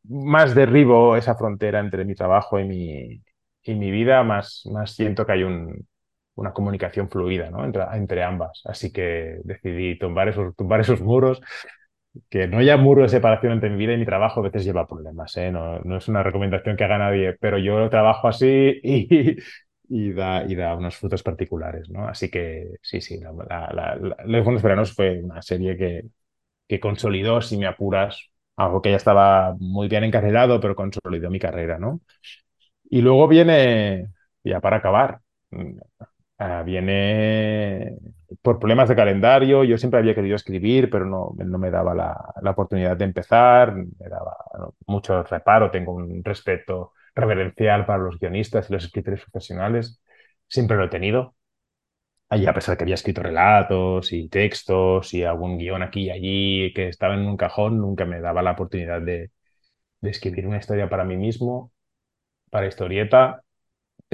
más 0.04 0.56
derribo 0.56 1.16
esa 1.16 1.36
frontera 1.36 1.80
entre 1.80 2.06
mi 2.06 2.16
trabajo 2.16 2.60
y 2.60 2.66
mi, 2.66 3.22
y 3.64 3.76
mi 3.76 3.92
vida, 3.92 4.24
más, 4.24 4.64
más 4.72 4.92
siento 4.94 5.26
que 5.26 5.32
hay 5.34 5.44
un, 5.44 5.88
una 6.36 6.54
comunicación 6.54 7.10
fluida 7.10 7.50
¿no? 7.52 7.66
entre, 7.66 7.84
entre 7.94 8.24
ambas. 8.24 8.62
Así 8.66 8.92
que 8.92 9.40
decidí 9.44 9.98
tumbar 9.98 10.30
esos, 10.30 10.56
tumbar 10.56 10.82
esos 10.82 11.02
muros. 11.02 11.42
Que 12.30 12.48
no 12.48 12.60
haya 12.60 12.78
muro 12.78 13.02
de 13.04 13.10
separación 13.10 13.54
entre 13.54 13.70
mi 13.72 13.78
vida 13.78 13.94
y 13.94 13.98
mi 13.98 14.06
trabajo 14.06 14.40
a 14.40 14.44
veces 14.44 14.64
lleva 14.66 14.88
problemas. 14.88 15.36
¿eh? 15.38 15.52
No, 15.52 15.80
no 15.80 15.98
es 15.98 16.08
una 16.08 16.22
recomendación 16.24 16.78
que 16.78 16.84
haga 16.84 17.00
nadie, 17.00 17.34
pero 17.40 17.58
yo 17.58 17.90
trabajo 17.90 18.28
así 18.28 18.80
y, 19.90 20.12
da, 20.14 20.44
y 20.46 20.56
da 20.56 20.76
unos 20.76 20.96
frutos 20.96 21.24
particulares, 21.24 21.90
¿no? 21.90 22.08
Así 22.08 22.30
que 22.30 22.68
sí, 22.82 23.02
sí, 23.02 23.20
la, 23.20 23.32
la, 23.50 23.96
la, 24.00 24.16
Los 24.26 24.44
Buenos 24.44 24.62
Veranos 24.62 24.94
fue 24.94 25.22
una 25.24 25.42
serie 25.42 25.76
que, 25.78 26.04
que 26.68 26.80
consolidó, 26.80 27.42
si 27.42 27.58
me 27.58 27.68
apuras, 27.68 28.30
algo 28.58 28.82
que 28.82 28.92
ya 28.92 28.98
estaba 28.98 29.56
muy 29.60 29.88
bien 29.90 30.04
encarrilado, 30.06 30.60
pero 30.62 30.76
consolidó 30.76 31.30
mi 31.32 31.40
carrera, 31.40 31.80
¿no? 31.80 32.02
Y 32.90 33.02
luego 33.02 33.28
viene, 33.28 34.10
ya 34.44 34.62
para 34.62 34.78
acabar, 34.78 35.22
Uh, 36.44 36.64
viene 36.66 37.96
por 38.42 38.60
problemas 38.60 38.90
de 38.90 38.96
calendario. 38.96 39.64
Yo 39.64 39.78
siempre 39.78 40.00
había 40.00 40.16
querido 40.16 40.36
escribir, 40.36 40.90
pero 40.90 41.06
no, 41.06 41.34
no 41.38 41.58
me 41.58 41.72
daba 41.72 41.94
la, 41.96 42.34
la, 42.42 42.52
oportunidad 42.52 42.98
de 42.98 43.06
empezar. 43.06 43.74
Me 43.76 44.10
daba 44.10 44.36
mucho 44.88 45.24
reparo. 45.24 45.72
Tengo 45.72 45.94
un 45.94 46.24
respeto 46.24 46.94
reverencial 47.16 47.86
para 47.86 48.04
los 48.04 48.20
guionistas 48.20 48.70
y 48.70 48.74
los 48.74 48.84
escritores 48.84 49.22
profesionales. 49.22 50.02
Siempre 50.48 50.76
lo 50.78 50.86
he 50.86 50.90
tenido. 50.90 51.36
Allí, 52.30 52.48
a 52.48 52.54
pesar 52.54 52.74
de 52.74 52.78
que 52.80 52.84
había 52.86 52.96
escrito 52.96 53.24
relatos 53.24 54.12
y 54.14 54.30
textos 54.30 55.14
y 55.14 55.24
algún 55.24 55.58
guion 55.58 55.84
aquí 55.84 56.06
y 56.06 56.12
allí 56.12 56.74
que 56.74 56.90
estaba 56.90 57.16
en 57.16 57.26
un 57.28 57.38
cajón, 57.38 57.80
nunca 57.80 58.06
me 58.06 58.22
daba 58.22 58.42
la 58.42 58.52
oportunidad 58.54 59.02
de, 59.02 59.32
de 60.02 60.10
escribir 60.12 60.48
una 60.48 60.58
historia 60.60 60.90
para 60.90 61.06
mí 61.06 61.18
mismo, 61.18 61.72
para 62.52 62.68
historieta 62.68 63.44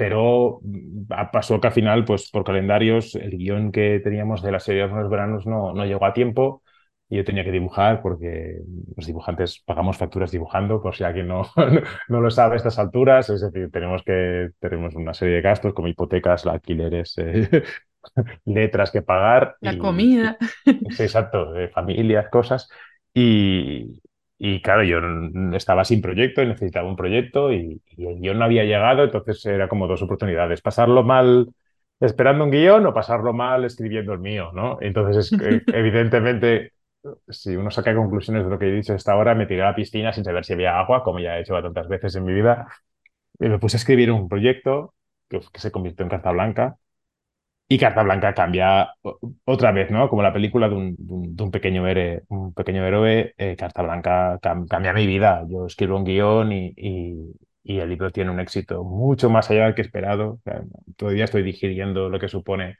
pero 0.00 0.60
mm, 0.62 1.30
pasó 1.30 1.60
que 1.60 1.66
al 1.66 1.74
final, 1.74 2.06
pues 2.06 2.30
por 2.30 2.42
calendarios, 2.42 3.14
el 3.16 3.36
guion 3.36 3.70
que 3.70 4.00
teníamos 4.02 4.42
de 4.42 4.50
la 4.50 4.58
serie 4.58 4.88
de 4.88 4.94
los 4.94 5.10
veranos 5.10 5.44
no, 5.44 5.74
no 5.74 5.84
llegó 5.84 6.06
a 6.06 6.14
tiempo 6.14 6.62
y 7.10 7.18
yo 7.18 7.24
tenía 7.24 7.44
que 7.44 7.52
dibujar 7.52 8.00
porque 8.00 8.60
los 8.96 9.04
dibujantes 9.06 9.62
pagamos 9.66 9.98
facturas 9.98 10.30
dibujando, 10.30 10.80
por 10.80 10.96
si 10.96 11.04
alguien 11.04 11.28
no, 11.28 11.42
no 12.08 12.20
lo 12.22 12.30
sabe 12.30 12.54
a 12.54 12.56
estas 12.56 12.78
alturas, 12.78 13.28
es 13.28 13.42
decir, 13.42 13.70
tenemos 13.70 14.02
que 14.02 14.48
tenemos 14.58 14.94
una 14.94 15.12
serie 15.12 15.34
de 15.34 15.42
gastos 15.42 15.74
como 15.74 15.88
hipotecas, 15.88 16.46
alquileres, 16.46 17.18
eh, 17.18 17.62
letras 18.46 18.90
que 18.90 19.02
pagar. 19.02 19.56
La 19.60 19.76
comida. 19.76 20.38
Sí, 20.64 21.02
exacto, 21.02 21.52
de 21.52 21.68
familias, 21.68 22.30
cosas. 22.30 22.70
Y, 23.12 24.00
y 24.42 24.62
claro, 24.62 24.82
yo 24.84 24.98
estaba 25.54 25.84
sin 25.84 26.00
proyecto 26.00 26.42
y 26.42 26.46
necesitaba 26.46 26.88
un 26.88 26.96
proyecto 26.96 27.52
y, 27.52 27.82
y, 27.96 28.06
el 28.06 28.20
guion 28.20 28.38
no 28.38 28.46
había 28.46 28.64
llegado, 28.64 29.04
entonces 29.04 29.44
era 29.44 29.68
como 29.68 29.86
dos 29.86 30.00
oportunidades, 30.00 30.62
pasarlo 30.62 31.02
mal 31.04 31.50
esperando 32.00 32.44
un 32.44 32.50
guion 32.50 32.86
o 32.86 32.94
pasarlo 32.94 33.34
mal 33.34 33.64
escribiendo 33.66 34.14
el 34.14 34.20
mío, 34.20 34.50
¿no? 34.54 34.78
Entonces, 34.80 35.30
es, 35.30 35.40
evidentemente, 35.74 36.72
si 37.28 37.54
uno 37.54 37.70
saca 37.70 37.94
conclusiones 37.94 38.44
de 38.44 38.50
lo 38.50 38.58
que 38.58 38.68
he 38.68 38.72
dicho 38.72 38.94
hasta 38.94 39.12
ahora, 39.12 39.34
me 39.34 39.46
tiré 39.46 39.60
a 39.62 39.66
la 39.66 39.74
piscina 39.74 40.12
sin 40.12 40.24
saber 40.24 40.44
si 40.46 40.54
había 40.54 40.78
agua, 40.80 41.04
como 41.04 41.20
ya 41.20 41.36
he 41.36 41.42
hecho 41.42 41.60
tantas 41.62 41.88
veces 41.88 42.16
en 42.16 42.24
mi 42.24 42.32
vida, 42.32 42.66
y 43.38 43.48
me 43.48 43.58
puse 43.58 43.76
a 43.76 43.80
escribir 43.80 44.10
un 44.10 44.28
proyecto 44.28 44.94
que, 45.28 45.40
que 45.52 45.60
se 45.60 45.70
convirtió 45.70 46.04
en 46.04 46.10
Carta 46.10 46.32
Blanca, 46.32 46.78
y 47.72 47.78
Carta 47.78 48.02
Blanca 48.02 48.34
cambia 48.34 48.94
otra 49.44 49.70
vez, 49.70 49.92
¿no? 49.92 50.08
Como 50.08 50.22
la 50.22 50.32
película 50.32 50.68
de 50.68 50.74
un, 50.74 50.96
de 50.98 51.42
un, 51.44 51.50
pequeño, 51.52 51.86
héroe, 51.86 52.24
un 52.28 52.52
pequeño 52.52 52.84
héroe, 52.84 53.32
eh, 53.38 53.54
Carta 53.56 53.82
Blanca 53.82 54.40
cam, 54.42 54.66
cambia 54.66 54.92
mi 54.92 55.06
vida. 55.06 55.44
Yo 55.48 55.66
escribo 55.66 55.96
un 55.96 56.02
guion 56.04 56.50
y, 56.52 56.74
y, 56.76 57.78
el 57.78 57.88
libro 57.88 58.10
tiene 58.10 58.32
un 58.32 58.40
éxito 58.40 58.82
mucho 58.82 59.30
más 59.30 59.50
allá 59.50 59.66
del 59.66 59.74
que 59.76 59.82
esperado. 59.82 60.40
Todavía 60.96 61.24
estoy 61.26 61.44
digiriendo 61.44 62.08
lo 62.08 62.18
que 62.18 62.28
supone 62.28 62.78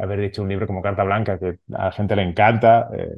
haber 0.00 0.20
dicho 0.20 0.42
un 0.42 0.48
libro 0.48 0.66
como 0.66 0.82
Carta 0.82 1.04
Blanca, 1.04 1.38
que 1.38 1.58
a 1.72 1.84
la 1.84 1.92
gente 1.92 2.16
le 2.16 2.22
encanta. 2.22 2.88
Eh, 2.96 3.10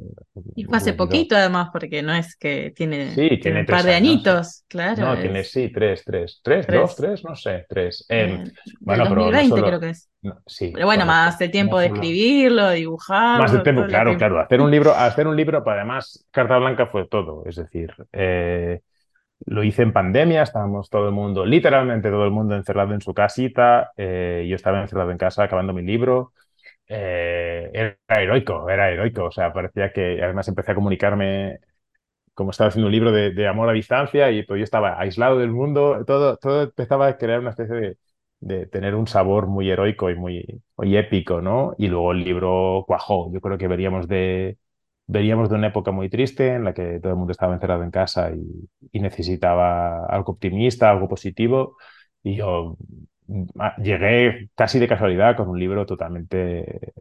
y 0.55 0.63
fue 0.65 0.77
hace 0.77 0.93
poquito, 0.93 1.35
además, 1.35 1.69
porque 1.71 2.01
no 2.01 2.13
es 2.13 2.35
que 2.35 2.71
tiene, 2.75 3.09
sí, 3.09 3.15
tiene, 3.15 3.37
tiene 3.37 3.59
un 3.61 3.65
par 3.65 3.83
de 3.83 3.95
añitos, 3.95 4.65
claro. 4.67 5.01
No, 5.03 5.13
es... 5.13 5.21
tiene, 5.21 5.43
sí, 5.43 5.69
tres, 5.69 6.03
tres, 6.05 6.39
tres, 6.43 6.67
tres, 6.67 6.81
dos, 6.81 6.95
tres, 6.95 7.23
no 7.23 7.35
sé, 7.35 7.65
tres. 7.69 8.05
Eh, 8.09 8.43
bueno, 8.79 9.05
2020 9.05 9.15
pero 9.15 9.31
no 9.31 9.55
solo... 9.55 9.67
creo 9.67 9.79
que 9.79 9.89
es. 9.89 10.09
No, 10.21 10.37
sí, 10.45 10.71
pero 10.73 10.85
bueno, 10.85 11.05
más 11.05 11.39
el 11.41 11.51
tiempo 11.51 11.79
de 11.79 11.87
escribirlo, 11.87 12.69
dibujarlo. 12.71 13.43
Más 13.43 13.53
el 13.53 13.63
tiempo, 13.63 13.85
claro, 13.87 14.17
claro. 14.17 14.39
Hacer 14.39 14.61
un 14.61 14.71
libro, 14.71 14.93
hacer 14.93 15.27
un 15.27 15.35
libro, 15.35 15.63
pero 15.63 15.75
además, 15.75 16.25
Carta 16.31 16.57
Blanca 16.57 16.87
fue 16.87 17.07
todo. 17.07 17.43
Es 17.45 17.57
decir, 17.57 17.93
eh, 18.13 18.79
lo 19.45 19.63
hice 19.63 19.81
en 19.81 19.91
pandemia, 19.91 20.43
estábamos 20.43 20.89
todo 20.89 21.07
el 21.07 21.13
mundo, 21.13 21.45
literalmente 21.45 22.09
todo 22.09 22.25
el 22.25 22.31
mundo 22.31 22.55
encerrado 22.55 22.93
en 22.93 23.01
su 23.01 23.13
casita. 23.13 23.91
Eh, 23.97 24.45
yo 24.47 24.55
estaba 24.55 24.81
encerrado 24.81 25.11
en 25.11 25.17
casa 25.17 25.43
acabando 25.43 25.73
mi 25.73 25.81
libro. 25.81 26.31
Eh, 26.87 27.69
era 27.73 27.97
heroico, 28.21 28.69
era 28.69 28.91
heroico. 28.91 29.25
O 29.25 29.31
sea, 29.31 29.53
parecía 29.53 29.91
que 29.91 30.21
además 30.23 30.47
empecé 30.47 30.71
a 30.71 30.75
comunicarme 30.75 31.59
como 32.33 32.51
estaba 32.51 32.69
haciendo 32.69 32.87
un 32.87 32.93
libro 32.93 33.11
de, 33.11 33.31
de, 33.31 33.47
amor 33.47 33.69
a 33.69 33.73
distancia 33.73 34.31
y 34.31 34.43
pues 34.43 34.59
yo 34.59 34.63
estaba 34.63 34.99
aislado 34.99 35.39
del 35.39 35.51
mundo, 35.51 36.03
todo, 36.07 36.37
todo 36.37 36.63
empezaba 36.63 37.07
a 37.07 37.17
crear 37.17 37.39
una 37.41 37.51
especie 37.51 37.75
de, 37.75 37.97
de 38.39 38.67
tener 38.67 38.95
un 38.95 39.07
sabor 39.07 39.47
muy 39.47 39.69
heroico 39.69 40.09
y 40.09 40.15
muy, 40.15 40.63
muy 40.77 40.97
épico, 40.97 41.41
¿no? 41.41 41.75
Y 41.77 41.87
luego 41.89 42.11
el 42.13 42.23
libro 42.23 42.85
cuajó. 42.87 43.31
Yo 43.33 43.41
creo 43.41 43.57
que 43.59 43.67
veríamos 43.67 44.07
de, 44.07 44.57
veríamos 45.07 45.49
de 45.49 45.55
una 45.55 45.67
época 45.67 45.91
muy 45.91 46.09
triste 46.09 46.49
en 46.55 46.63
la 46.65 46.73
que 46.73 46.99
todo 47.01 47.11
el 47.13 47.17
mundo 47.19 47.31
estaba 47.31 47.53
encerrado 47.53 47.83
en 47.83 47.91
casa 47.91 48.31
y, 48.31 48.69
y 48.91 48.99
necesitaba 49.01 50.05
algo 50.07 50.33
optimista, 50.33 50.89
algo 50.91 51.07
positivo. 51.09 51.77
Y 52.23 52.35
yo 52.37 52.77
llegué 53.77 54.49
casi 54.55 54.79
de 54.79 54.87
casualidad 54.87 55.35
con 55.37 55.49
un 55.49 55.59
libro 55.59 55.85
totalmente 55.85 56.93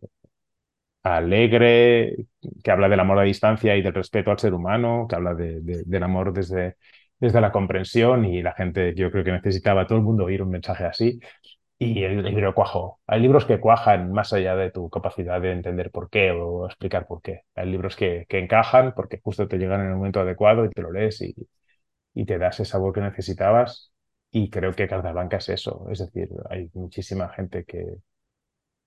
alegre, 1.03 2.27
que 2.63 2.71
habla 2.71 2.89
del 2.89 3.01
amor 3.01 3.19
a 3.19 3.23
distancia 3.23 3.77
y 3.77 3.83
del 3.83 3.95
respeto 3.95 4.31
al 4.31 4.39
ser 4.39 4.55
humano, 4.55 5.07
que 5.09 5.17
habla 5.17 5.35
de, 5.35 5.61
de, 5.61 5.83
del 5.85 6.03
amor 6.03 6.33
desde, 6.33 6.77
desde 7.19 7.41
la 7.41 7.51
comprensión 7.53 8.25
y 8.25 8.43
la 8.43 8.53
gente, 8.55 8.95
yo 8.95 9.11
creo 9.11 9.25
que 9.25 9.33
necesitaba 9.33 9.87
todo 9.87 9.99
el 9.99 10.05
mundo 10.05 10.25
oír 10.25 10.43
un 10.43 10.51
mensaje 10.51 10.85
así. 10.85 11.21
Y 11.79 12.05
el 12.05 12.23
libro 12.25 12.55
cuajó. 12.55 13.01
Hay 13.07 13.21
libros 13.21 13.45
que 13.47 13.61
cuajan 13.61 14.13
más 14.13 14.33
allá 14.33 14.57
de 14.57 14.71
tu 14.71 14.91
capacidad 14.91 15.41
de 15.41 15.53
entender 15.53 15.91
por 15.93 16.11
qué 16.11 16.31
o 16.33 16.67
explicar 16.67 17.07
por 17.07 17.23
qué. 17.23 17.43
Hay 17.57 17.71
libros 17.71 17.97
que, 17.97 18.27
que 18.29 18.39
encajan 18.39 18.95
porque 18.97 19.21
justo 19.23 19.49
te 19.49 19.59
llegan 19.59 19.81
en 19.83 19.89
el 19.89 19.97
momento 19.97 20.21
adecuado 20.21 20.65
y 20.65 20.71
te 20.71 20.83
lo 20.83 20.93
lees 20.93 21.21
y, 21.23 21.35
y 22.15 22.27
te 22.27 22.39
das 22.39 22.61
ese 22.61 22.71
sabor 22.73 22.95
que 22.95 23.01
necesitabas 23.03 23.92
y 24.33 24.51
creo 24.51 24.73
que 24.75 24.89
Carta 24.89 25.13
Blanca 25.13 25.37
es 25.39 25.49
eso. 25.51 25.87
Es 25.91 26.01
decir, 26.01 26.29
hay 26.51 26.71
muchísima 26.75 27.29
gente 27.31 27.65
que, 27.65 27.99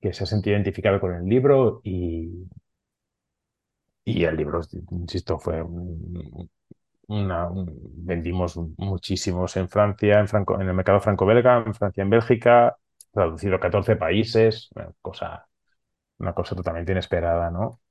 que 0.02 0.14
se 0.14 0.24
ha 0.24 0.28
sentido 0.28 0.56
identificado 0.56 1.00
con 1.02 1.14
el 1.16 1.26
libro 1.26 1.82
y, 1.84 2.48
y 4.04 4.24
el 4.26 4.36
libro, 4.38 4.62
insisto, 4.92 5.40
fue 5.40 5.62
un, 5.64 6.50
una, 7.08 7.50
un, 7.50 7.68
vendimos 7.96 8.58
muchísimos 8.78 9.58
en 9.58 9.70
Francia, 9.70 10.20
en, 10.20 10.28
Franco, 10.28 10.60
en 10.62 10.68
el 10.70 10.74
mercado 10.76 11.02
franco-belga, 11.02 11.64
en 11.66 11.74
Francia, 11.76 12.04
en 12.04 12.10
Bélgica, 12.12 12.78
traducido 13.12 13.56
a 13.56 13.60
14 13.60 13.96
países, 13.96 14.70
una 14.76 14.92
cosa, 15.02 15.48
una 16.20 16.34
cosa 16.34 16.56
totalmente 16.56 16.94
inesperada, 16.94 17.52
¿no? 17.52 17.82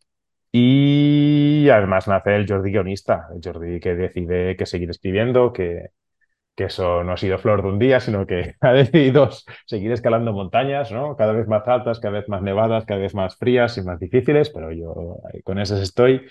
Y 0.52 1.68
además 1.70 2.08
nace 2.08 2.36
el 2.36 2.46
Jordi 2.48 2.72
guionista, 2.72 3.28
el 3.34 3.40
Jordi 3.44 3.80
que 3.80 3.94
decide 3.96 4.56
que 4.56 4.66
seguir 4.66 4.90
escribiendo, 4.90 5.52
que, 5.52 5.90
que 6.54 6.64
eso 6.64 7.02
no 7.04 7.12
ha 7.12 7.16
sido 7.16 7.38
flor 7.38 7.62
de 7.62 7.68
un 7.68 7.78
día, 7.78 8.00
sino 8.00 8.26
que 8.26 8.54
ha 8.60 8.72
decidido 8.72 9.30
seguir 9.66 9.92
escalando 9.92 10.32
montañas, 10.32 10.92
¿no? 10.92 11.16
Cada 11.16 11.32
vez 11.32 11.48
más 11.48 11.66
altas, 11.68 12.00
cada 12.00 12.18
vez 12.18 12.28
más 12.28 12.42
nevadas, 12.42 12.84
cada 12.86 13.00
vez 13.00 13.14
más 13.14 13.36
frías 13.36 13.76
y 13.78 13.82
más 13.82 13.98
difíciles, 14.00 14.50
pero 14.50 14.72
yo 14.72 15.18
con 15.44 15.58
esas 15.58 15.80
estoy. 15.80 16.22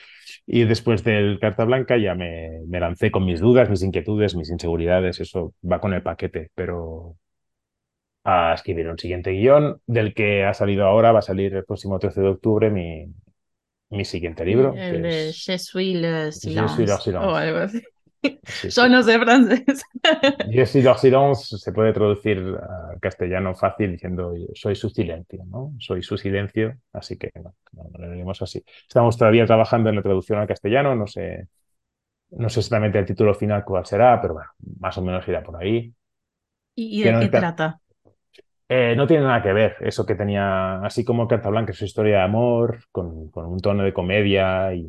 Y 0.45 0.63
después 0.65 1.03
del 1.03 1.39
Carta 1.39 1.65
Blanca 1.65 1.97
ya 1.97 2.15
me, 2.15 2.61
me 2.67 2.79
lancé 2.79 3.11
con 3.11 3.25
mis 3.25 3.39
dudas, 3.39 3.69
mis 3.69 3.83
inquietudes, 3.83 4.35
mis 4.35 4.49
inseguridades, 4.49 5.19
eso 5.19 5.53
va 5.69 5.79
con 5.79 5.93
el 5.93 6.03
paquete, 6.03 6.49
pero 6.55 7.17
a 8.23 8.53
escribir 8.53 8.87
un 8.89 8.97
siguiente 8.97 9.31
guion 9.31 9.81
del 9.85 10.13
que 10.13 10.45
ha 10.45 10.53
salido 10.53 10.85
ahora, 10.85 11.11
va 11.11 11.19
a 11.19 11.21
salir 11.21 11.53
el 11.55 11.65
próximo 11.65 11.99
13 11.99 12.21
de 12.21 12.27
octubre 12.29 12.69
mi, 12.69 13.13
mi 13.89 14.05
siguiente 14.05 14.45
libro. 14.45 14.73
El 14.75 15.01
de 15.01 15.31
Je 15.33 15.57
suis 15.57 15.93
le 15.95 16.31
silence. 16.31 16.69
Je 16.69 16.75
suis 16.75 16.87
le 16.89 16.97
silence. 16.97 17.25
O 17.27 17.35
algo 17.35 17.57
así. 17.59 17.81
Sí, 18.47 18.71
Yo 18.75 18.87
sí. 18.87 18.89
no 18.89 19.03
sé 19.03 19.19
francés. 19.19 19.83
Leur 20.45 20.97
silence 20.99 21.57
se 21.57 21.71
puede 21.71 21.93
traducir 21.93 22.37
al 22.39 22.99
castellano 22.99 23.55
fácil 23.55 23.91
diciendo 23.91 24.33
soy 24.53 24.75
su 24.75 24.89
silencio, 24.89 25.43
¿no? 25.45 25.73
Soy 25.79 26.03
su 26.03 26.17
silencio, 26.17 26.77
así 26.91 27.17
que 27.17 27.31
no, 27.35 27.55
no, 27.71 27.83
no 27.91 27.97
lo 28.05 28.13
leemos 28.13 28.41
así. 28.41 28.63
Estamos 28.87 29.17
todavía 29.17 29.45
trabajando 29.45 29.89
en 29.89 29.95
la 29.97 30.01
traducción 30.03 30.39
al 30.39 30.47
castellano, 30.47 30.95
no 30.95 31.07
sé, 31.07 31.47
no 32.31 32.49
sé 32.49 32.61
exactamente 32.61 32.99
el 32.99 33.05
título 33.05 33.35
final 33.35 33.65
cuál 33.65 33.85
será, 33.85 34.21
pero 34.21 34.35
bueno, 34.35 34.49
más 34.79 34.97
o 34.97 35.03
menos 35.03 35.27
irá 35.27 35.43
por 35.43 35.57
ahí. 35.61 35.93
¿Y, 36.75 37.03
de 37.03 37.17
qué 37.17 37.29
trata? 37.29 37.79
eh, 38.69 38.95
no 38.95 39.07
tiene 39.07 39.23
nada 39.23 39.41
que 39.41 39.53
ver 39.53 39.75
eso 39.81 40.05
que 40.05 40.15
tenía, 40.15 40.77
así 40.83 41.03
como 41.05 41.27
Carta 41.27 41.49
Blanca, 41.49 41.71
es 41.71 41.77
su 41.77 41.85
historia 41.85 42.17
de 42.17 42.23
amor, 42.23 42.79
con, 42.91 43.29
con 43.29 43.45
un 43.45 43.59
tono 43.59 43.83
de 43.83 43.93
comedia 43.93 44.73
y 44.73 44.87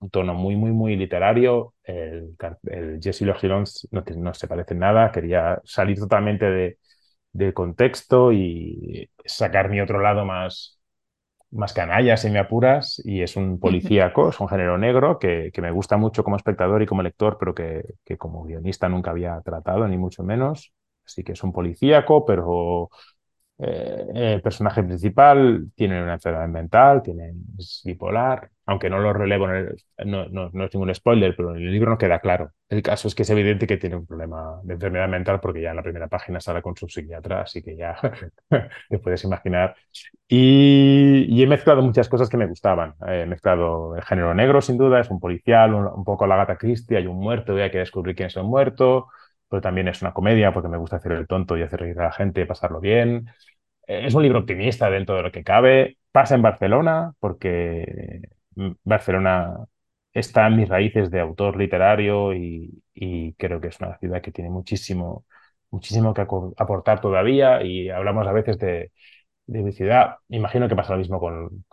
un 0.00 0.10
tono 0.10 0.34
muy, 0.34 0.56
muy, 0.56 0.72
muy 0.72 0.96
literario. 0.96 1.74
El, 1.84 2.36
el 2.64 3.00
Jesse 3.02 3.22
Los 3.22 3.38
Girons 3.40 3.88
no, 3.92 4.02
no 4.16 4.34
se 4.34 4.48
parece 4.48 4.74
en 4.74 4.80
nada, 4.80 5.12
quería 5.12 5.60
salir 5.64 5.98
totalmente 5.98 6.46
de, 6.50 6.78
del 7.32 7.54
contexto 7.54 8.32
y 8.32 9.10
sacar 9.24 9.70
mi 9.70 9.80
otro 9.80 10.00
lado 10.00 10.24
más, 10.24 10.80
más 11.50 11.72
canalla, 11.72 12.16
si 12.16 12.30
me 12.30 12.38
apuras, 12.38 13.02
y 13.04 13.22
es 13.22 13.36
un 13.36 13.58
policíaco, 13.60 14.30
es 14.30 14.40
un 14.40 14.48
género 14.48 14.78
negro 14.78 15.18
que, 15.18 15.50
que 15.52 15.62
me 15.62 15.70
gusta 15.72 15.96
mucho 15.96 16.22
como 16.24 16.36
espectador 16.36 16.82
y 16.82 16.86
como 16.86 17.02
lector, 17.02 17.36
pero 17.38 17.54
que, 17.54 17.84
que 18.04 18.16
como 18.18 18.44
guionista 18.44 18.88
nunca 18.88 19.10
había 19.10 19.40
tratado, 19.42 19.88
ni 19.88 19.96
mucho 19.98 20.22
menos. 20.22 20.72
Así 21.04 21.24
que 21.24 21.32
es 21.32 21.42
un 21.42 21.52
policíaco, 21.52 22.24
pero 22.24 22.90
eh, 23.58 24.06
el 24.14 24.42
personaje 24.42 24.82
principal 24.82 25.70
tiene 25.74 26.02
una 26.02 26.14
enfermedad 26.14 26.48
mental, 26.48 27.02
tiene, 27.02 27.34
es 27.58 27.82
bipolar, 27.84 28.50
aunque 28.70 28.88
no 28.88 29.00
lo 29.00 29.12
relevo, 29.12 29.48
no, 29.48 30.64
es 30.64 30.74
ningún 30.74 30.94
spoiler, 30.94 31.34
pero 31.36 31.56
en 31.56 31.62
el 31.62 31.72
libro 31.72 31.90
no 31.90 31.98
queda 31.98 32.20
claro. 32.20 32.52
El 32.68 32.82
caso 32.82 33.08
es 33.08 33.16
que 33.16 33.22
es 33.22 33.30
evidente 33.30 33.66
que 33.66 33.78
tiene 33.78 33.96
un 33.96 34.06
problema 34.06 34.60
de 34.62 34.74
enfermedad 34.74 35.08
mental 35.08 35.40
porque 35.40 35.60
ya 35.60 35.70
en 35.70 35.76
la 35.76 35.82
primera 35.82 36.06
página 36.06 36.40
sale 36.40 36.62
con 36.62 36.76
su 36.76 36.88
psiquiatra, 36.88 37.40
así 37.42 37.62
que 37.64 37.76
ya 37.76 37.96
te 38.88 38.98
puedes 39.00 39.24
imaginar. 39.24 39.74
Y, 40.28 41.42
he 41.42 41.46
mezclado 41.48 41.82
muchas 41.82 42.08
cosas 42.08 42.28
que 42.28 42.36
me 42.36 42.46
gustaban. 42.46 42.94
He 43.08 43.26
mezclado 43.26 43.96
el 43.96 44.02
género 44.04 44.34
negro, 44.34 44.60
sin 44.60 44.78
duda, 44.78 45.00
es 45.00 45.10
un 45.10 45.18
policial, 45.18 45.74
un, 45.74 46.04
poco 46.04 46.28
la 46.28 46.36
gata 46.36 46.56
Christie, 46.56 46.96
hay 46.96 47.08
un 47.08 47.18
muerto 47.18 47.58
y 47.58 47.62
hay 47.62 47.70
que 47.72 47.78
descubrir 47.78 48.14
quién 48.14 48.28
es 48.28 48.36
el 48.36 48.44
muerto, 48.44 49.08
pero 49.48 49.60
también 49.60 49.88
es 49.88 50.00
una 50.00 50.12
comedia 50.12 50.52
porque 50.52 50.68
me 50.68 50.78
gusta 50.78 50.96
hacer 50.96 51.12
el 51.12 51.26
tonto 51.26 51.56
y 51.58 51.62
hacer 51.62 51.80
reír 51.80 51.98
a 52.00 52.04
la 52.04 52.12
gente, 52.12 52.46
pasarlo 52.46 52.78
bien. 52.80 53.28
Eh, 53.88 54.06
Es 54.06 54.14
un 54.14 54.22
libro 54.22 54.38
optimista 54.40 54.88
dentro 54.90 55.16
de 55.16 55.22
lo 55.24 55.32
que 55.32 55.42
cabe. 55.44 55.98
Pasa 56.12 56.34
en 56.36 56.42
Barcelona 56.42 57.14
porque 57.20 58.22
Barcelona 58.84 59.56
está 60.12 60.46
en 60.46 60.56
mis 60.56 60.68
raíces 60.68 61.10
de 61.10 61.20
autor 61.20 61.56
literario 61.56 62.34
y, 62.34 62.82
creo 63.38 63.60
que 63.60 63.68
es 63.68 63.80
una 63.80 63.96
ciudad 63.98 64.20
que 64.22 64.32
tiene 64.32 64.50
muchísimo, 64.50 65.24
muchísimo 65.70 66.12
que 66.14 66.22
aportar 66.22 67.00
todavía 67.00 67.62
y 67.62 67.88
hablamos 67.90 68.26
a 68.26 68.32
veces 68.32 68.58
de, 68.58 68.92
de 69.46 69.72
ciudad. 69.72 70.16
Imagino 70.28 70.68
que 70.68 70.76
pasa 70.76 70.92
lo 70.92 70.98
mismo 70.98 71.18
con, 71.20 71.64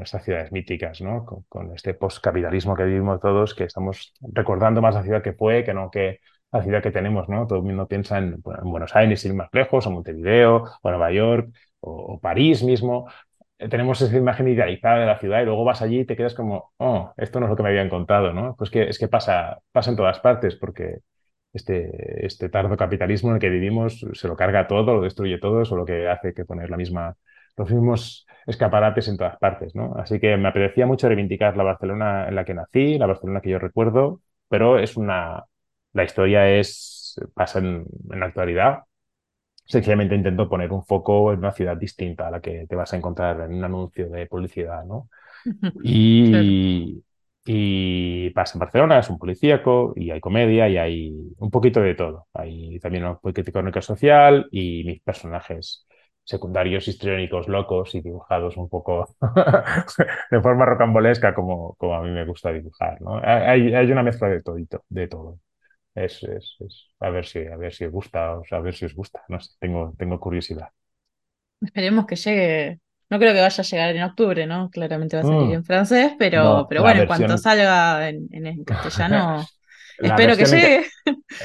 estas 0.00 0.24
ciudades 0.24 0.52
míticas, 0.52 1.00
¿no? 1.00 1.24
Con, 1.48 1.74
este 1.74 1.94
postcapitalismo 1.94 2.74
que 2.76 2.84
vivimos 2.84 3.20
todos, 3.20 3.54
que 3.54 3.64
estamos 3.64 4.12
recordando 4.20 4.80
más 4.80 4.94
la 4.94 5.02
ciudad 5.02 5.22
que 5.22 5.32
fue 5.34 5.64
que 5.64 5.74
no 5.74 5.90
que 5.90 6.20
la 6.52 6.62
ciudad 6.62 6.82
que 6.82 6.90
tenemos, 6.90 7.28
¿no? 7.28 7.46
Todo 7.46 7.58
el 7.58 7.64
mundo 7.64 7.86
piensa 7.86 8.18
en, 8.18 8.40
bueno, 8.42 8.62
en 8.64 8.70
Buenos 8.70 8.96
Aires, 8.96 9.24
ir 9.24 9.34
más 9.34 9.48
lejos, 9.52 9.86
o 9.86 9.90
Montevideo, 9.90 10.64
o 10.82 10.90
Nueva 10.90 11.12
York, 11.12 11.54
o 11.80 12.18
París 12.20 12.62
mismo. 12.62 13.06
Tenemos 13.68 14.00
esa 14.00 14.16
imagen 14.16 14.48
idealizada 14.48 15.00
de 15.00 15.06
la 15.06 15.18
ciudad 15.18 15.42
y 15.42 15.44
luego 15.44 15.64
vas 15.64 15.82
allí 15.82 16.00
y 16.00 16.04
te 16.06 16.16
quedas 16.16 16.34
como, 16.34 16.72
oh, 16.78 17.12
esto 17.18 17.40
no 17.40 17.46
es 17.46 17.50
lo 17.50 17.56
que 17.56 17.62
me 17.62 17.68
había 17.68 17.82
encontrado, 17.82 18.32
¿no? 18.32 18.54
Pues 18.56 18.70
que 18.70 18.88
es 18.88 18.98
que 18.98 19.08
pasa, 19.08 19.58
pasa 19.72 19.90
en 19.90 19.96
todas 19.96 20.18
partes, 20.20 20.56
porque 20.56 21.00
este, 21.52 22.24
este 22.26 22.48
tardo 22.48 22.76
capitalismo 22.76 23.30
en 23.30 23.34
el 23.36 23.40
que 23.40 23.50
vivimos 23.50 24.06
se 24.12 24.28
lo 24.28 24.36
carga 24.36 24.66
todo, 24.66 24.94
lo 24.94 25.02
destruye 25.02 25.38
todo, 25.38 25.64
solo 25.66 25.84
que 25.84 26.08
hace 26.08 26.32
que 26.32 26.44
poner 26.46 26.70
la 26.70 26.76
misma, 26.78 27.16
los 27.56 27.70
mismos 27.70 28.26
escaparates 28.46 29.08
en 29.08 29.18
todas 29.18 29.36
partes, 29.38 29.74
¿no? 29.74 29.94
Así 29.96 30.18
que 30.20 30.36
me 30.38 30.48
apetecía 30.48 30.86
mucho 30.86 31.08
reivindicar 31.08 31.56
la 31.56 31.64
Barcelona 31.64 32.28
en 32.28 32.34
la 32.36 32.44
que 32.46 32.54
nací, 32.54 32.98
la 32.98 33.06
Barcelona 33.06 33.40
que 33.42 33.50
yo 33.50 33.58
recuerdo, 33.58 34.22
pero 34.48 34.78
es 34.78 34.96
una, 34.96 35.44
la 35.92 36.04
historia 36.04 36.48
es, 36.50 37.20
pasa 37.34 37.58
en, 37.58 37.84
en 38.10 38.20
la 38.20 38.26
actualidad. 38.26 38.80
Sencillamente 39.70 40.14
intento 40.16 40.48
poner 40.48 40.72
un 40.72 40.84
foco 40.84 41.32
en 41.32 41.38
una 41.40 41.52
ciudad 41.52 41.76
distinta 41.76 42.28
a 42.28 42.30
la 42.32 42.40
que 42.40 42.66
te 42.68 42.76
vas 42.76 42.92
a 42.92 42.96
encontrar 42.96 43.40
en 43.42 43.54
un 43.54 43.64
anuncio 43.64 44.08
de 44.10 44.26
publicidad, 44.26 44.84
¿no? 44.84 45.08
Claro. 46.22 46.54
Y, 46.54 47.02
y 47.46 48.30
pasa 48.30 48.54
en 48.56 48.60
Barcelona, 48.60 48.98
es 49.00 49.10
un 49.10 49.18
policíaco, 49.18 49.92
y 49.96 50.10
hay 50.10 50.20
comedia, 50.20 50.68
y 50.68 50.76
hay 50.78 51.34
un 51.38 51.50
poquito 51.50 51.80
de 51.80 51.94
todo. 51.94 52.28
Hay 52.34 52.78
también 52.80 53.04
un 53.06 53.18
poquito 53.18 53.42
de 53.44 53.52
crónica 53.52 53.82
social 53.82 54.48
y 54.52 54.84
mis 54.84 55.02
personajes 55.02 55.86
secundarios 56.24 56.86
histriónicos 56.88 57.48
locos 57.48 57.94
y 57.94 58.02
dibujados 58.02 58.56
un 58.56 58.68
poco 58.68 59.08
de 60.30 60.40
forma 60.42 60.66
rocambolesca 60.66 61.34
como, 61.34 61.74
como 61.76 61.94
a 61.94 62.02
mí 62.02 62.10
me 62.10 62.24
gusta 62.26 62.52
dibujar, 62.52 63.00
¿no? 63.02 63.18
Hay, 63.24 63.74
hay 63.74 63.92
una 63.92 64.02
mezcla 64.02 64.28
de 64.28 64.42
todito, 64.42 64.84
de 64.88 65.08
todo. 65.08 65.38
Es, 65.94 66.22
es, 66.24 66.56
es- 66.60 66.88
a 67.00 67.10
ver 67.10 67.26
si, 67.26 67.46
a 67.46 67.56
ver 67.56 67.72
si 67.72 67.84
os 67.84 67.92
gusta, 67.92 68.38
o 68.38 68.44
sea, 68.44 68.58
a 68.58 68.60
ver 68.60 68.74
si 68.74 68.84
os 68.86 68.94
gusta. 68.94 69.24
No 69.28 69.40
sé, 69.40 69.54
tengo, 69.60 69.94
tengo 69.98 70.18
curiosidad. 70.20 70.70
Esperemos 71.60 72.06
que 72.06 72.16
llegue. 72.16 72.80
No 73.10 73.18
creo 73.18 73.34
que 73.34 73.40
vaya 73.40 73.60
a 73.62 73.64
llegar 73.66 73.96
en 73.96 74.02
octubre, 74.02 74.46
¿no? 74.46 74.70
Claramente 74.70 75.16
va 75.16 75.22
a 75.22 75.24
salir 75.24 75.50
Mm, 75.50 75.54
en 75.54 75.64
francés, 75.64 76.12
pero, 76.18 76.64
no, 76.64 76.68
pero 76.68 76.82
bueno, 76.82 77.00
en 77.00 77.06
cuanto 77.06 77.36
salga 77.38 78.08
en, 78.08 78.28
en, 78.32 78.64
castellano, 78.64 79.50
la 79.98 80.18
espero 80.18 80.36
que 80.36 80.44
versión 80.44 80.54
en, 80.54 80.62
llegue. 80.62 80.86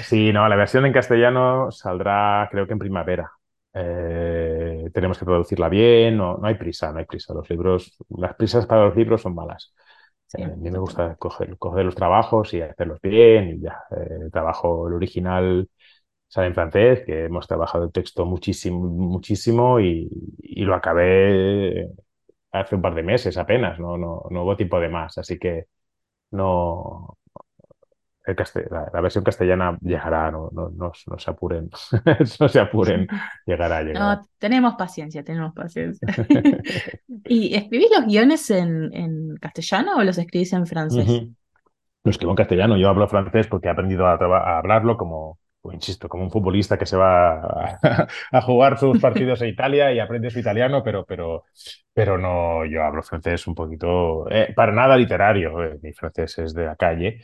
Sí, 0.02 0.34
no, 0.34 0.48
la 0.50 0.56
versión 0.58 0.86
en 0.86 0.94
castellano 0.94 1.72
saldrá 1.72 2.48
creo 2.52 2.68
que 2.68 2.74
en 2.74 2.80
primavera. 2.80 3.32
Eh, 3.74 4.90
tenemos 4.94 5.20
que 5.20 5.26
traducirla 5.26 5.70
bien, 5.70 6.18
no, 6.18 6.38
no 6.38 6.48
hay 6.48 6.56
prisa, 6.56 6.92
no 6.94 7.00
hay 7.00 7.06
prisa. 7.06 7.34
Los 7.34 7.50
libros, 7.50 7.98
las 8.10 8.36
prisas 8.36 8.66
para 8.68 8.86
los 8.88 8.96
libros 8.98 9.22
son 9.24 9.36
malas. 9.36 9.74
Sí, 10.28 10.42
Eh, 10.42 10.46
a 10.46 10.48
mí 10.56 10.70
me 10.72 10.80
gusta 10.80 11.16
coger, 11.18 11.58
coger 11.58 11.86
los 11.86 11.96
trabajos 11.96 12.54
y 12.54 12.62
hacerlos 12.62 13.00
bien 13.02 13.50
y 13.58 13.62
ya. 13.62 13.84
Eh, 13.92 14.18
el 14.24 14.32
trabajo, 14.32 14.88
el 14.88 14.94
original 14.96 15.70
sale 16.28 16.48
en 16.48 16.56
francés, 16.56 17.04
que 17.06 17.26
hemos 17.26 17.48
trabajado 17.48 17.86
el 17.86 17.92
texto 17.92 18.26
muchísimo, 18.26 18.80
muchísimo 18.90 19.80
y, 19.80 20.10
y 20.42 20.64
lo 20.66 20.76
acabé 20.76 21.90
hace 22.52 22.76
un 22.76 22.82
par 22.82 22.96
de 22.96 23.04
meses 23.04 23.38
apenas, 23.38 23.80
no, 23.80 23.98
no, 23.98 24.24
no 24.32 24.44
hubo 24.44 24.56
tiempo 24.58 24.80
de 24.80 24.90
más, 24.90 25.18
así 25.20 25.40
que 25.40 25.66
no, 26.32 27.18
el 28.28 28.36
la, 28.72 28.90
la 28.94 29.02
versión 29.02 29.24
castellana 29.24 29.78
llegará, 29.82 30.32
no, 30.32 30.50
no, 30.54 30.70
no, 30.70 30.92
no 31.08 31.20
se 31.20 31.32
apuren, 31.32 31.70
no 32.40 32.50
se 32.50 32.60
apuren, 32.60 33.08
llegará, 33.46 33.84
llegará. 33.84 34.18
No, 34.18 34.28
tenemos 34.40 34.76
paciencia, 34.76 35.24
tenemos 35.24 35.54
paciencia. 35.54 36.08
¿Y 37.26 37.56
escribís 37.56 37.90
los 37.96 38.06
guiones 38.08 38.50
en, 38.50 38.94
en 38.94 39.36
castellano 39.38 39.98
o 39.98 40.04
los 40.04 40.18
escribís 40.18 40.54
en 40.54 40.68
francés? 40.68 41.22
Ujú. 41.22 41.36
Lo 42.04 42.12
escribo 42.12 42.32
en 42.34 42.38
castellano, 42.38 42.78
yo 42.78 42.90
hablo 42.90 43.08
francés 43.08 43.48
porque 43.48 43.68
he 43.68 43.72
aprendido 43.72 44.08
a, 44.08 44.14
a 44.16 44.58
hablarlo 44.60 44.98
como, 44.98 45.40
pues, 45.62 45.76
insisto, 45.76 46.10
como 46.10 46.24
un 46.24 46.32
futbolista 46.32 46.78
que 46.78 46.86
se 46.88 46.98
va 46.98 47.42
a, 47.42 47.80
a 48.34 48.42
jugar 48.42 48.80
sus 48.80 49.00
partidos 49.00 49.42
a 49.42 49.48
Italia 49.48 49.94
y 49.94 50.00
aprende 50.00 50.32
su 50.32 50.40
italiano, 50.40 50.84
pero, 50.84 51.06
pero, 51.06 51.46
pero 51.94 52.18
no, 52.18 52.66
yo 52.66 52.84
hablo 52.84 53.04
francés 53.04 53.48
un 53.48 53.56
poquito, 53.56 54.30
eh, 54.32 54.54
para 54.56 54.72
nada 54.74 54.98
literario, 54.98 55.64
eh, 55.64 55.80
mi 55.84 55.94
francés 55.94 56.38
es 56.40 56.54
de 56.56 56.66
la 56.66 56.76
calle. 56.78 57.22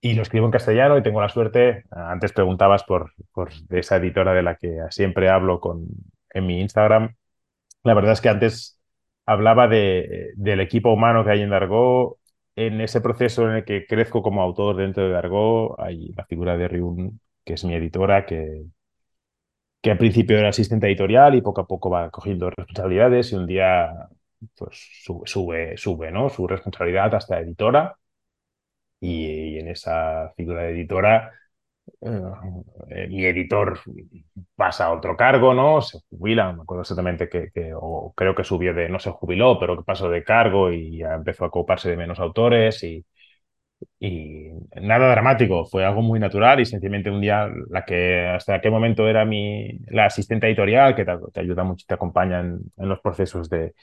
Y 0.00 0.14
lo 0.14 0.22
escribo 0.22 0.46
en 0.46 0.52
castellano 0.52 0.96
y 0.96 1.02
tengo 1.02 1.20
la 1.20 1.28
suerte, 1.28 1.84
antes 1.90 2.32
preguntabas 2.32 2.84
por, 2.84 3.12
por 3.32 3.50
esa 3.70 3.96
editora 3.96 4.32
de 4.32 4.42
la 4.42 4.54
que 4.54 4.78
siempre 4.90 5.28
hablo 5.28 5.58
con, 5.60 5.88
en 6.30 6.46
mi 6.46 6.60
Instagram. 6.60 7.16
La 7.84 7.94
verdad 7.94 8.12
es 8.12 8.20
que 8.20 8.28
antes 8.28 8.80
hablaba 9.26 9.68
de, 9.68 10.32
del 10.36 10.60
equipo 10.60 10.92
humano 10.92 11.24
que 11.24 11.32
hay 11.32 11.42
en 11.42 11.50
Dargo. 11.50 12.18
En 12.56 12.80
ese 12.80 13.00
proceso 13.00 13.48
en 13.48 13.56
el 13.56 13.64
que 13.64 13.86
crezco 13.86 14.22
como 14.22 14.42
autor 14.42 14.76
dentro 14.76 15.04
de 15.04 15.10
Dargo, 15.10 15.80
hay 15.80 16.12
la 16.16 16.24
figura 16.26 16.56
de 16.56 16.68
Ryun, 16.68 17.20
que 17.44 17.54
es 17.54 17.64
mi 17.64 17.74
editora, 17.74 18.26
que, 18.26 18.64
que 19.82 19.90
al 19.90 19.98
principio 19.98 20.38
era 20.38 20.48
asistente 20.50 20.86
editorial 20.86 21.34
y 21.34 21.42
poco 21.42 21.60
a 21.62 21.66
poco 21.66 21.90
va 21.90 22.10
cogiendo 22.10 22.50
responsabilidades 22.50 23.32
y 23.32 23.36
un 23.36 23.46
día 23.46 24.08
pues 24.56 24.88
sube, 25.04 25.26
sube, 25.26 25.76
sube, 25.76 26.10
¿no? 26.12 26.28
Su 26.28 26.46
responsabilidad 26.46 27.14
hasta 27.14 27.40
editora 27.40 27.96
y, 29.00 29.56
y 29.56 29.58
en 29.58 29.68
esa 29.68 30.32
figura 30.36 30.62
de 30.64 30.70
editora 30.72 31.32
eh, 32.90 33.08
mi 33.08 33.24
editor 33.24 33.78
pasa 34.56 34.86
a 34.86 34.92
otro 34.92 35.16
cargo, 35.16 35.54
¿no? 35.54 35.80
Se 35.82 35.98
jubila, 36.10 36.52
me 36.52 36.62
acuerdo 36.62 36.82
exactamente 36.82 37.28
que, 37.28 37.50
que- 37.52 37.72
o 37.74 38.12
creo 38.16 38.34
que 38.34 38.44
subió 38.44 38.74
de, 38.74 38.88
no 38.88 38.98
se 38.98 39.10
jubiló, 39.10 39.58
pero 39.58 39.76
que 39.76 39.84
pasó 39.84 40.08
de 40.10 40.24
cargo 40.24 40.72
y 40.72 40.98
ya 40.98 41.14
empezó 41.14 41.44
a 41.44 41.48
ocuparse 41.48 41.90
de 41.90 41.96
menos 41.96 42.18
autores 42.20 42.82
y, 42.84 43.04
y 44.00 44.50
nada 44.80 45.10
dramático, 45.10 45.66
fue 45.66 45.84
algo 45.84 46.02
muy 46.02 46.20
natural 46.20 46.60
y 46.60 46.66
sencillamente 46.66 47.10
un 47.10 47.20
día 47.20 47.48
la 47.70 47.84
que 47.84 48.26
hasta 48.28 48.54
aquel 48.56 48.72
momento 48.72 49.08
era 49.08 49.24
mi, 49.24 49.78
la 49.88 50.06
asistente 50.06 50.46
editorial 50.48 50.94
que 50.96 51.04
te, 51.04 51.12
te 51.32 51.40
ayuda 51.40 51.64
mucho, 51.64 51.84
te 51.88 51.94
acompaña 51.94 52.40
en, 52.40 52.60
en 52.78 52.88
los 52.88 53.00
procesos 53.00 53.48
de 53.50 53.74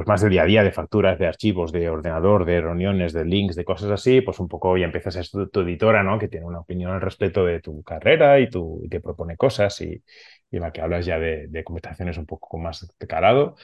pues 0.00 0.08
más 0.08 0.22
de 0.22 0.30
día 0.30 0.44
a 0.44 0.46
día, 0.46 0.62
de 0.62 0.72
facturas, 0.72 1.18
de 1.18 1.26
archivos, 1.26 1.72
de 1.72 1.90
ordenador, 1.90 2.46
de 2.46 2.58
reuniones, 2.62 3.12
de 3.12 3.26
links, 3.26 3.54
de 3.54 3.66
cosas 3.66 3.90
así, 3.90 4.22
pues 4.22 4.40
un 4.40 4.48
poco 4.48 4.78
ya 4.78 4.86
empiezas 4.86 5.14
a 5.16 5.22
ser 5.22 5.50
tu, 5.50 5.60
editora, 5.60 6.02
¿no? 6.02 6.18
Que 6.18 6.28
tiene 6.28 6.46
una 6.46 6.60
opinión 6.60 6.90
al 6.92 7.02
respecto 7.02 7.44
de 7.44 7.60
tu 7.60 7.82
carrera 7.82 8.40
y, 8.40 8.48
tu, 8.48 8.80
y 8.82 8.88
te 8.88 9.00
propone 9.00 9.36
cosas 9.36 9.78
y, 9.82 10.02
y 10.50 10.56
en 10.56 10.62
la 10.62 10.72
que 10.72 10.80
hablas 10.80 11.04
ya 11.04 11.18
de, 11.18 11.48
de 11.48 11.64
conversaciones 11.64 12.16
un 12.16 12.24
poco 12.24 12.56
más 12.56 12.90
de 12.98 13.06
calado. 13.06 13.56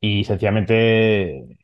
Y 0.00 0.24
sencillamente 0.24 1.58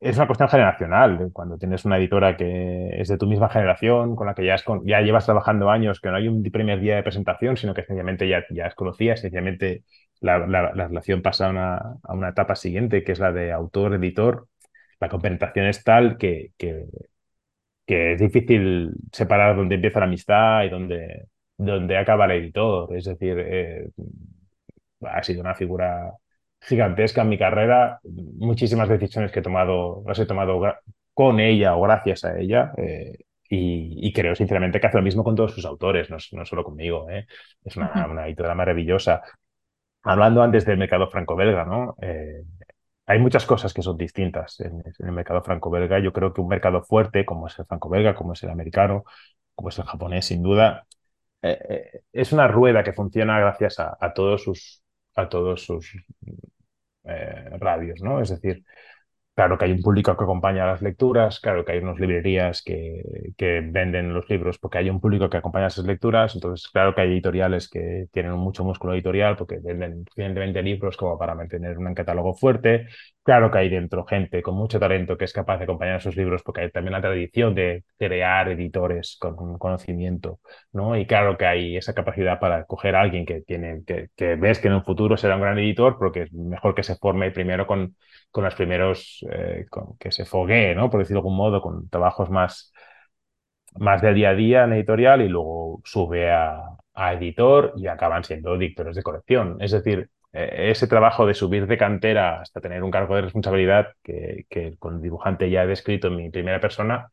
es 0.00 0.16
una 0.16 0.26
cuestión 0.26 0.48
generacional. 0.48 1.30
Cuando 1.32 1.58
tienes 1.58 1.84
una 1.84 1.98
editora 1.98 2.36
que 2.36 2.90
es 3.00 3.08
de 3.08 3.18
tu 3.18 3.26
misma 3.26 3.48
generación, 3.48 4.16
con 4.16 4.26
la 4.26 4.34
que 4.34 4.44
ya, 4.44 4.56
ya 4.84 5.00
llevas 5.00 5.24
trabajando 5.26 5.70
años, 5.70 6.00
que 6.00 6.08
no 6.10 6.16
hay 6.16 6.28
un 6.28 6.42
primer 6.42 6.80
día 6.80 6.96
de 6.96 7.02
presentación, 7.02 7.56
sino 7.56 7.74
que 7.74 7.82
sencillamente 7.84 8.28
ya, 8.28 8.44
ya 8.50 8.66
es 8.66 8.74
conocida, 8.74 9.16
sencillamente 9.16 9.84
la, 10.20 10.38
la, 10.46 10.88
relación 10.88 11.22
pasa 11.22 11.46
a 11.46 11.50
una, 11.50 11.76
a 12.02 12.14
una, 12.14 12.30
etapa 12.30 12.54
siguiente, 12.56 13.04
que 13.04 13.12
es 13.12 13.18
la 13.18 13.32
de 13.32 13.52
autor-editor. 13.52 14.48
La 15.00 15.08
compenetración 15.08 15.66
es 15.66 15.82
tal 15.84 16.18
que, 16.18 16.52
que, 16.58 16.86
que, 17.86 18.12
es 18.12 18.20
difícil 18.20 18.92
separar 19.12 19.56
dónde 19.56 19.76
empieza 19.76 20.00
la 20.00 20.06
amistad 20.06 20.64
y 20.64 20.68
dónde, 20.70 21.26
dónde 21.56 21.96
acaba 21.96 22.26
el 22.26 22.32
editor. 22.32 22.96
Es 22.96 23.04
decir, 23.06 23.36
eh, 23.38 23.88
ha 25.02 25.22
sido 25.22 25.40
una 25.40 25.54
figura 25.54 26.12
gigantesca 26.60 27.22
en 27.22 27.28
mi 27.28 27.38
carrera. 27.38 28.00
Muchísimas 28.04 28.88
decisiones 28.88 29.32
que 29.32 29.40
he 29.40 29.42
tomado, 29.42 30.02
las 30.06 30.18
he 30.18 30.26
tomado 30.26 30.60
con 31.14 31.40
ella 31.40 31.76
o 31.76 31.82
gracias 31.82 32.24
a 32.24 32.38
ella. 32.38 32.72
Eh, 32.76 33.18
y, 33.52 34.12
creo 34.12 34.36
sinceramente 34.36 34.80
que 34.80 34.86
hace 34.86 34.98
lo 34.98 35.02
mismo 35.02 35.24
con 35.24 35.34
todos 35.34 35.52
sus 35.52 35.64
autores, 35.64 36.08
no, 36.08 36.18
no 36.32 36.46
solo 36.46 36.62
conmigo. 36.62 37.10
¿eh? 37.10 37.26
Es 37.64 37.76
una, 37.76 38.06
una, 38.08 38.26
editora 38.26 38.54
maravillosa. 38.54 39.22
Hablando 40.02 40.42
antes 40.42 40.64
del 40.64 40.78
mercado 40.78 41.08
franco-belga, 41.10 41.64
¿no? 41.64 41.96
Eh, 42.00 42.42
hay 43.06 43.18
muchas 43.18 43.44
cosas 43.46 43.74
que 43.74 43.82
son 43.82 43.96
distintas 43.96 44.60
en, 44.60 44.82
el 44.98 45.12
mercado 45.12 45.42
franco-belga. 45.42 45.98
Yo 46.00 46.12
creo 46.12 46.32
que 46.32 46.40
un 46.40 46.48
mercado 46.48 46.82
fuerte, 46.82 47.24
como 47.26 47.48
es 47.48 47.58
el 47.58 47.66
franco-belga, 47.66 48.14
como 48.14 48.32
es 48.32 48.42
el 48.42 48.50
americano, 48.50 49.04
como 49.54 49.68
es 49.70 49.78
el 49.78 49.84
japonés, 49.84 50.26
sin 50.26 50.42
duda, 50.42 50.86
es 51.42 52.32
una 52.32 52.48
rueda 52.48 52.84
que 52.84 52.92
funciona 52.92 53.40
gracias 53.40 53.78
a, 53.80 53.96
a 54.00 54.12
todos 54.12 54.42
sus 54.44 54.82
a 55.16 55.28
todos 55.28 55.64
sus 55.64 55.94
eh, 57.04 57.50
radios, 57.58 58.02
¿no? 58.02 58.20
Es 58.20 58.30
decir, 58.30 58.64
Claro 59.40 59.56
que 59.56 59.64
hay 59.64 59.72
un 59.72 59.80
público 59.80 60.14
que 60.14 60.24
acompaña 60.24 60.66
las 60.66 60.82
lecturas, 60.82 61.40
claro 61.40 61.64
que 61.64 61.72
hay 61.72 61.78
unas 61.78 61.98
librerías 61.98 62.62
que, 62.62 63.02
venden 63.72 64.12
los 64.12 64.28
libros 64.28 64.58
porque 64.58 64.76
hay 64.76 64.90
un 64.90 65.00
público 65.00 65.30
que 65.30 65.38
acompaña 65.38 65.68
esas 65.68 65.86
lecturas, 65.86 66.34
entonces 66.34 66.68
claro 66.68 66.94
que 66.94 67.00
hay 67.00 67.12
editoriales 67.12 67.70
que 67.70 68.08
tienen 68.12 68.32
mucho 68.32 68.64
músculo 68.64 68.92
editorial 68.92 69.38
porque 69.38 69.58
venden 69.58 70.04
suficientemente 70.04 70.62
libros 70.62 70.94
como 70.98 71.16
para 71.18 71.34
mantener 71.34 71.78
un 71.78 71.94
catálogo 71.94 72.34
fuerte, 72.34 72.88
claro 73.30 73.50
que 73.50 73.58
hay 73.58 73.68
dentro 73.68 74.04
gente 74.04 74.42
con 74.42 74.56
mucho 74.56 74.80
talento 74.80 75.16
que 75.16 75.24
es 75.24 75.32
capaz 75.32 75.58
de 75.58 75.64
acompañar 75.64 75.96
esos 75.98 76.16
libros 76.16 76.42
porque 76.42 76.62
hay 76.62 76.70
también 76.72 76.92
la 76.94 77.00
tradición 77.00 77.54
de 77.54 77.84
crear 77.96 78.48
editores 78.48 79.16
con 79.20 79.56
conocimiento, 79.56 80.40
¿no? 80.72 80.96
Y 80.96 81.06
claro 81.06 81.38
que 81.38 81.46
hay 81.46 81.76
esa 81.76 81.94
capacidad 81.94 82.40
para 82.40 82.64
coger 82.64 82.96
a 82.96 83.02
alguien 83.02 83.24
que 83.24 83.42
tiene, 83.42 83.84
que, 83.86 84.08
que 84.16 84.34
ves 84.34 84.58
que 84.58 84.66
en 84.68 84.74
un 84.74 84.84
futuro 84.84 85.16
será 85.16 85.36
un 85.36 85.42
gran 85.42 85.58
editor 85.58 85.96
porque 85.96 86.22
es 86.22 86.32
mejor 86.32 86.74
que 86.74 86.82
se 86.82 86.96
forme 86.96 87.30
primero 87.30 87.66
con 87.66 87.94
con 88.32 88.44
los 88.44 88.54
primeros, 88.54 89.24
eh, 89.30 89.66
con, 89.70 89.96
que 89.98 90.12
se 90.12 90.24
foguee, 90.24 90.74
¿no? 90.74 90.88
Por 90.90 91.00
decirlo 91.00 91.20
de 91.20 91.26
algún 91.26 91.36
modo, 91.36 91.60
con 91.62 91.88
trabajos 91.88 92.30
más, 92.30 92.72
más 93.78 94.02
de 94.02 94.14
día 94.14 94.30
a 94.30 94.34
día 94.34 94.64
en 94.64 94.72
editorial 94.72 95.22
y 95.22 95.28
luego 95.28 95.80
sube 95.84 96.30
a, 96.30 96.60
a 96.94 97.12
editor 97.14 97.72
y 97.76 97.86
acaban 97.86 98.24
siendo 98.24 98.56
dictores 98.58 98.96
de 98.96 99.02
colección. 99.02 99.56
Es 99.60 99.70
decir, 99.72 100.10
ese 100.32 100.86
trabajo 100.86 101.26
de 101.26 101.34
subir 101.34 101.66
de 101.66 101.78
cantera 101.78 102.40
hasta 102.40 102.60
tener 102.60 102.82
un 102.82 102.90
cargo 102.90 103.16
de 103.16 103.22
responsabilidad 103.22 103.88
que, 104.02 104.46
con 104.78 105.02
dibujante 105.02 105.50
ya 105.50 105.64
he 105.64 105.66
descrito 105.66 106.08
en 106.08 106.16
mi 106.16 106.30
primera 106.30 106.60
persona, 106.60 107.10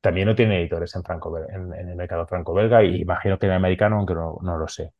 también 0.00 0.28
no 0.28 0.34
tiene 0.34 0.60
editores 0.60 0.94
en, 0.96 1.04
franco, 1.04 1.38
en, 1.38 1.74
en 1.74 1.88
el 1.88 1.96
mercado 1.96 2.26
franco-belga 2.26 2.84
y 2.84 3.02
imagino 3.02 3.38
que 3.38 3.46
en 3.46 3.52
el 3.52 3.58
americano, 3.58 3.96
aunque 3.98 4.14
no, 4.14 4.38
no 4.42 4.58
lo 4.58 4.68
sé 4.68 4.92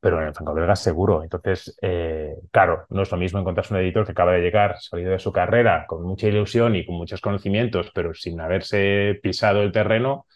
pero 0.00 0.20
en 0.20 0.28
el 0.28 0.34
franco-belga 0.34 0.76
seguro. 0.76 1.22
Entonces, 1.22 1.76
eh, 1.82 2.36
claro, 2.52 2.86
no 2.90 3.02
es 3.02 3.10
lo 3.10 3.16
mismo 3.18 3.40
encontrarse 3.40 3.74
un 3.74 3.80
editor 3.80 4.04
que 4.06 4.12
acaba 4.12 4.32
de 4.32 4.40
llegar, 4.40 4.76
salido 4.78 5.10
de 5.12 5.18
su 5.18 5.32
carrera, 5.32 5.84
con 5.88 6.02
mucha 6.04 6.28
ilusión 6.28 6.76
y 6.76 6.86
con 6.86 6.96
muchos 6.96 7.20
conocimientos, 7.20 7.90
pero 7.94 8.14
sin 8.14 8.40
haberse 8.40 9.18
pisado 9.22 9.62
el 9.62 9.72
terreno, 9.72 10.26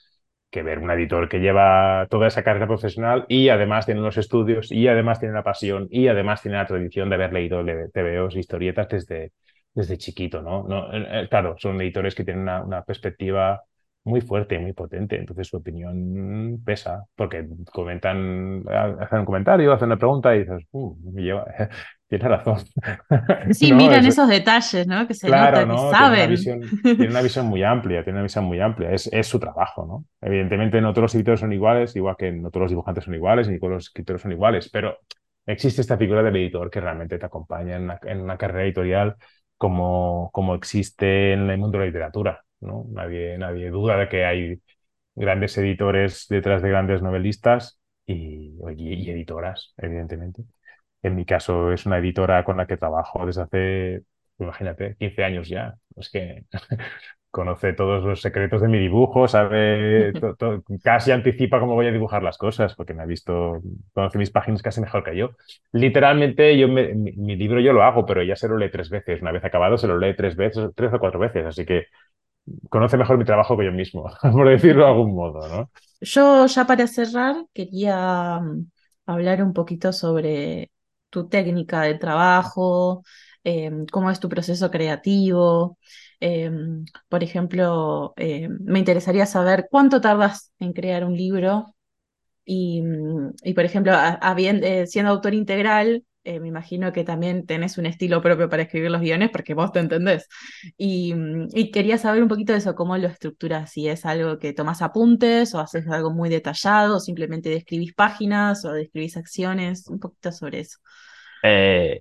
que 0.50 0.62
ver 0.62 0.78
un 0.80 0.90
editor 0.90 1.28
que 1.28 1.38
lleva 1.40 2.06
toda 2.10 2.28
esa 2.28 2.42
carrera 2.42 2.66
profesional 2.66 3.24
y 3.28 3.48
además 3.48 3.86
tiene 3.86 4.00
unos 4.00 4.16
estudios 4.18 4.70
y 4.72 4.88
además 4.88 5.20
tiene 5.20 5.34
la 5.34 5.42
pasión 5.44 5.88
y 5.90 6.08
además 6.08 6.42
tiene 6.42 6.58
la 6.58 6.66
tradición 6.66 7.08
de 7.08 7.14
haber 7.16 7.32
leído 7.32 7.64
TVOs, 7.64 8.36
historietas 8.36 8.88
desde, 8.88 9.32
desde 9.74 9.98
chiquito, 9.98 10.42
¿no? 10.42 10.64
no 10.68 10.92
eh, 10.92 11.28
claro, 11.28 11.56
son 11.58 11.80
editores 11.80 12.14
que 12.14 12.24
tienen 12.24 12.42
una, 12.42 12.62
una 12.62 12.82
perspectiva 12.84 13.62
muy 14.04 14.20
fuerte, 14.20 14.58
muy 14.58 14.72
potente. 14.72 15.16
Entonces 15.16 15.48
su 15.48 15.56
opinión 15.58 16.62
pesa, 16.64 17.04
porque 17.14 17.46
comentan, 17.72 18.64
hacen 18.68 19.20
un 19.20 19.24
comentario, 19.24 19.72
hacen 19.72 19.86
una 19.86 19.98
pregunta 19.98 20.34
y 20.34 20.40
dices, 20.40 20.64
uh, 20.72 20.96
lleva, 21.14 21.46
tiene 22.10 22.28
razón. 22.28 22.58
Sí, 23.52 23.72
miran 23.72 24.04
esos 24.04 24.28
detalles, 24.28 24.86
¿no? 24.86 25.06
Que 25.06 25.14
se 25.14 25.28
claro, 25.28 25.64
nota, 25.64 25.90
que 25.90 25.96
saben. 25.96 26.34
Tiene 26.34 26.52
una, 26.52 26.60
visión, 26.60 26.82
tiene 26.82 27.08
una, 27.08 27.22
visión, 27.22 27.46
muy 27.46 27.62
amplia, 27.62 28.02
tiene 28.02 28.18
una 28.18 28.24
visión 28.24 28.44
muy 28.44 28.60
amplia. 28.60 28.90
Es, 28.90 29.08
es, 29.12 29.26
su 29.26 29.38
trabajo, 29.38 29.86
¿no? 29.86 30.04
Evidentemente 30.20 30.80
no 30.80 30.92
todos 30.92 31.04
los 31.04 31.14
editores 31.14 31.40
son 31.40 31.52
iguales, 31.52 31.94
igual 31.94 32.16
que 32.18 32.32
no 32.32 32.50
todos 32.50 32.64
los 32.64 32.70
dibujantes 32.72 33.04
son 33.04 33.14
iguales, 33.14 33.48
ni 33.48 33.58
todos 33.58 33.74
los 33.74 33.84
escritores 33.86 34.22
son 34.22 34.32
iguales, 34.32 34.68
pero 34.70 34.98
existe 35.46 35.80
esta 35.80 35.96
figura 35.96 36.22
del 36.22 36.36
editor 36.36 36.68
que 36.68 36.80
realmente 36.80 37.18
te 37.18 37.26
acompaña 37.26 37.76
en 37.76 37.84
una, 37.84 38.00
en 38.02 38.20
una 38.20 38.36
carrera 38.36 38.64
editorial 38.64 39.16
como, 39.56 40.30
como 40.32 40.54
existe 40.56 41.32
en 41.32 41.48
el 41.48 41.58
mundo 41.58 41.78
de 41.78 41.84
la 41.84 41.86
literatura. 41.86 42.44
¿no? 42.60 42.86
Nadie, 42.90 43.38
nadie 43.38 43.70
duda 43.70 43.96
de 43.96 44.08
que 44.08 44.24
hay 44.24 44.60
grandes 45.14 45.56
editores 45.58 46.26
detrás 46.28 46.60
de 46.62 46.70
grandes 46.70 47.02
novelistas 47.02 47.80
y, 48.06 48.54
y, 48.76 49.10
editoras, 49.10 49.74
evidentemente. 49.76 50.42
En 51.02 51.16
mi 51.16 51.24
caso 51.24 51.72
es 51.72 51.86
una 51.86 51.98
editora 51.98 52.44
con 52.44 52.56
la 52.56 52.66
que 52.66 52.76
trabajo 52.76 53.24
desde 53.26 53.42
hace, 53.42 54.02
imagínate, 54.38 54.96
15 54.98 55.24
años 55.24 55.48
ya. 55.48 55.74
Es 55.96 56.10
que 56.10 56.44
conoce 57.30 57.72
todos 57.72 58.04
los 58.04 58.20
secretos 58.20 58.60
de 58.60 58.68
mi 58.68 58.78
dibujo, 58.78 59.28
sabe, 59.28 60.12
casi 60.82 61.12
anticipa 61.12 61.60
cómo 61.60 61.74
voy 61.74 61.86
a 61.86 61.92
dibujar 61.92 62.22
las 62.22 62.36
cosas, 62.38 62.74
porque 62.74 62.92
me 62.92 63.02
ha 63.02 63.06
visto, 63.06 63.60
conoce 63.92 64.18
mis 64.18 64.30
páginas 64.30 64.62
casi 64.62 64.80
mejor 64.80 65.04
que 65.04 65.16
yo. 65.16 65.30
Literalmente, 65.72 66.58
yo 66.58 66.68
mi, 66.68 66.92
mi, 66.94 67.36
libro 67.36 67.60
yo 67.60 67.72
lo 67.72 67.82
hago, 67.82 68.04
pero 68.04 68.20
ella 68.20 68.36
se 68.36 68.48
lo 68.48 68.56
lee 68.56 68.70
tres 68.70 68.90
veces. 68.90 69.22
Una 69.22 69.32
vez 69.32 69.44
acabado, 69.44 69.78
se 69.78 69.86
lo 69.86 69.98
lee 69.98 70.14
tres 70.16 70.36
veces, 70.36 70.70
tres 70.74 70.92
o 70.92 70.98
cuatro 70.98 71.20
veces. 71.20 71.46
Así 71.46 71.64
que 71.64 71.86
conoce 72.68 72.96
mejor 72.96 73.18
mi 73.18 73.24
trabajo 73.24 73.56
que 73.56 73.66
yo 73.66 73.72
mismo, 73.72 74.10
por 74.32 74.48
decirlo 74.48 74.84
de 74.84 74.90
algún 74.90 75.14
modo, 75.14 75.48
¿no? 75.48 75.70
Yo 76.00 76.46
ya 76.46 76.66
para 76.66 76.86
cerrar 76.86 77.36
quería 77.52 78.40
mm, 78.40 78.70
hablar 79.06 79.42
un 79.42 79.52
poquito 79.52 79.92
sobre 79.92 80.70
tu 81.10 81.28
técnica 81.28 81.82
de 81.82 81.94
trabajo, 81.96 83.02
em, 83.44 83.86
cómo 83.86 84.10
es 84.10 84.20
tu 84.20 84.28
proceso 84.28 84.70
creativo. 84.70 85.78
Em, 86.20 86.84
por 87.08 87.22
ejemplo, 87.24 88.12
em, 88.16 88.58
me 88.62 88.78
interesaría 88.78 89.26
saber 89.26 89.66
cuánto 89.70 90.00
tardas 90.00 90.52
en 90.60 90.72
crear 90.72 91.04
un 91.04 91.16
libro 91.16 91.74
y, 92.44 92.82
mm, 92.82 93.32
y 93.44 93.54
por 93.54 93.64
ejemplo, 93.64 93.92
eh, 94.64 94.86
siendo 94.86 95.10
autor 95.12 95.34
integral, 95.34 96.04
eh, 96.24 96.40
me 96.40 96.48
imagino 96.48 96.92
que 96.92 97.04
también 97.04 97.46
tenés 97.46 97.78
un 97.78 97.86
estilo 97.86 98.20
propio 98.22 98.48
para 98.48 98.62
escribir 98.62 98.90
los 98.90 99.00
guiones 99.00 99.30
porque 99.30 99.54
vos 99.54 99.72
te 99.72 99.80
entendés. 99.80 100.28
Y, 100.76 101.14
mm, 101.14 101.48
quería 101.72 101.98
saber 101.98 102.22
un 102.22 102.28
poquito 102.28 102.52
de 102.52 102.58
eso, 102.58 102.74
cómo 102.74 102.96
lo 102.98 103.08
estructuras, 103.08 103.70
si 103.72 103.88
es 103.88 104.04
algo 104.04 104.38
que 104.38 104.52
tomás 104.52 104.82
apuntes 104.82 105.54
o 105.54 105.60
haces 105.60 105.88
algo 105.88 106.10
muy 106.10 106.28
detallado, 106.28 106.96
o 106.96 107.00
simplemente 107.00 107.48
describís 107.48 107.94
páginas 107.94 108.64
o 108.64 108.72
describís 108.72 109.16
acciones, 109.16 109.88
un 109.88 109.98
poquito 109.98 110.32
sobre 110.32 110.60
eso. 110.60 110.78
Eh, 111.42 112.00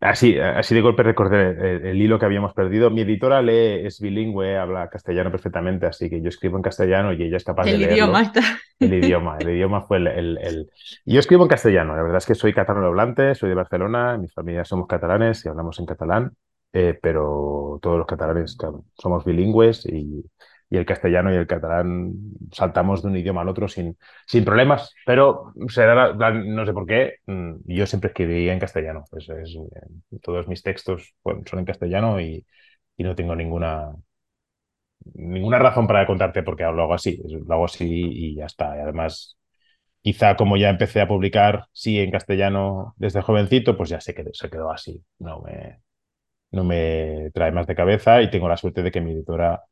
Así, 0.00 0.38
así 0.38 0.74
de 0.74 0.80
golpe 0.80 1.02
recordé 1.02 1.90
el, 1.90 2.00
hilo 2.00 2.18
que 2.18 2.24
habíamos 2.24 2.54
perdido. 2.54 2.90
Mi 2.90 3.00
editora 3.00 3.42
lee, 3.42 3.86
es 3.86 4.00
bilingüe, 4.00 4.56
habla 4.56 4.88
castellano 4.88 5.30
perfectamente, 5.30 5.86
así 5.86 6.08
que 6.08 6.22
yo 6.22 6.28
escribo 6.28 6.56
en 6.56 6.62
castellano 6.62 7.12
y 7.12 7.22
ella 7.22 7.36
es 7.36 7.44
capaz 7.44 7.64
de 7.64 7.72
leerlo. 7.72 7.86
El 7.86 7.92
idioma 7.94 8.22
está. 8.22 8.40
El 8.78 8.94
idioma, 8.94 9.36
el 9.40 9.50
idioma 9.50 9.82
fue 9.82 9.96
el, 9.96 10.06
el, 10.06 10.70
Yo 11.04 11.18
escribo 11.18 11.42
en 11.42 11.48
castellano, 11.48 11.96
la 11.96 12.02
verdad 12.02 12.18
es 12.18 12.26
que 12.26 12.34
soy 12.34 12.52
catalano 12.52 12.86
hablante, 12.86 13.34
soy 13.34 13.48
de 13.48 13.54
Barcelona, 13.54 14.18
mi 14.18 14.28
familia 14.28 14.64
somos 14.64 14.86
catalanes 14.86 15.44
y 15.44 15.48
hablamos 15.48 15.78
en 15.80 15.86
catalán, 15.86 16.32
eh, 16.72 16.96
pero 17.00 17.78
todos 17.82 17.98
los 17.98 18.06
catalanes 18.06 18.56
somos 18.96 19.24
bilingües 19.24 19.86
y, 19.86 20.24
y 20.68 20.76
el 20.76 20.86
castellano 20.86 21.32
y 21.32 21.36
el 21.36 21.46
catalán 21.46 22.12
saltamos 22.52 23.02
de 23.02 23.08
un 23.08 23.16
idioma 23.16 23.42
al 23.42 23.48
otro 23.48 23.68
sin, 23.68 23.96
sin 24.26 24.44
problemas, 24.44 24.92
pero 25.04 25.52
se 25.68 25.82
da 25.84 26.12
no 26.12 26.66
sé 26.66 26.72
por 26.72 26.86
qué, 26.86 27.16
mm, 27.26 27.54
yo 27.66 27.86
siempre 27.86 28.08
escribí 28.08 28.48
en 28.48 28.58
castellano. 28.58 29.04
Es, 29.16 29.28
todos 30.22 30.48
mis 30.48 30.62
textos 30.62 31.14
son 31.22 31.58
en 31.58 31.64
castellano 31.64 32.20
y, 32.20 32.44
y, 32.96 33.04
no 33.04 33.14
tengo 33.14 33.36
ninguna, 33.36 33.92
ninguna 35.14 35.58
razón 35.58 35.86
para 35.86 36.06
contarte 36.06 36.42
por 36.42 36.56
qué 36.56 36.64
lo 36.64 36.82
hago 36.82 36.94
así. 36.94 37.20
Lo 37.46 37.54
hago 37.54 37.64
así 37.66 37.86
y 37.88 38.34
ya 38.36 38.46
está. 38.46 38.76
Y 38.76 38.80
además, 38.80 39.38
quizá 40.02 40.36
como 40.36 40.56
ya 40.56 40.70
empecé 40.70 41.00
a 41.00 41.08
publicar, 41.08 41.66
sí, 41.72 42.00
en 42.00 42.10
castellano 42.10 42.94
desde 42.98 43.22
jovencito, 43.22 43.76
pues 43.76 43.90
ya 43.90 44.00
se 44.00 44.14
quedó, 44.14 44.30
se 44.34 44.50
quedó 44.50 44.70
así. 44.72 45.02
No 45.18 45.40
me, 45.42 45.80
no 46.52 46.64
me 46.64 47.30
trae 47.34 47.52
más 47.52 47.66
de 47.66 47.74
cabeza 47.76 48.22
y 48.22 48.30
tengo 48.30 48.48
la 48.48 48.56
suerte 48.56 48.82
de 48.82 48.90
que 48.92 49.00
mi 49.00 49.12
editora, 49.12 49.62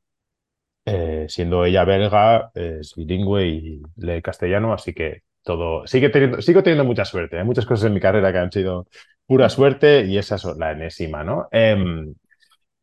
eh, 0.84 1.26
siendo 1.28 1.64
ella 1.64 1.84
belga, 1.84 2.50
es 2.54 2.94
bilingüe 2.94 3.46
y 3.46 3.82
lee 3.96 4.22
castellano, 4.22 4.72
así 4.72 4.92
que 4.94 5.22
todo, 5.42 5.86
sigue 5.86 6.10
teniendo, 6.10 6.42
sigo 6.42 6.62
teniendo 6.62 6.84
mucha 6.84 7.04
suerte. 7.04 7.36
Hay 7.36 7.42
¿eh? 7.42 7.44
muchas 7.44 7.66
cosas 7.66 7.86
en 7.86 7.94
mi 7.94 8.00
carrera 8.00 8.32
que 8.32 8.38
han 8.38 8.52
sido 8.52 8.86
pura 9.26 9.48
suerte 9.48 10.04
y 10.06 10.18
esa 10.18 10.36
es 10.36 10.44
la 10.58 10.72
enésima, 10.72 11.24
¿no? 11.24 11.48
Em, 11.52 12.14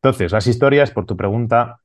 entonces, 0.04 0.32
las 0.32 0.48
historias, 0.48 0.92
por 0.92 1.06
tu 1.06 1.18
pregunta, 1.18 1.82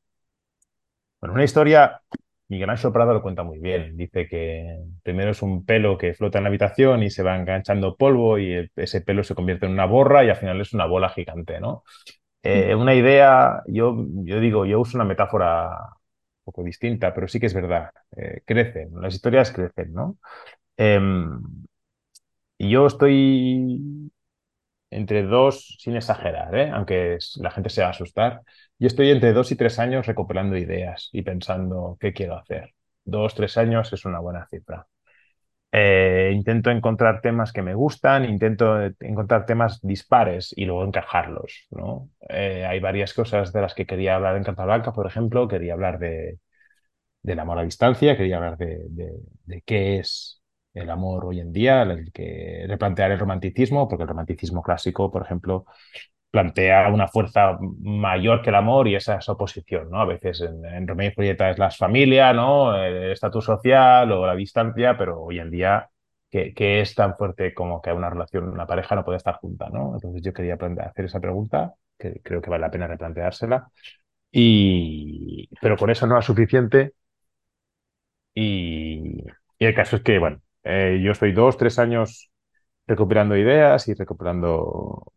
bueno, 1.21 1.35
una 1.35 1.45
historia, 1.45 2.01
Miguel 2.49 2.71
Ángel 2.71 2.93
Prado 2.93 3.12
lo 3.14 3.23
cuenta 3.23 3.43
muy 3.43 3.59
bien. 3.59 3.97
Dice 3.97 4.29
que 4.29 4.79
primero 5.03 5.31
es 5.33 5.43
un 5.43 5.64
pelo 5.64 5.99
que 5.99 6.14
flota 6.14 6.39
en 6.39 6.45
la 6.45 6.49
habitación 6.49 7.03
y 7.03 7.11
se 7.11 7.23
va 7.23 7.37
enganchando 7.37 7.97
polvo 7.97 8.39
y 8.39 8.71
ese 8.77 9.01
pelo 9.01 9.25
se 9.25 9.35
convierte 9.35 9.67
en 9.67 9.73
una 9.73 9.87
borra 9.87 10.25
y 10.25 10.31
al 10.31 10.37
final 10.37 10.61
es 10.61 10.73
una 10.73 10.87
bola 10.87 11.09
gigante, 11.09 11.61
¿no? 11.61 11.85
Eh, 12.43 12.75
una 12.75 12.95
idea, 12.95 13.62
yo, 13.67 13.97
yo 14.25 14.41
digo, 14.41 14.67
yo 14.67 14.81
uso 14.81 14.97
una 14.97 15.05
metáfora 15.05 15.95
poco 16.47 16.64
distinta, 16.64 17.14
pero 17.14 17.28
sí 17.28 17.40
que 17.40 17.47
es 17.49 17.55
verdad. 17.55 17.90
Eh, 18.16 18.42
crecen, 18.47 18.90
las 19.03 19.14
historias 19.14 19.53
crecen, 19.53 19.92
¿no? 19.94 20.18
Em, 20.78 21.40
y 22.59 22.70
yo 22.70 22.86
estoy 22.86 24.11
entre 24.90 25.24
dos, 25.24 25.76
sin 25.80 25.97
exagerar, 25.97 26.55
¿eh? 26.57 26.70
aunque 26.70 27.18
la 27.36 27.51
gente 27.51 27.70
se 27.70 27.82
va 27.82 27.88
a 27.88 27.90
asustar, 27.90 28.42
yo 28.78 28.86
estoy 28.88 29.11
entre 29.11 29.32
dos 29.32 29.53
y 29.53 29.57
tres 29.57 29.78
años 29.78 30.07
recopilando 30.07 30.57
ideas 30.57 31.11
y 31.12 31.22
pensando 31.22 31.97
qué 32.01 32.12
quiero 32.14 32.36
hacer. 32.38 32.74
Dos, 33.05 33.34
tres 33.34 33.57
años 33.59 33.92
es 33.92 34.05
una 34.05 34.20
buena 34.20 34.47
cifra. 34.49 34.86
Eh, 35.73 36.33
intento 36.35 36.71
encontrar 36.71 37.21
temas 37.21 37.53
que 37.53 37.61
me 37.62 37.75
gustan, 37.75 38.25
intento 38.25 38.81
encontrar 39.01 39.45
temas 39.47 39.81
dispares 39.83 40.55
y 40.57 40.64
luego 40.64 40.85
encajarlos. 40.85 41.67
¿no? 41.71 42.09
Eh, 42.29 42.64
hay 42.67 42.81
varias 42.81 43.12
cosas 43.12 43.53
de 43.53 43.61
las 43.61 43.75
que 43.75 43.87
quería 43.87 44.14
hablar 44.17 44.37
en 44.37 44.45
Carta 44.45 44.64
Blanca, 44.64 44.93
por 44.93 45.07
ejemplo, 45.07 45.49
quería 45.49 45.75
hablar 45.75 45.99
de, 45.99 46.39
del 47.23 47.39
amor 47.41 47.59
a 47.59 47.64
distancia, 47.64 48.17
quería 48.17 48.37
hablar 48.37 48.57
de, 48.59 48.79
de 49.45 49.62
qué 49.62 49.99
es 49.99 50.43
el 50.75 50.91
amor 50.91 51.25
hoy 51.27 51.41
en 51.41 51.53
día, 51.53 51.83
el 51.83 52.12
que 52.12 52.64
replantear 52.69 53.11
el 53.12 53.19
romanticismo, 53.19 53.89
porque 53.89 54.03
el 54.05 54.09
romanticismo 54.09 54.62
clásico, 54.62 55.11
por 55.11 55.23
ejemplo, 55.23 55.67
plantea 56.37 56.89
una 56.93 57.09
fuerza 57.09 57.59
mayor 57.80 58.43
que 58.43 58.51
el 58.51 58.57
amor 58.57 58.89
y 58.89 58.95
esa 58.95 59.16
es 59.16 59.28
oposición, 59.30 59.91
¿no? 59.91 60.03
A 60.03 60.05
veces 60.05 60.43
en, 60.43 60.87
Romeo 60.87 61.09
y 61.11 61.14
Julieta 61.14 61.49
es 61.51 61.59
la 61.59 61.70
familia, 61.70 62.34
¿no? 62.34 62.76
El 62.76 63.12
estatus 63.12 63.47
social 63.47 64.12
o 64.12 64.26
la 64.26 64.34
distancia, 64.34 64.99
pero 64.99 65.22
hoy 65.22 65.39
en 65.39 65.51
día, 65.51 65.89
¿qué, 66.30 66.53
es 66.82 66.95
tan 66.95 67.16
fuerte 67.16 67.55
como 67.55 67.80
que 67.80 67.91
una 67.91 68.11
relación, 68.11 68.51
una 68.51 68.66
pareja 68.66 68.95
no 68.95 69.05
puede 69.05 69.16
estar 69.16 69.37
junta, 69.37 69.70
¿no? 69.70 69.95
Entonces 69.95 70.20
yo 70.22 70.34
quería 70.34 70.59
hacer 70.80 71.07
esa 71.07 71.20
pregunta, 71.20 71.74
que 71.99 72.20
creo 72.22 72.43
que 72.43 72.51
vale 72.51 72.61
la 72.62 72.70
pena 72.70 72.87
replanteársela, 72.87 73.68
y... 74.30 75.49
pero 75.61 75.76
con 75.78 75.91
eso 75.91 76.07
no 76.07 76.18
es 76.18 76.24
suficiente 76.26 76.93
y, 78.34 79.24
y 79.59 79.64
el 79.64 79.74
caso 79.74 79.97
es 79.97 80.03
que, 80.03 80.18
bueno, 80.18 80.43
eh, 80.64 81.01
yo 81.03 81.12
estoy 81.12 81.32
dos, 81.32 81.57
tres 81.57 81.78
años 81.78 82.30
recuperando 82.87 83.37
ideas 83.37 83.89
y 83.89 83.95
recuperando 83.95 85.12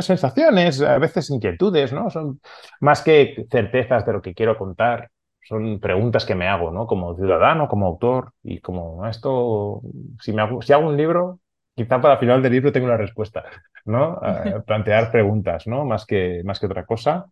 sensaciones, 0.00 0.80
a 0.80 0.98
veces 0.98 1.30
inquietudes, 1.30 1.92
¿no? 1.92 2.10
Son 2.10 2.40
más 2.80 3.02
que 3.02 3.46
certezas 3.50 4.06
de 4.06 4.12
lo 4.12 4.22
que 4.22 4.34
quiero 4.34 4.56
contar, 4.56 5.10
son 5.42 5.78
preguntas 5.80 6.24
que 6.24 6.34
me 6.34 6.48
hago, 6.48 6.70
¿no? 6.70 6.86
Como 6.86 7.14
ciudadano, 7.14 7.68
como 7.68 7.86
autor 7.86 8.32
y 8.42 8.60
como 8.60 9.06
esto, 9.06 9.80
si, 10.20 10.32
me 10.32 10.42
hago, 10.42 10.60
si 10.62 10.72
hago 10.72 10.88
un 10.88 10.96
libro, 10.96 11.40
quizá 11.74 12.00
para 12.00 12.14
el 12.14 12.20
final 12.20 12.42
del 12.42 12.52
libro 12.52 12.72
tengo 12.72 12.88
la 12.88 12.96
respuesta, 12.96 13.44
¿no? 13.84 14.20
plantear 14.66 15.10
preguntas, 15.12 15.66
¿no? 15.66 15.84
Más 15.84 16.04
que, 16.06 16.42
más 16.44 16.58
que 16.58 16.66
otra 16.66 16.84
cosa. 16.84 17.26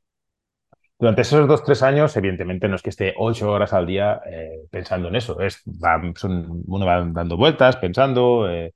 Durante 0.97 1.23
esos 1.23 1.49
dos, 1.49 1.65
tres 1.65 1.83
años, 1.83 2.17
evidentemente 2.17 2.69
no 2.69 2.77
es 2.77 2.83
que 2.83 2.91
esté 2.91 3.15
ocho 3.19 3.51
horas 3.51 3.73
al 3.73 3.85
día 3.87 4.21
eh, 4.31 4.61
pensando 4.71 5.09
en 5.09 5.17
eso. 5.17 5.41
Es, 5.41 5.63
son, 6.15 6.63
uno 6.67 6.87
va 6.87 7.05
dando 7.05 7.37
vueltas, 7.37 7.77
pensando, 7.77 8.49
eh, 8.49 8.75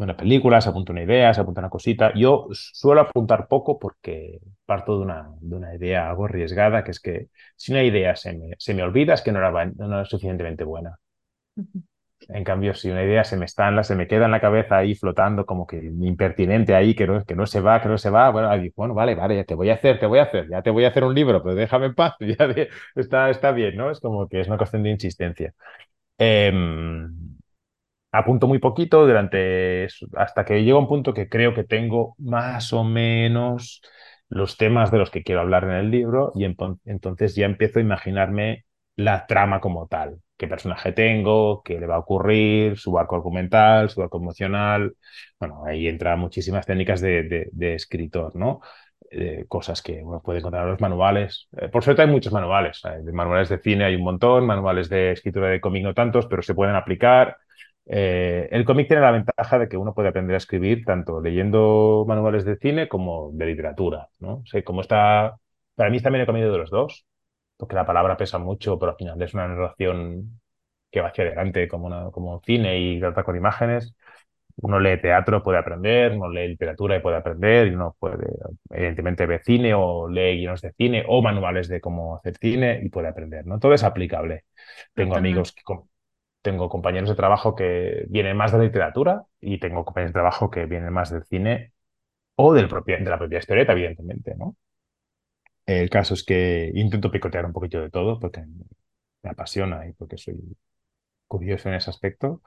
bueno, 0.00 0.16
películas, 0.16 0.66
apunta 0.66 0.92
una 0.92 1.02
idea, 1.02 1.34
se 1.34 1.42
apunta 1.42 1.60
una 1.60 1.68
cosita. 1.70 2.12
Yo 2.14 2.48
suelo 2.52 3.02
apuntar 3.02 3.48
poco 3.48 3.78
porque 3.78 4.40
parto 4.64 4.96
de 4.98 5.02
una, 5.04 5.28
de 5.40 5.56
una 5.56 5.74
idea 5.74 6.08
algo 6.08 6.24
arriesgada, 6.24 6.82
que 6.84 6.90
es 6.92 7.00
que 7.00 7.28
si 7.56 7.72
una 7.72 7.82
idea 7.84 8.16
se 8.16 8.32
me, 8.32 8.54
se 8.58 8.72
me 8.74 8.82
olvida 8.82 9.14
es 9.14 9.22
que 9.22 9.30
no 9.32 9.38
era, 9.40 9.66
no 9.66 9.86
era 9.86 10.04
suficientemente 10.06 10.64
buena. 10.64 10.98
En 12.28 12.44
cambio, 12.44 12.74
si 12.74 12.90
una 12.90 13.02
idea 13.02 13.24
se 13.24 13.36
me 13.36 13.46
está 13.46 13.68
en 13.68 13.82
se 13.82 13.96
me 13.96 14.06
queda 14.06 14.26
en 14.26 14.30
la 14.30 14.40
cabeza 14.40 14.76
ahí 14.76 14.94
flotando 14.94 15.46
como 15.46 15.66
que 15.66 15.78
impertinente 15.78 16.74
ahí, 16.74 16.94
que 16.94 17.06
no, 17.06 17.24
que 17.24 17.34
no 17.34 17.46
se 17.46 17.60
va, 17.60 17.80
que 17.82 17.88
no 17.88 17.98
se 17.98 18.10
va, 18.10 18.30
bueno, 18.30 18.50
bueno, 18.76 18.94
vale, 18.94 19.14
vale, 19.14 19.36
ya 19.36 19.44
te 19.44 19.54
voy 19.54 19.70
a 19.70 19.74
hacer, 19.74 19.98
te 19.98 20.06
voy 20.06 20.18
a 20.18 20.24
hacer, 20.24 20.48
ya 20.48 20.62
te 20.62 20.70
voy 20.70 20.84
a 20.84 20.88
hacer 20.88 21.02
un 21.04 21.14
libro, 21.14 21.42
pero 21.42 21.54
déjame 21.54 21.86
en 21.86 21.94
paz, 21.94 22.14
ya 22.20 22.36
está, 22.94 23.30
está 23.30 23.52
bien, 23.52 23.74
¿no? 23.76 23.90
Es 23.90 24.00
como 24.00 24.28
que 24.28 24.40
es 24.40 24.46
una 24.48 24.58
cuestión 24.58 24.82
de 24.82 24.90
insistencia. 24.90 25.54
Em, 26.18 27.38
apunto 28.12 28.46
muy 28.46 28.58
poquito 28.58 29.06
durante 29.06 29.86
hasta 30.16 30.44
que 30.44 30.62
llego 30.64 30.78
a 30.78 30.82
un 30.82 30.88
punto 30.88 31.14
que 31.14 31.28
creo 31.28 31.54
que 31.54 31.64
tengo 31.64 32.14
más 32.18 32.72
o 32.72 32.84
menos 32.84 33.82
los 34.28 34.56
temas 34.56 34.90
de 34.90 34.98
los 34.98 35.10
que 35.10 35.22
quiero 35.22 35.40
hablar 35.40 35.64
en 35.64 35.70
el 35.72 35.90
libro 35.90 36.32
y 36.34 36.44
entonces 36.44 37.34
ya 37.34 37.46
empiezo 37.46 37.78
a 37.78 37.82
imaginarme 37.82 38.64
la 38.96 39.26
trama 39.26 39.60
como 39.60 39.86
tal 39.88 40.20
qué 40.40 40.48
personaje 40.48 40.92
tengo, 40.92 41.62
qué 41.62 41.78
le 41.78 41.86
va 41.86 41.96
a 41.96 41.98
ocurrir, 41.98 42.78
su 42.78 42.98
arco 42.98 43.14
argumental, 43.16 43.90
su 43.90 44.02
arco 44.02 44.16
emocional. 44.18 44.94
Bueno, 45.38 45.64
ahí 45.66 45.86
entra 45.86 46.16
muchísimas 46.16 46.64
técnicas 46.66 47.02
de, 47.02 47.50
escritor, 47.74 48.34
¿no? 48.36 48.60
Eh, 49.10 49.44
cosas 49.48 49.82
que 49.82 50.02
uno 50.02 50.22
puede 50.22 50.38
encontrar 50.38 50.64
en 50.64 50.70
los 50.70 50.80
manuales. 50.80 51.48
Eh, 51.58 51.68
por 51.68 51.84
suerte 51.84 52.02
hay 52.02 52.08
muchos 52.08 52.32
manuales. 52.32 52.80
Manuales 53.12 53.50
de 53.50 53.58
cine 53.58 53.84
hay 53.84 53.96
un 53.96 54.02
montón, 54.02 54.46
manuales 54.46 54.88
de 54.88 55.12
escritura 55.12 55.48
de 55.48 55.60
cómic 55.60 55.84
no 55.84 55.92
tantos, 55.94 56.26
pero 56.26 56.40
se 56.42 56.54
pueden 56.54 56.74
aplicar. 56.74 57.36
Eh, 57.92 58.48
el 58.52 58.64
cómic 58.64 58.86
tiene 58.86 59.02
la 59.02 59.10
ventaja 59.10 59.58
de 59.58 59.68
que 59.68 59.76
uno 59.76 59.94
puede 59.94 60.08
aprender 60.10 60.34
a 60.34 60.38
escribir 60.38 60.84
tanto 60.84 61.20
leyendo 61.20 62.04
manuales 62.06 62.44
de 62.44 62.56
cine 62.56 62.88
como 62.88 63.30
de 63.32 63.46
literatura, 63.46 64.08
¿no? 64.20 64.34
O 64.36 64.46
sea, 64.46 64.62
como 64.62 64.80
está, 64.80 65.36
para 65.74 65.90
mí 65.90 66.00
también 66.00 66.22
he 66.22 66.26
comido 66.26 66.52
de 66.52 66.58
los 66.58 66.70
dos 66.70 67.04
porque 67.56 67.74
la 67.76 67.86
palabra 67.86 68.16
pesa 68.16 68.38
mucho, 68.38 68.78
pero 68.78 68.92
al 68.92 68.96
final 68.98 69.20
es 69.22 69.34
una 69.34 69.48
narración 69.48 70.40
que 70.90 71.00
va 71.00 71.08
hacia 71.08 71.24
adelante 71.24 71.68
como, 71.68 71.86
una, 71.86 72.10
como 72.10 72.40
cine 72.44 72.78
y 72.80 73.00
trata 73.00 73.22
con 73.24 73.36
imágenes. 73.36 73.94
Uno 74.62 74.80
lee 74.80 75.00
teatro, 75.00 75.42
puede 75.42 75.58
aprender, 75.58 76.12
uno 76.12 76.30
lee 76.30 76.48
literatura 76.48 76.96
y 76.96 77.00
puede 77.00 77.16
aprender, 77.16 77.68
y 77.68 77.74
uno 77.74 77.96
puede, 77.98 78.26
evidentemente, 78.70 79.26
ver 79.26 79.42
cine 79.42 79.74
o 79.74 80.08
lee 80.08 80.38
guiones 80.38 80.62
de 80.62 80.72
cine 80.72 81.04
o 81.06 81.22
manuales 81.22 81.68
de 81.68 81.80
cómo 81.80 82.16
hacer 82.16 82.36
cine 82.38 82.80
y 82.82 82.88
puede 82.88 83.08
aprender, 83.08 83.46
¿no? 83.46 83.58
Todo 83.58 83.74
es 83.74 83.84
aplicable. 83.84 84.44
Tengo 84.94 85.16
amigos 85.16 85.52
que, 85.52 85.62
tengo 86.42 86.68
compañeros 86.68 87.08
de 87.10 87.16
trabajo 87.16 87.54
que 87.54 88.04
vienen 88.08 88.36
más 88.36 88.52
de 88.52 88.58
la 88.58 88.64
literatura 88.64 89.24
y 89.40 89.58
tengo 89.58 89.84
compañeros 89.84 90.10
de 90.10 90.14
trabajo 90.14 90.50
que 90.50 90.66
vienen 90.66 90.92
más 90.92 91.10
del 91.10 91.24
cine 91.24 91.72
o 92.36 92.54
del 92.54 92.68
propio, 92.68 92.98
de 92.98 93.04
la 93.04 93.18
propia 93.18 93.38
historieta, 93.40 93.72
evidentemente, 93.72 94.34
¿no? 94.36 94.56
El 95.66 95.88
caso 95.90 96.14
es 96.14 96.24
que 96.24 96.70
intento 96.74 97.10
picotear 97.10 97.46
un 97.46 97.52
poquito 97.52 97.80
de 97.80 97.90
todo 97.90 98.18
porque 98.18 98.44
me 99.22 99.30
apasiona 99.30 99.86
y 99.86 99.92
porque 99.92 100.18
soy 100.18 100.36
curioso 101.28 101.68
en 101.68 101.76
ese 101.76 101.90
aspecto. 101.90 102.42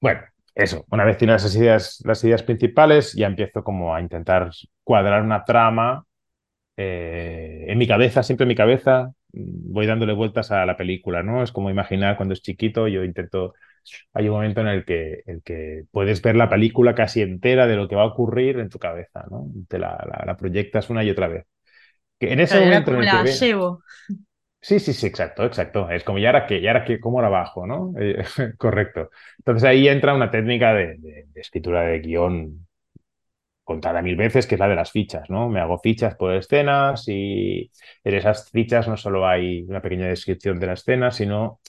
Bueno, 0.00 0.22
eso, 0.54 0.84
una 0.90 1.04
vez 1.04 1.18
tienes 1.18 1.42
las 1.42 1.54
ideas, 1.56 2.02
las 2.04 2.24
ideas 2.24 2.42
principales, 2.42 3.12
ya 3.14 3.26
empiezo 3.26 3.62
como 3.62 3.94
a 3.94 4.00
intentar 4.00 4.50
cuadrar 4.82 5.22
una 5.22 5.44
trama 5.44 6.04
eh, 6.76 7.66
en 7.68 7.78
mi 7.78 7.86
cabeza, 7.88 8.22
siempre 8.22 8.44
en 8.44 8.48
mi 8.48 8.56
cabeza, 8.56 9.12
voy 9.32 9.86
dándole 9.86 10.12
vueltas 10.12 10.50
a 10.50 10.66
la 10.66 10.76
película, 10.76 11.22
¿no? 11.22 11.42
Es 11.42 11.52
como 11.52 11.70
imaginar 11.70 12.16
cuando 12.16 12.34
es 12.34 12.42
chiquito, 12.42 12.88
yo 12.88 13.04
intento, 13.04 13.54
hay 14.12 14.28
un 14.28 14.34
momento 14.34 14.60
en 14.60 14.68
el 14.68 14.84
que, 14.84 15.22
el 15.26 15.42
que 15.42 15.84
puedes 15.90 16.22
ver 16.22 16.36
la 16.36 16.48
película 16.48 16.94
casi 16.94 17.22
entera 17.22 17.66
de 17.66 17.76
lo 17.76 17.88
que 17.88 17.96
va 17.96 18.02
a 18.02 18.06
ocurrir 18.06 18.58
en 18.58 18.68
tu 18.68 18.78
cabeza, 18.78 19.24
¿no? 19.30 19.46
Te 19.68 19.78
la 19.78 20.36
proyectas 20.38 20.90
una 20.90 21.04
y 21.04 21.10
otra 21.10 21.28
vez 21.28 21.46
en 22.20 22.40
ese 22.40 22.60
momento 22.60 22.92
en 22.94 23.02
el 23.02 23.24
que 23.24 23.32
llevo. 23.32 23.82
Sí, 24.62 24.78
sí, 24.78 24.92
sí, 24.92 25.06
exacto, 25.06 25.44
exacto. 25.44 25.88
Es 25.88 26.04
como, 26.04 26.18
ya 26.18 26.28
ahora 26.28 26.46
que, 26.46 26.60
ya 26.60 26.70
ahora 26.72 26.84
que, 26.84 27.00
¿cómo 27.00 27.22
la 27.22 27.30
bajo, 27.30 27.66
no? 27.66 27.94
Eh, 27.98 28.22
correcto. 28.58 29.10
Entonces 29.38 29.64
ahí 29.64 29.88
entra 29.88 30.14
una 30.14 30.30
técnica 30.30 30.74
de, 30.74 31.26
escritura 31.34 31.82
de 31.82 32.00
guion 32.00 32.66
contada 33.64 34.02
mil 34.02 34.16
veces, 34.16 34.46
que 34.46 34.56
es 34.56 34.58
la 34.58 34.68
de 34.68 34.76
las 34.76 34.90
fichas, 34.92 35.30
¿no? 35.30 35.48
Me 35.48 35.60
hago 35.60 35.78
fichas 35.78 36.16
por 36.16 36.34
escenas 36.34 37.06
y 37.08 37.70
en 38.04 38.14
esas 38.14 38.50
fichas 38.50 38.88
no 38.88 38.96
solo 38.96 39.26
hay 39.26 39.62
una 39.62 39.80
pequeña 39.82 40.08
descripción 40.08 40.58
de 40.58 40.66
la 40.66 40.72
escena, 40.74 41.10
sino 41.10 41.60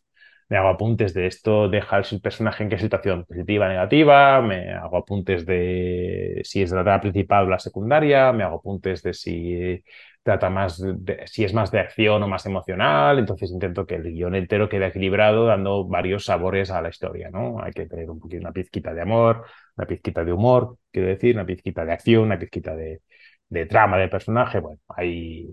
me 0.51 0.57
hago 0.57 0.67
apuntes 0.69 1.13
de 1.13 1.27
esto, 1.27 1.69
deja 1.69 1.97
el 1.97 2.21
personaje 2.21 2.63
en 2.63 2.69
qué 2.69 2.77
situación, 2.77 3.23
positiva, 3.25 3.69
negativa, 3.69 4.41
me 4.41 4.73
hago 4.73 4.97
apuntes 4.97 5.45
de 5.45 6.41
si 6.43 6.61
es 6.61 6.71
la 6.71 6.99
principal 6.99 7.45
o 7.45 7.49
la 7.49 7.59
secundaria, 7.59 8.33
me 8.33 8.43
hago 8.43 8.57
apuntes 8.57 9.01
de 9.01 9.13
si 9.13 9.81
trata 10.23 10.49
más 10.49 10.79
de, 10.79 11.25
si 11.27 11.43
es 11.43 11.53
más 11.53 11.71
de 11.71 11.79
acción 11.79 12.21
o 12.23 12.27
más 12.27 12.45
emocional, 12.45 13.19
entonces 13.19 13.51
intento 13.51 13.85
que 13.85 13.95
el 13.95 14.03
guion 14.03 14.35
entero 14.35 14.69
quede 14.69 14.87
equilibrado, 14.87 15.45
dando 15.45 15.85
varios 15.87 16.25
sabores 16.25 16.69
a 16.71 16.81
la 16.81 16.89
historia, 16.89 17.29
¿no? 17.31 17.61
Hay 17.61 17.71
que 17.71 17.87
tener 17.87 18.09
un 18.09 18.19
poquito 18.19 18.41
una 18.41 18.51
pizquita 18.51 18.93
de 18.93 19.01
amor, 19.01 19.45
una 19.77 19.87
pizquita 19.87 20.23
de 20.23 20.33
humor, 20.33 20.77
quiero 20.91 21.07
decir, 21.07 21.35
una 21.35 21.45
pizquita 21.45 21.85
de 21.85 21.93
acción, 21.93 22.23
una 22.23 22.39
pizquita 22.39 22.75
de, 22.75 23.01
de 23.49 23.65
trama 23.65 23.97
del 23.97 24.09
personaje, 24.09 24.59
bueno, 24.59 24.79
hay, 24.87 25.49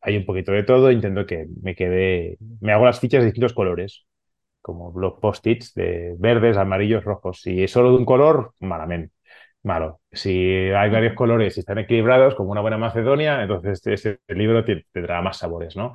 hay 0.00 0.16
un 0.16 0.26
poquito 0.26 0.52
de 0.52 0.62
todo, 0.62 0.90
intento 0.90 1.26
que 1.26 1.46
me 1.62 1.74
quede, 1.74 2.38
me 2.60 2.72
hago 2.72 2.84
las 2.86 3.00
fichas 3.00 3.20
de 3.22 3.26
distintos 3.26 3.54
colores, 3.54 4.06
como 4.62 4.92
los 4.98 5.14
post-its 5.20 5.74
de 5.74 6.14
verdes, 6.18 6.56
amarillos, 6.56 7.04
rojos. 7.04 7.40
Si 7.42 7.62
es 7.62 7.70
solo 7.70 7.90
de 7.92 7.98
un 7.98 8.04
color, 8.04 8.54
malamente 8.60 9.15
malo. 9.66 10.00
Si 10.12 10.30
hay 10.30 10.90
varios 10.90 11.14
colores 11.14 11.56
y 11.56 11.60
están 11.60 11.78
equilibrados, 11.78 12.34
como 12.34 12.52
una 12.52 12.60
buena 12.62 12.78
Macedonia, 12.78 13.42
entonces 13.42 13.86
ese 13.86 14.20
libro 14.28 14.64
tendrá 14.92 15.22
más 15.22 15.38
sabores, 15.38 15.76
¿no? 15.76 15.94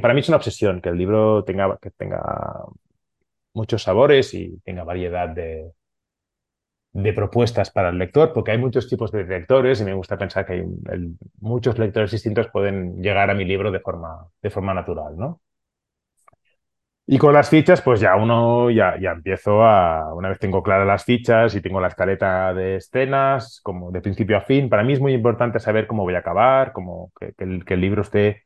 para 0.00 0.14
mí 0.14 0.20
es 0.20 0.28
una 0.28 0.36
obsesión 0.38 0.80
que 0.80 0.90
el 0.90 0.96
libro 0.98 1.44
tenga, 1.44 1.76
que 1.80 1.90
tenga 1.90 2.20
muchos 3.54 3.82
sabores 3.82 4.34
y 4.34 4.58
tenga 4.64 4.84
variedad 4.84 5.28
de, 5.28 5.72
de 6.92 7.12
propuestas 7.12 7.70
para 7.70 7.88
el 7.90 7.98
lector, 7.98 8.32
porque 8.32 8.50
hay 8.52 8.58
muchos 8.58 8.88
tipos 8.88 9.10
de 9.12 9.24
lectores 9.24 9.80
y 9.80 9.84
me 9.84 9.94
gusta 9.94 10.18
pensar 10.18 10.44
que 10.46 10.52
hay 10.54 10.62
muchos 11.40 11.78
lectores 11.78 12.10
distintos 12.10 12.48
pueden 12.52 13.02
llegar 13.02 13.30
a 13.30 13.34
mi 13.34 13.44
libro 13.44 13.70
de 13.70 13.80
forma, 13.80 14.26
de 14.42 14.50
forma 14.50 14.74
natural, 14.74 15.16
¿no? 15.16 15.40
Y 17.12 17.18
con 17.18 17.34
las 17.34 17.50
fichas, 17.50 17.82
pues 17.82 18.00
ya 18.00 18.16
uno 18.16 18.70
ya, 18.70 18.98
ya 18.98 19.10
empiezo 19.10 19.62
a, 19.64 20.14
una 20.14 20.30
vez 20.30 20.38
tengo 20.38 20.62
claras 20.62 20.86
las 20.86 21.04
fichas 21.04 21.54
y 21.54 21.60
tengo 21.60 21.78
la 21.78 21.88
escaleta 21.88 22.54
de 22.54 22.76
escenas, 22.76 23.60
como 23.62 23.90
de 23.90 24.00
principio 24.00 24.38
a 24.38 24.40
fin, 24.40 24.70
para 24.70 24.82
mí 24.82 24.94
es 24.94 25.00
muy 25.00 25.12
importante 25.12 25.60
saber 25.60 25.86
cómo 25.86 26.04
voy 26.04 26.14
a 26.14 26.20
acabar, 26.20 26.72
como 26.72 27.12
que, 27.20 27.34
el, 27.36 27.66
que 27.66 27.74
el 27.74 27.82
libro 27.82 28.00
esté 28.00 28.44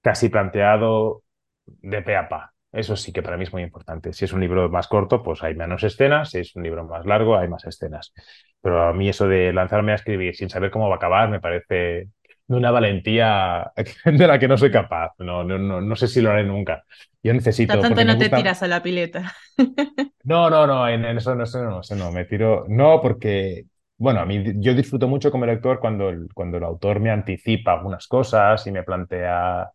casi 0.00 0.30
planteado 0.30 1.24
de 1.66 2.00
pe 2.00 2.16
a 2.16 2.26
pa. 2.26 2.54
Eso 2.72 2.96
sí 2.96 3.12
que 3.12 3.22
para 3.22 3.36
mí 3.36 3.44
es 3.44 3.52
muy 3.52 3.62
importante. 3.62 4.14
Si 4.14 4.24
es 4.24 4.32
un 4.32 4.40
libro 4.40 4.70
más 4.70 4.88
corto, 4.88 5.22
pues 5.22 5.42
hay 5.42 5.54
menos 5.54 5.84
escenas. 5.84 6.30
Si 6.30 6.38
es 6.38 6.56
un 6.56 6.62
libro 6.62 6.84
más 6.86 7.04
largo, 7.04 7.36
hay 7.36 7.48
más 7.48 7.66
escenas. 7.66 8.14
Pero 8.62 8.82
a 8.82 8.94
mí 8.94 9.10
eso 9.10 9.28
de 9.28 9.52
lanzarme 9.52 9.92
a 9.92 9.96
escribir 9.96 10.34
sin 10.34 10.48
saber 10.48 10.70
cómo 10.70 10.88
va 10.88 10.94
a 10.94 10.96
acabar 10.96 11.28
me 11.28 11.40
parece 11.40 12.08
una 12.48 12.70
valentía 12.70 13.72
de 14.04 14.26
la 14.26 14.38
que 14.38 14.48
no 14.48 14.56
soy 14.56 14.70
capaz. 14.70 15.12
No, 15.18 15.44
no, 15.44 15.58
no, 15.58 15.96
sé 15.96 16.08
si 16.08 16.20
lo 16.20 16.30
haré 16.30 16.44
nunca. 16.44 16.84
Yo 17.22 17.34
necesito. 17.34 17.80
tanto 17.80 18.04
no 18.04 18.18
te 18.18 18.28
tiras 18.28 18.62
a 18.62 18.68
la 18.68 18.82
pileta. 18.82 19.34
No, 20.24 20.50
no, 20.50 20.66
no, 20.66 20.88
en, 20.88 21.04
eso, 21.04 21.36
no, 21.36 21.44
eso 21.44 21.62
no, 21.62 21.80
no, 21.96 22.10
me 22.10 22.24
tiro. 22.24 22.64
No, 22.66 23.00
porque, 23.00 23.66
bueno, 23.96 24.18
a 24.18 24.26
mí 24.26 24.42
yo 24.56 24.74
disfruto 24.74 25.06
mucho 25.06 25.30
como 25.30 25.46
lector 25.46 25.78
cuando 25.78 26.08
el, 26.08 26.26
cuando 26.34 26.56
el 26.56 26.64
autor 26.64 26.98
me 26.98 27.12
anticipa 27.12 27.74
algunas 27.74 28.08
cosas 28.08 28.66
y 28.66 28.72
me 28.72 28.82
plantea. 28.82 29.70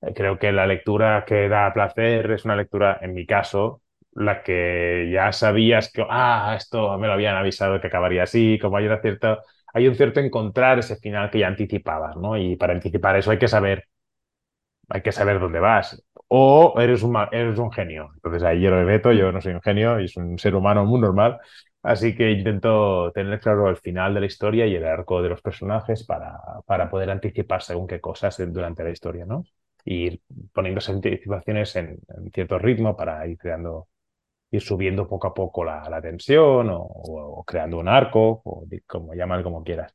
Eh, 0.00 0.12
creo 0.14 0.38
que 0.38 0.52
la 0.52 0.64
lectura 0.64 1.24
que 1.26 1.48
da 1.48 1.72
placer 1.72 2.30
es 2.30 2.44
una 2.44 2.54
lectura, 2.54 3.00
en 3.02 3.14
mi 3.14 3.26
caso, 3.26 3.82
la 4.12 4.44
que 4.44 5.10
ya 5.12 5.32
sabías 5.32 5.90
que, 5.92 6.06
ah, 6.08 6.54
esto 6.56 6.96
me 6.98 7.08
lo 7.08 7.14
habían 7.14 7.36
avisado 7.36 7.80
que 7.80 7.88
acabaría 7.88 8.22
así, 8.22 8.58
como 8.62 8.76
hay 8.76 8.86
una 8.86 9.00
cierta 9.00 9.40
hay 9.76 9.88
un 9.88 9.94
cierto 9.94 10.20
encontrar 10.20 10.78
ese 10.78 10.96
final 10.96 11.30
que 11.30 11.40
ya 11.40 11.48
anticipabas, 11.48 12.16
¿no? 12.16 12.36
Y 12.38 12.56
para 12.56 12.72
anticipar 12.74 13.16
eso 13.16 13.30
hay 13.30 13.38
que 13.38 13.48
saber, 13.48 13.84
hay 14.88 15.02
que 15.02 15.12
saber 15.12 15.40
dónde 15.40 15.60
vas. 15.60 16.02
O 16.28 16.74
eres 16.80 17.02
un, 17.02 17.16
eres 17.32 17.58
un 17.58 17.72
genio. 17.72 18.10
Entonces 18.14 18.42
ahí 18.42 18.60
yo 18.60 18.70
lo 18.70 18.84
veto, 18.86 19.12
yo 19.12 19.32
no 19.32 19.40
soy 19.40 19.54
un 19.54 19.62
genio, 19.62 20.00
y 20.00 20.08
soy 20.08 20.24
un 20.24 20.38
ser 20.38 20.54
humano 20.54 20.84
muy 20.84 21.00
normal. 21.00 21.38
Así 21.82 22.16
que 22.16 22.30
intento 22.32 23.12
tener 23.12 23.38
claro 23.40 23.68
el 23.70 23.76
final 23.76 24.14
de 24.14 24.20
la 24.20 24.26
historia 24.26 24.66
y 24.66 24.74
el 24.74 24.84
arco 24.86 25.22
de 25.22 25.28
los 25.28 25.40
personajes 25.42 26.04
para, 26.04 26.36
para 26.66 26.90
poder 26.90 27.10
anticipar 27.10 27.62
según 27.62 27.86
qué 27.86 28.00
cosas 28.00 28.36
durante 28.52 28.82
la 28.84 28.90
historia, 28.90 29.24
¿no? 29.24 29.44
Y 29.84 29.94
ir 30.06 30.20
poniendo 30.52 30.78
esas 30.80 30.96
anticipaciones 30.96 31.76
en, 31.76 31.98
en 32.16 32.30
cierto 32.32 32.58
ritmo 32.58 32.96
para 32.96 33.24
ir 33.28 33.38
creando 33.38 33.86
ir 34.50 34.62
subiendo 34.62 35.08
poco 35.08 35.28
a 35.28 35.34
poco 35.34 35.64
la, 35.64 36.00
tensión 36.00 36.68
o, 36.70 37.44
creando 37.46 37.78
un 37.78 37.88
arco, 37.88 38.42
o 38.44 38.64
como 38.86 39.14
llaman 39.14 39.42
como 39.42 39.62
quieras. 39.62 39.92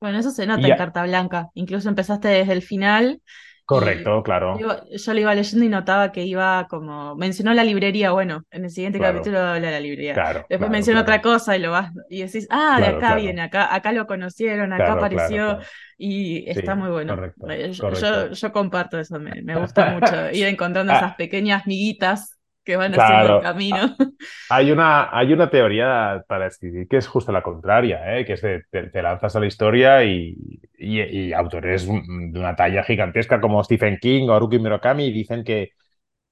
Bueno, 0.00 0.18
eso 0.18 0.30
se 0.30 0.46
nota 0.46 0.68
en 0.68 0.76
Carta 0.76 1.02
Blanca. 1.04 1.48
Incluso 1.54 1.88
empezaste 1.88 2.28
desde 2.28 2.52
el 2.52 2.62
final. 2.62 3.22
Correcto, 3.64 4.22
claro. 4.22 4.56
Yo, 4.60 5.12
lo 5.12 5.20
iba 5.20 5.34
leyendo 5.34 5.64
y 5.64 5.68
notaba 5.68 6.12
que 6.12 6.22
iba 6.22 6.68
como. 6.68 7.16
Mencionó 7.16 7.52
la 7.52 7.64
librería, 7.64 8.12
bueno, 8.12 8.44
en 8.50 8.64
el 8.64 8.70
siguiente 8.70 9.00
capítulo 9.00 9.40
habla 9.40 9.66
de 9.66 9.72
la 9.72 9.80
librería. 9.80 10.14
Claro, 10.14 10.46
Después 10.48 10.70
mencionó 10.70 11.00
otra 11.00 11.20
cosa 11.20 11.56
y 11.56 11.60
lo 11.60 11.72
vas. 11.72 11.90
Y 12.08 12.22
decís, 12.22 12.46
ah, 12.50 12.78
de 12.78 12.86
acá 12.86 13.16
viene, 13.16 13.42
acá, 13.42 13.74
acá 13.74 13.90
lo 13.90 14.06
conocieron, 14.06 14.72
acá 14.72 14.92
apareció. 14.92 15.58
Y 15.98 16.48
está 16.48 16.76
muy 16.76 16.90
bueno. 16.90 17.16
Eh, 17.48 17.72
yo, 17.72 18.30
yo, 18.30 18.52
comparto 18.52 19.00
eso, 19.00 19.18
me, 19.18 19.42
me 19.42 19.56
gusta 19.58 19.90
mucho. 19.90 20.30
Ir 20.32 20.46
encontrando 20.46 20.92
ah. 20.92 20.98
esas 20.98 21.14
pequeñas 21.16 21.66
miguitas 21.66 22.35
que 22.66 22.76
van 22.76 22.92
haciendo 22.98 23.36
el 23.36 23.42
camino. 23.42 23.96
Hay 24.50 24.70
una, 24.72 25.08
hay 25.16 25.32
una 25.32 25.48
teoría 25.48 26.24
para 26.28 26.48
escribir 26.48 26.88
que 26.88 26.98
es 26.98 27.06
justo 27.06 27.32
la 27.32 27.42
contraria, 27.42 28.18
¿eh? 28.18 28.24
que 28.24 28.34
es 28.34 28.42
de 28.42 28.64
te, 28.70 29.02
lanzas 29.02 29.36
a 29.36 29.40
la 29.40 29.46
historia 29.46 30.04
y, 30.04 30.36
y, 30.76 31.32
autores 31.32 31.86
de 31.86 32.38
una 32.38 32.56
talla 32.56 32.82
gigantesca 32.82 33.40
como 33.40 33.62
Stephen 33.62 33.98
King 34.00 34.28
o 34.28 34.34
Haruki 34.34 34.58
Murakami 34.58 35.12
dicen 35.12 35.44
que, 35.44 35.70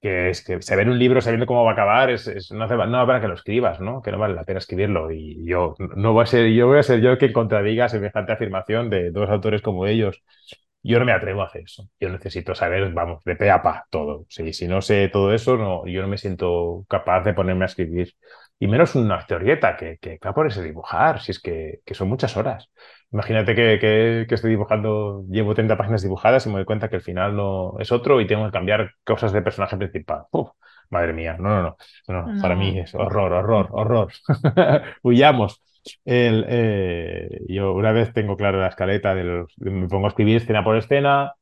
que, 0.00 0.30
es 0.30 0.44
que 0.44 0.60
se 0.60 0.76
ve 0.76 0.82
un 0.82 0.98
libro 0.98 1.20
sabiendo 1.20 1.46
cómo 1.46 1.64
va 1.64 1.70
a 1.70 1.74
acabar, 1.74 2.10
es, 2.10 2.50
no, 2.52 2.64
hace, 2.64 2.76
no 2.76 3.06
vale 3.06 3.20
que 3.20 3.28
lo 3.28 3.34
escribas, 3.34 3.80
¿no? 3.80 4.02
que 4.02 4.10
no 4.10 4.18
vale 4.18 4.34
la 4.34 4.44
pena 4.44 4.58
escribirlo. 4.58 5.12
Y 5.12 5.46
yo 5.46 5.74
no 5.78 6.12
voy 6.12 6.24
a 6.24 6.26
ser, 6.26 6.48
yo 6.50 6.66
voy 6.66 6.78
a 6.78 6.82
ser 6.82 7.00
yo 7.00 7.12
el 7.12 7.18
que 7.18 7.32
contradiga 7.32 7.88
semejante 7.88 8.32
afirmación 8.32 8.90
de 8.90 9.10
dos 9.12 9.30
autores 9.30 9.62
como 9.62 9.86
ellos. 9.86 10.22
Yo 10.84 10.98
no 10.98 11.06
me 11.06 11.12
atrevo 11.12 11.42
a 11.42 11.46
hacer 11.46 11.62
eso. 11.62 11.88
Yo 11.98 12.10
necesito 12.10 12.54
saber, 12.54 12.92
vamos, 12.92 13.24
de 13.24 13.36
pe 13.36 13.50
a 13.50 13.62
pa 13.62 13.86
todo. 13.90 14.26
Sí, 14.28 14.52
si 14.52 14.68
no 14.68 14.82
sé 14.82 15.08
todo 15.08 15.32
eso, 15.32 15.56
no, 15.56 15.86
yo 15.86 16.02
no 16.02 16.08
me 16.08 16.18
siento 16.18 16.84
capaz 16.88 17.22
de 17.24 17.32
ponerme 17.32 17.64
a 17.64 17.66
escribir. 17.66 18.14
Y 18.58 18.68
menos 18.68 18.94
una 18.94 19.18
historieta 19.18 19.76
que, 19.76 19.98
que 19.98 20.18
va 20.24 20.34
por 20.34 20.46
ese 20.46 20.62
dibujar, 20.62 21.20
si 21.22 21.32
es 21.32 21.40
que, 21.40 21.80
que, 21.86 21.94
son 21.94 22.08
muchas 22.08 22.36
horas. 22.36 22.70
Imagínate 23.12 23.54
que, 23.54 23.78
que, 24.28 24.34
estoy 24.34 24.50
dibujando, 24.50 25.24
llevo 25.30 25.54
30 25.54 25.76
páginas 25.76 26.02
dibujadas 26.02 26.44
y 26.46 26.50
me 26.50 26.56
doy 26.56 26.64
cuenta 26.66 26.90
que 26.90 26.96
el 26.96 27.02
final 27.02 27.34
no 27.34 27.76
es 27.78 27.90
otro 27.90 28.20
y 28.20 28.26
tengo 28.26 28.44
que 28.46 28.52
cambiar 28.52 28.92
cosas 29.04 29.32
del 29.32 29.42
personaje 29.42 29.76
principal. 29.78 30.26
madre 30.90 31.12
mía, 31.14 31.36
no, 31.38 31.62
no, 31.62 31.76
no, 32.08 32.26
no, 32.26 32.42
Para 32.42 32.56
mí 32.56 32.78
es 32.78 32.94
horror, 32.94 33.32
horror, 33.32 33.68
horror. 33.72 34.12
Huyamos. 35.02 35.62
Eh, 36.04 37.28
yo 37.48 37.72
una 37.74 37.92
vez 37.92 38.12
tengo 38.12 38.36
claro 38.36 38.60
la 38.60 38.68
escaleta, 38.68 39.14
de 39.14 39.44
me 39.58 39.88
pongo 39.88 40.06
a 40.06 40.08
escribir 40.08 40.36
escena 40.36 40.64
por 40.64 40.76
escena, 40.76 41.34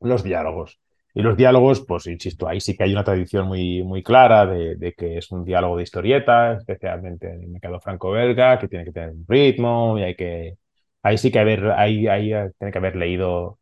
los 0.00 0.22
diálogos. 0.24 0.80
Y 1.14 1.22
los 1.22 1.36
diálogos, 1.36 1.84
pues 1.86 2.06
insisto, 2.06 2.46
ahí 2.48 2.60
sí 2.60 2.76
que 2.76 2.84
hay 2.84 2.92
una 2.92 3.04
tradición 3.04 3.46
muy, 3.48 3.82
muy 3.82 4.02
clara 4.02 4.46
de, 4.46 4.94
que 4.96 5.18
es 5.18 5.30
un 5.32 5.44
diálogo 5.44 5.76
de 5.78 5.84
historieta, 5.84 6.54
especialmente 6.54 7.28
en 7.32 7.42
el 7.44 7.48
mercado 7.48 7.80
franco-belga, 7.80 8.58
que 8.58 8.68
tiene 8.68 8.84
que 8.84 8.92
tener 8.92 9.10
un 9.10 9.24
ritmo 9.28 9.98
y 9.98 10.02
hay 10.04 10.16
que... 10.16 10.58
Ahí 11.02 11.18
sí 11.18 11.30
que 11.30 11.38
haber, 11.38 11.70
ahí, 11.72 12.06
ahí 12.08 12.30
tiene 12.58 12.72
que 12.72 12.78
haber 12.78 12.96
leído, 12.96 13.58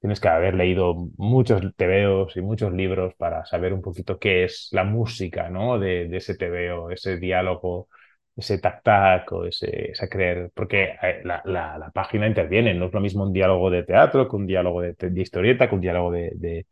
tienes 0.00 0.20
que 0.20 0.28
haber 0.28 0.54
leído 0.54 0.94
muchos 1.16 1.62
tebeos 1.76 2.36
y 2.36 2.42
muchos 2.42 2.72
libros 2.72 3.14
para 3.16 3.44
saber 3.46 3.72
un 3.74 3.82
poquito 3.82 4.18
qué 4.18 4.44
es 4.44 4.68
la 4.72 4.84
música, 4.84 5.50
¿no? 5.50 5.78
De, 5.78 6.08
de 6.08 6.16
ese 6.18 6.36
tebeo, 6.36 6.90
ese 6.90 7.18
diálogo 7.18 7.88
ese 8.36 8.58
tac-tac 8.58 9.30
o 9.32 9.44
ese, 9.46 9.92
creer, 10.10 10.50
porque 10.54 10.96
eh, 11.00 11.22
la, 11.24 11.42
la, 11.44 11.90
página 11.92 12.26
interviene, 12.26 12.74
no 12.74 12.86
es 12.86 12.92
lo 12.92 13.00
mismo 13.00 13.24
un 13.24 13.32
diálogo 13.32 13.70
de 13.70 13.84
teatro 13.84 14.28
que 14.28 14.36
un 14.36 14.46
diálogo 14.46 14.80
de, 14.80 14.96
historieta, 15.16 15.68
que 15.68 15.74
un 15.74 15.80
diálogo 15.80 16.10
de, 16.10 16.66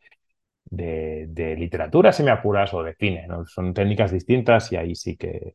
de, 0.64 1.56
literatura, 1.56 2.12
si 2.12 2.22
me 2.22 2.30
apuras, 2.30 2.74
o 2.74 2.82
de 2.82 2.94
cine, 2.94 3.26
¿no? 3.28 3.46
Son 3.46 3.72
técnicas 3.74 4.10
distintas 4.10 4.72
y 4.72 4.76
ahí 4.76 4.94
sí 4.94 5.16
que, 5.16 5.54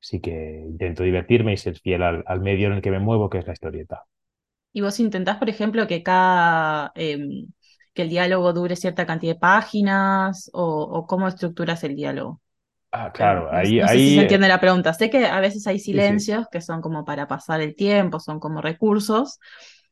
sí 0.00 0.20
que 0.20 0.64
intento 0.66 1.02
divertirme 1.02 1.52
y 1.52 1.56
ser 1.56 1.78
fiel 1.78 2.02
al, 2.02 2.40
medio 2.40 2.68
en 2.68 2.74
el 2.74 2.82
que 2.82 2.90
me 2.90 3.00
muevo, 3.00 3.28
que 3.28 3.38
es 3.38 3.46
la 3.46 3.52
historieta. 3.52 4.04
¿Y 4.72 4.80
vos 4.80 4.98
intentás, 4.98 5.36
por 5.38 5.48
ejemplo, 5.48 5.86
que 5.86 6.02
cada... 6.02 6.92
Em, 6.94 7.46
que 7.92 8.02
el 8.02 8.08
diálogo 8.08 8.52
dure 8.52 8.74
cierta 8.74 9.06
cantidad 9.06 9.34
de 9.34 9.38
páginas 9.38 10.50
o, 10.52 10.64
o 10.82 11.06
cómo 11.06 11.28
estructuras 11.28 11.84
el 11.84 11.94
diálogo? 11.94 12.40
Ah, 12.96 13.10
claro, 13.12 13.52
ahí, 13.52 13.80
no 13.80 13.88
sé 13.88 13.98
si 13.98 14.12
se 14.12 14.20
entiende 14.20 14.46
la 14.46 14.60
pregunta. 14.60 14.94
Sé 14.94 15.10
que 15.10 15.26
a 15.26 15.40
veces 15.40 15.66
hay 15.66 15.80
silencios 15.80 16.46
que 16.52 16.60
son 16.60 16.80
como 16.80 17.04
para 17.04 17.26
pasar 17.26 17.60
el 17.60 17.74
tiempo, 17.74 18.20
son 18.20 18.38
como 18.38 18.60
recursos, 18.60 19.40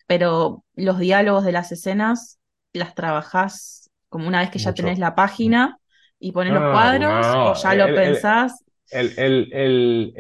pero 0.07 0.65
los 0.75 1.01
diálogos 1.01 1.45
de 1.45 1.51
las 1.51 1.73
escenas 1.73 2.39
las 2.73 2.95
trabajás 2.95 3.91
como 4.09 4.29
una 4.29 4.41
vez 4.41 4.51
que 4.51 4.61
ya 4.61 4.73
tenés 4.75 5.01
la 5.01 5.17
página 5.17 5.79
y 6.21 6.31
pones 6.31 6.53
los 6.53 6.63
cuadros 6.71 7.27
o 7.41 7.55
ya 7.55 7.75
lo 7.75 7.93
pensás. 7.93 8.63
El, 8.91 9.15
el, 9.19 9.51
el, 9.53 10.13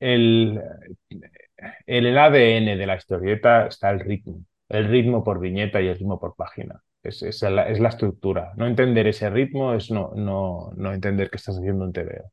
el, 0.00 0.62
el 1.86 2.18
ADN 2.18 2.76
de 2.76 2.86
la 2.86 2.96
historieta 2.96 3.66
está 3.66 3.90
el 3.90 4.00
ritmo, 4.00 4.44
el 4.68 4.88
ritmo 4.88 5.22
por 5.22 5.38
viñeta 5.40 5.80
y 5.82 5.88
el 5.88 5.98
ritmo 5.98 6.18
por 6.18 6.34
página. 6.34 6.82
Es, 7.02 7.42
la, 7.42 7.68
estructura. 7.88 8.52
No 8.56 8.66
entender 8.66 9.06
ese 9.08 9.28
ritmo 9.30 9.74
es 9.74 9.90
no, 9.90 10.12
no, 10.14 10.70
no 10.76 10.92
entender 10.92 11.30
que 11.30 11.36
estás 11.36 11.56
haciendo 11.58 11.84
un 11.84 11.92
TVO. 11.92 12.32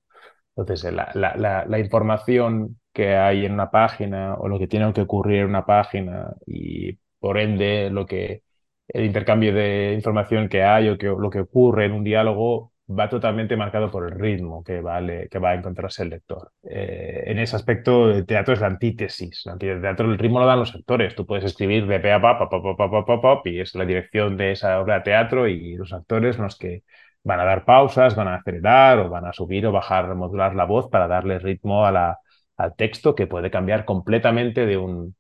Entonces, 0.56 0.94
la, 0.94 1.12
la, 1.16 1.66
la, 1.68 1.80
información 1.80 2.80
que 2.94 3.16
hay 3.16 3.46
en 3.46 3.54
una 3.54 3.72
página 3.72 4.36
o 4.36 4.48
lo 4.48 4.60
que 4.60 4.68
tiene 4.68 4.92
que 4.94 5.02
ocurrir 5.02 5.42
en 5.42 5.48
una 5.50 5.66
página 5.66 6.34
y 6.46 7.00
por 7.20 7.40
ende 7.40 7.90
lo 7.90 8.06
que 8.06 8.44
el 8.90 9.06
intercambio 9.06 9.54
de 9.54 9.94
información 9.94 10.50
que 10.50 10.64
hay 10.64 10.90
o 10.90 10.98
que, 10.98 11.08
lo 11.08 11.30
que 11.30 11.42
ocurre 11.42 11.86
en 11.86 11.94
un 11.94 12.04
diálogo 12.04 12.74
va 12.90 13.08
totalmente 13.10 13.56
marcado 13.56 13.92
por 13.92 14.06
el 14.08 14.20
ritmo 14.20 14.64
que, 14.64 14.82
vale, 14.82 15.30
que 15.30 15.40
va 15.40 15.52
a 15.52 15.56
encontrarse 15.56 16.04
el 16.04 16.10
lector. 16.10 16.52
Eh, 16.64 17.24
en 17.28 17.40
ese 17.40 17.56
aspecto, 17.56 18.10
el 18.10 18.26
teatro 18.26 18.54
es 18.54 18.62
la 18.62 18.68
antítesis. 18.68 19.46
El 19.46 19.60
teatro, 19.60 20.12
el 20.12 20.18
ritmo 20.18 20.40
lo 20.40 20.48
dan 20.48 20.60
los 20.60 20.74
actores. 20.74 21.16
Tú 21.16 21.26
puedes 21.26 21.46
escribir 21.46 21.86
de 21.88 22.00
pe 22.00 22.12
a 22.12 22.22
pa, 22.22 22.40
pa, 22.40 22.50
pa, 22.50 22.62
pa, 22.76 23.06
pa, 23.06 23.22
pa, 23.22 23.42
y 23.46 23.60
es 23.60 23.76
la 23.76 23.86
dirección 23.86 24.38
de 24.38 24.54
esa 24.54 24.80
obra 24.80 24.96
de 24.96 25.02
teatro 25.02 25.48
y 25.48 25.76
los 25.76 25.94
actores 25.94 26.38
los 26.40 26.58
que 26.58 26.84
van 27.24 27.40
a 27.40 27.46
dar 27.46 27.66
pausas, 27.66 28.16
van 28.16 28.28
a 28.28 28.36
acelerar 28.36 29.00
o 29.00 29.10
van 29.10 29.26
a 29.26 29.34
subir 29.34 29.66
o 29.68 29.72
bajar, 29.72 30.14
modular 30.16 30.56
la 30.56 30.66
voz 30.66 30.90
para 30.90 31.08
darle 31.08 31.38
ritmo 31.40 31.86
a 31.86 31.92
la, 31.92 32.18
al 32.58 32.76
texto 32.76 33.14
que 33.16 33.28
puede 33.28 33.52
cambiar 33.52 33.86
completamente 33.86 34.66
de, 34.66 34.78
un, 34.78 35.16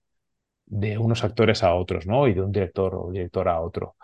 de 0.65 0.97
unos 0.97 1.23
actores 1.23 1.63
a 1.63 1.73
otros, 1.75 2.07
¿no? 2.07 2.27
Y 2.27 2.33
de 2.33 2.41
un 2.41 2.51
director 2.51 2.95
o 2.95 3.11
director 3.11 3.47
a 3.49 3.61
otro. 3.61 3.95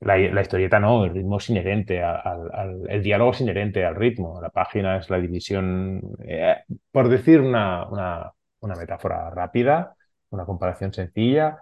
La, 0.00 0.18
historieta 0.18 0.78
no, 0.78 1.04
el 1.04 1.14
ritmo 1.14 1.38
es 1.38 1.48
inherente, 1.48 2.02
al, 2.02 2.84
el 2.88 3.02
diálogo 3.02 3.30
es 3.30 3.40
inherente 3.40 3.84
al 3.86 3.96
ritmo, 3.96 4.40
la 4.40 4.50
página 4.50 4.98
es 4.98 5.08
la 5.08 5.18
división, 5.18 6.02
eh, 6.26 6.56
por 6.92 7.08
decir 7.08 7.40
una, 7.40 7.88
una, 7.88 8.32
una, 8.60 8.74
metáfora 8.74 9.30
rápida, 9.30 9.94
una 10.30 10.44
comparación 10.44 10.92
sencilla, 10.92 11.58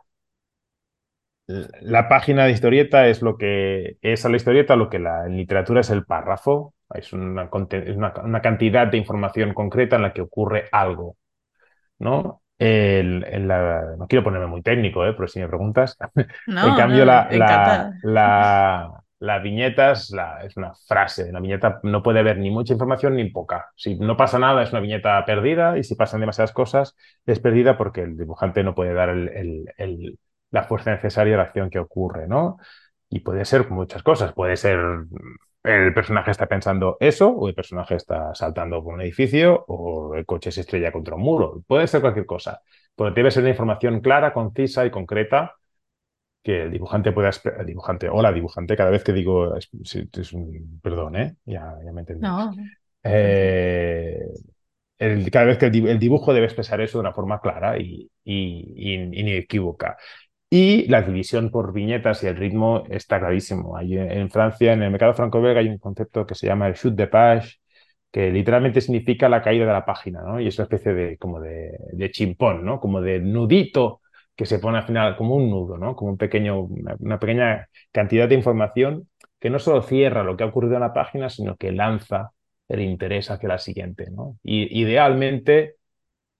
la 1.81 2.09
página 2.09 2.45
de 2.45 2.53
historieta 2.53 3.07
es 3.09 3.23
lo 3.23 3.37
que 3.37 3.99
es 4.01 4.25
a 4.25 4.29
la 4.29 4.37
historieta 4.37 4.77
lo 4.77 4.89
que 4.89 4.99
la, 4.99 5.27
en 5.27 5.37
literatura 5.37 5.81
es 5.81 5.91
el 5.91 6.05
párrafo, 6.05 6.75
es 6.95 7.13
una, 7.13 7.51
una, 7.53 8.43
cantidad 8.43 8.87
de 8.87 8.99
información 8.99 9.55
concreta 9.55 9.97
en 9.97 10.03
la 10.03 10.13
que 10.13 10.21
ocurre 10.23 10.69
algo, 10.73 11.17
¿no? 11.99 12.42
El, 12.63 13.47
no 13.99 14.07
quiero 14.09 14.23
ponerme 14.23 14.47
muy 14.47 14.63
técnico, 14.63 15.05
¿eh? 15.05 15.15
pero 15.15 15.29
si 15.29 15.41
me 15.41 15.49
preguntas. 15.49 15.97
en 16.15 16.77
cambio, 16.77 17.05
la, 17.05 17.29
la, 18.03 18.93
la, 19.19 19.39
viñeta 19.41 19.93
es, 19.93 20.15
es, 20.45 20.57
una 20.57 20.73
frase. 20.87 21.33
La 21.33 21.41
viñeta 21.41 21.81
no 21.83 22.03
puede 22.03 22.21
haber 22.21 22.39
ni 22.39 22.51
mucha 22.51 22.73
información 22.73 23.17
ni 23.17 23.31
poca. 23.31 23.71
Si 23.77 23.97
no 23.97 24.17
pasa 24.17 24.39
nada, 24.39 24.63
es 24.63 24.71
una 24.73 24.81
viñeta 24.81 25.25
perdida 25.25 25.79
y 25.79 25.85
si 25.85 25.95
pasan 25.95 26.21
demasiadas 26.21 26.53
cosas, 26.53 26.97
es 27.27 27.41
perdida 27.41 27.77
porque 27.77 28.03
el 28.03 28.17
dibujante 28.17 28.63
no 28.63 28.75
puede 28.75 28.95
dar 28.95 29.09
el, 29.09 29.69
el, 29.77 30.19
la 30.51 30.65
fuerza 30.65 30.93
necesaria 30.93 31.35
a 31.35 31.39
la 31.39 31.45
acción 31.45 31.71
que 31.71 31.79
ocurre, 31.79 32.29
¿no? 32.29 32.59
Y 33.09 33.21
puede 33.21 33.45
ser 33.45 33.69
muchas 33.71 34.03
cosas. 34.03 34.33
Puede 34.33 34.57
ser 34.57 34.79
el 35.65 35.95
personaje 35.95 36.31
está 36.31 36.47
pensando 36.49 36.97
eso, 37.01 37.29
o 37.31 37.49
el 37.49 37.55
personaje 37.55 37.95
está 37.95 38.35
saltando 38.35 38.83
por 38.83 38.95
un 38.95 39.01
edificio, 39.03 39.65
o 39.69 40.15
el 40.15 40.27
coche 40.27 40.51
se 40.51 40.63
estrella 40.63 40.93
contra 40.93 41.15
un 41.15 41.23
muro. 41.23 41.63
Puede 41.67 41.87
ser 41.87 42.01
cualquier 42.01 42.27
cosa. 42.27 42.63
Pero 42.97 43.11
debe 43.13 43.31
ser 43.31 43.43
una 43.43 43.51
información 43.51 44.01
clara, 44.01 44.33
concisa 44.33 44.85
y 44.85 44.91
concreta 44.91 45.55
que 46.43 46.63
el 46.65 46.73
dibujante 46.73 47.13
pueda... 47.13 47.31
El 47.59 47.67
dibujante, 47.67 48.09
hola 48.09 48.33
dibujante, 48.33 48.77
cada 48.77 48.91
vez 48.91 49.05
que 49.05 49.13
digo... 49.13 49.57
Es, 49.57 50.33
un, 50.33 50.81
perdón, 50.83 51.17
¿eh? 51.17 51.37
Ya, 51.45 51.77
ya 51.85 51.93
me 51.93 52.01
entendí. 52.01 52.27
Eh, 53.05 54.19
cada 55.33 55.47
vez 55.47 55.59
que 55.59 55.67
el 55.67 55.99
dibujo 55.99 56.33
debe 56.33 56.47
expresar 56.47 56.81
eso 56.81 56.99
de 56.99 57.01
una 57.01 57.13
forma 57.13 57.41
clara 57.41 57.79
y, 57.79 58.11
y, 58.25 58.75
y 58.77 59.21
inequívoca. 59.21 59.97
Y 60.55 60.87
la 60.89 61.01
división 61.01 61.51
por 61.51 61.73
viñetas 61.73 62.23
y 62.23 62.27
el 62.27 62.37
ritmo 62.37 62.85
está 62.91 63.19
clarísimo. 63.19 63.81
en 63.81 64.31
Francia, 64.31 64.75
en 64.75 64.83
el 64.83 64.91
mercado 64.91 65.15
franco-belga, 65.15 65.61
hay 65.61 65.69
un 65.69 65.79
concepto 65.79 66.27
que 66.27 66.35
se 66.35 66.47
llama 66.47 66.69
el 66.69 66.75
shoot 66.75 66.95
de 66.95 67.07
page, 67.07 67.57
que 68.11 68.31
literalmente 68.31 68.83
significa 68.83 69.31
la 69.31 69.41
caída 69.41 69.65
de 69.65 69.73
la 69.73 69.87
página, 69.87 70.21
¿no? 70.23 70.39
Y 70.41 70.49
es 70.49 70.59
una 70.59 70.65
especie 70.65 70.93
de, 70.93 71.17
como 71.17 71.41
de, 71.41 72.11
chimpón, 72.13 72.67
¿no? 72.67 72.81
Como 72.81 73.01
de 73.01 73.19
nudito 73.21 74.03
que 74.37 74.45
se 74.45 74.59
pone 74.59 74.77
al 74.79 74.85
final 74.85 75.17
como 75.17 75.37
un 75.37 75.49
nudo, 75.49 75.79
¿no? 75.79 75.97
Como 75.97 76.11
un 76.11 76.19
pequeño, 76.19 76.61
una, 76.61 77.19
pequeña 77.19 77.69
cantidad 77.91 78.29
de 78.29 78.35
información 78.35 79.09
que 79.41 79.49
no 79.49 79.59
solo 79.59 79.81
cierra 79.83 80.23
lo 80.23 80.37
que 80.37 80.45
ha 80.45 80.49
ocurrido 80.49 80.75
en 80.75 80.81
la 80.83 80.93
página, 80.93 81.31
sino 81.31 81.57
que 81.57 81.73
lanza 81.73 82.33
el 82.69 82.83
interés 82.83 83.31
hacia 83.31 83.49
la 83.49 83.59
siguiente, 83.59 84.11
¿no? 84.11 84.37
Y 84.43 84.83
idealmente 84.83 85.77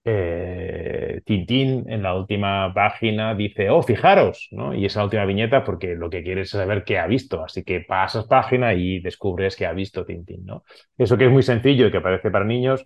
eh, 0.05 1.21
Tintín 1.25 1.85
en 1.89 2.03
la 2.03 2.15
última 2.15 2.73
página 2.73 3.35
dice, 3.35 3.69
oh, 3.69 3.81
fijaros, 3.83 4.49
¿no? 4.51 4.73
Y 4.73 4.85
esa 4.85 5.03
última 5.03 5.25
viñeta 5.25 5.63
porque 5.63 5.95
lo 5.95 6.09
que 6.09 6.23
quieres 6.23 6.47
es 6.47 6.51
saber 6.51 6.83
qué 6.83 6.99
ha 6.99 7.07
visto, 7.07 7.43
así 7.43 7.63
que 7.63 7.81
pasas 7.81 8.25
página 8.25 8.73
y 8.73 8.99
descubres 8.99 9.55
que 9.55 9.65
ha 9.65 9.73
visto 9.73 10.05
Tintín, 10.05 10.45
¿no? 10.45 10.63
Eso 10.97 11.17
que 11.17 11.25
es 11.25 11.31
muy 11.31 11.43
sencillo 11.43 11.87
y 11.87 11.91
que 11.91 12.01
parece 12.01 12.31
para 12.31 12.45
niños, 12.45 12.85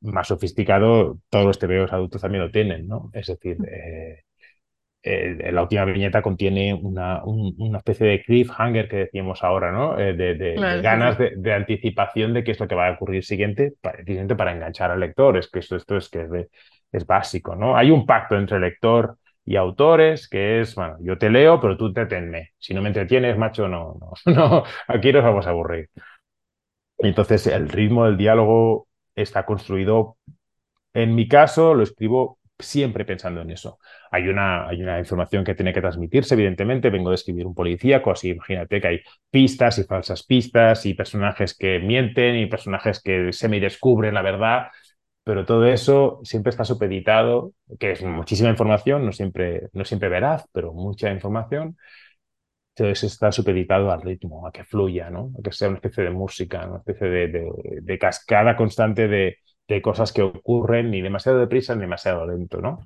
más 0.00 0.28
sofisticado, 0.28 1.18
todos 1.30 1.46
los 1.46 1.58
TVOs 1.58 1.92
adultos 1.92 2.20
también 2.22 2.44
lo 2.44 2.50
tienen, 2.50 2.86
¿no? 2.86 3.10
Es 3.12 3.26
decir, 3.28 3.56
eh, 3.66 4.24
la 5.02 5.62
última 5.62 5.84
viñeta 5.86 6.20
contiene 6.20 6.74
una, 6.74 7.24
una, 7.24 7.78
especie 7.78 8.06
de 8.06 8.22
cliffhanger 8.22 8.88
que 8.88 8.96
decíamos 8.96 9.42
ahora, 9.42 9.72
¿no? 9.72 9.98
Eh, 9.98 10.12
de, 10.12 10.54
ganas 10.82 11.16
de, 11.18 11.54
anticipación 11.54 12.34
de 12.34 12.44
qué 12.44 12.50
es 12.50 12.60
lo 12.60 12.68
que 12.68 12.74
va 12.74 12.88
a 12.88 12.92
ocurrir 12.92 13.24
siguiente, 13.24 13.72
para, 13.80 14.04
para 14.36 14.52
enganchar 14.52 14.90
al 14.90 15.00
lector. 15.00 15.38
Es 15.38 15.50
que 15.50 15.60
esto, 15.60 15.76
esto 15.76 15.96
es 15.96 16.10
que 16.10 16.48
es, 16.92 17.06
básico, 17.06 17.56
¿no? 17.56 17.76
Hay 17.76 17.90
un 17.90 18.04
pacto 18.04 18.36
entre 18.36 18.60
lector 18.60 19.16
y 19.44 19.56
autores 19.56 20.28
que 20.28 20.60
es, 20.60 20.74
bueno, 20.74 20.96
yo 21.00 21.16
te 21.16 21.30
leo, 21.30 21.60
pero 21.60 21.76
tú 21.76 21.86
entretenme. 21.86 22.50
Si 22.58 22.74
no 22.74 22.82
me 22.82 22.88
entretienes, 22.88 23.38
macho, 23.38 23.68
no, 23.68 23.96
no, 23.98 24.12
no, 24.34 24.64
aquí 24.86 25.12
nos 25.12 25.24
vamos 25.24 25.46
a 25.46 25.50
aburrir. 25.50 25.88
Entonces 26.98 27.46
el 27.46 27.70
ritmo 27.70 28.04
del 28.04 28.18
diálogo 28.18 28.86
está 29.14 29.46
construido, 29.46 30.18
en 30.92 31.14
mi 31.14 31.28
caso, 31.28 31.74
lo 31.74 31.84
escribo 31.84 32.39
siempre 32.62 33.04
pensando 33.04 33.40
en 33.42 33.50
eso. 33.50 33.78
Hay 34.10 34.28
una, 34.28 34.68
hay 34.68 34.82
una 34.82 34.98
información 34.98 35.44
que 35.44 35.54
tiene 35.54 35.72
que 35.72 35.80
transmitirse, 35.80 36.34
evidentemente. 36.34 36.90
Vengo 36.90 37.10
de 37.10 37.16
escribir 37.16 37.46
un 37.46 37.54
policíaco, 37.54 38.10
así 38.10 38.30
imagínate 38.30 38.80
que 38.80 38.88
hay 38.88 39.00
pistas 39.30 39.78
y 39.78 39.84
falsas 39.84 40.22
pistas 40.24 40.86
y 40.86 40.94
personajes 40.94 41.56
que 41.56 41.78
mienten 41.80 42.36
y 42.36 42.46
personajes 42.46 43.02
que 43.02 43.32
se 43.32 43.48
me 43.48 43.60
descubren 43.60 44.14
la 44.14 44.22
verdad. 44.22 44.68
Pero 45.24 45.44
todo 45.46 45.66
eso 45.66 46.20
siempre 46.24 46.50
está 46.50 46.64
supeditado, 46.64 47.52
que 47.78 47.92
es 47.92 48.02
muchísima 48.02 48.50
información, 48.50 49.04
no 49.04 49.12
siempre, 49.12 49.68
no 49.72 49.84
siempre 49.84 50.08
veraz, 50.08 50.46
pero 50.52 50.72
mucha 50.72 51.10
información. 51.12 51.76
Todo 52.74 52.88
eso 52.88 53.06
está 53.06 53.30
supeditado 53.32 53.90
al 53.90 54.00
ritmo, 54.02 54.46
a 54.46 54.52
que 54.52 54.64
fluya, 54.64 55.10
¿no? 55.10 55.32
a 55.38 55.42
que 55.42 55.52
sea 55.52 55.68
una 55.68 55.76
especie 55.78 56.04
de 56.04 56.10
música, 56.10 56.66
una 56.66 56.78
especie 56.78 57.08
de, 57.08 57.50
de 57.82 57.98
cascada 57.98 58.56
constante 58.56 59.06
de, 59.08 59.38
de 59.74 59.82
cosas 59.82 60.12
que 60.12 60.22
ocurren 60.22 60.90
ni 60.90 61.00
demasiado 61.00 61.38
deprisa 61.38 61.74
ni 61.74 61.82
demasiado 61.82 62.26
lento, 62.26 62.60
¿no? 62.60 62.80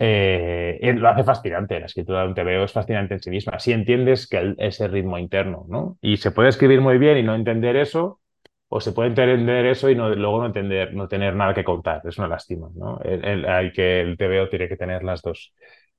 Eh, 0.00 0.94
lo 0.96 1.08
hace 1.08 1.24
fascinante, 1.24 1.80
la 1.80 1.86
escritura 1.86 2.22
de 2.22 2.28
un 2.28 2.34
TVO 2.34 2.64
es 2.64 2.72
fascinante 2.72 3.14
en 3.14 3.20
sí 3.20 3.30
misma, 3.30 3.58
si 3.58 3.72
entiendes 3.72 4.28
que 4.28 4.54
ese 4.58 4.88
ritmo 4.88 5.18
interno, 5.18 5.66
¿no? 5.68 5.98
Y 6.00 6.18
se 6.18 6.30
puede 6.30 6.48
escribir 6.50 6.80
muy 6.80 6.98
bien 6.98 7.18
y 7.18 7.22
no 7.22 7.34
entender 7.34 7.76
eso, 7.76 8.20
o 8.68 8.80
se 8.80 8.92
puede 8.92 9.08
entender 9.10 9.66
eso 9.66 9.90
y 9.90 9.94
luego 9.94 10.40
no 10.40 10.46
entender, 10.46 10.94
no 10.94 11.08
tener 11.08 11.34
nada 11.34 11.54
que 11.54 11.64
contar, 11.64 12.02
es 12.06 12.18
una 12.18 12.28
lástima, 12.28 12.68
¿no? 12.74 13.00
hay 13.02 13.72
que, 13.72 14.00
el 14.02 14.16
TVO 14.16 14.48
tiene 14.48 14.68
que 14.68 14.76
tener 14.76 15.02
las 15.04 15.22
dos, 15.22 15.54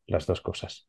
las 0.08 0.26
dos 0.28 0.42
cosas. 0.42 0.88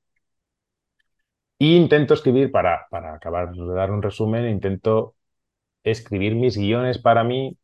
Y 1.59 1.77
intento 1.77 2.15
escribir, 2.15 2.51
para, 2.51 2.87
para 2.91 3.15
acabar 3.15 3.53
de 3.53 3.75
dar 3.75 3.91
un 3.91 4.03
resumen, 4.03 4.49
intento 4.49 5.15
escribir 5.85 6.35
mis 6.37 6.57
guiones 6.59 6.99
para 6.99 7.25
mí 7.25 7.59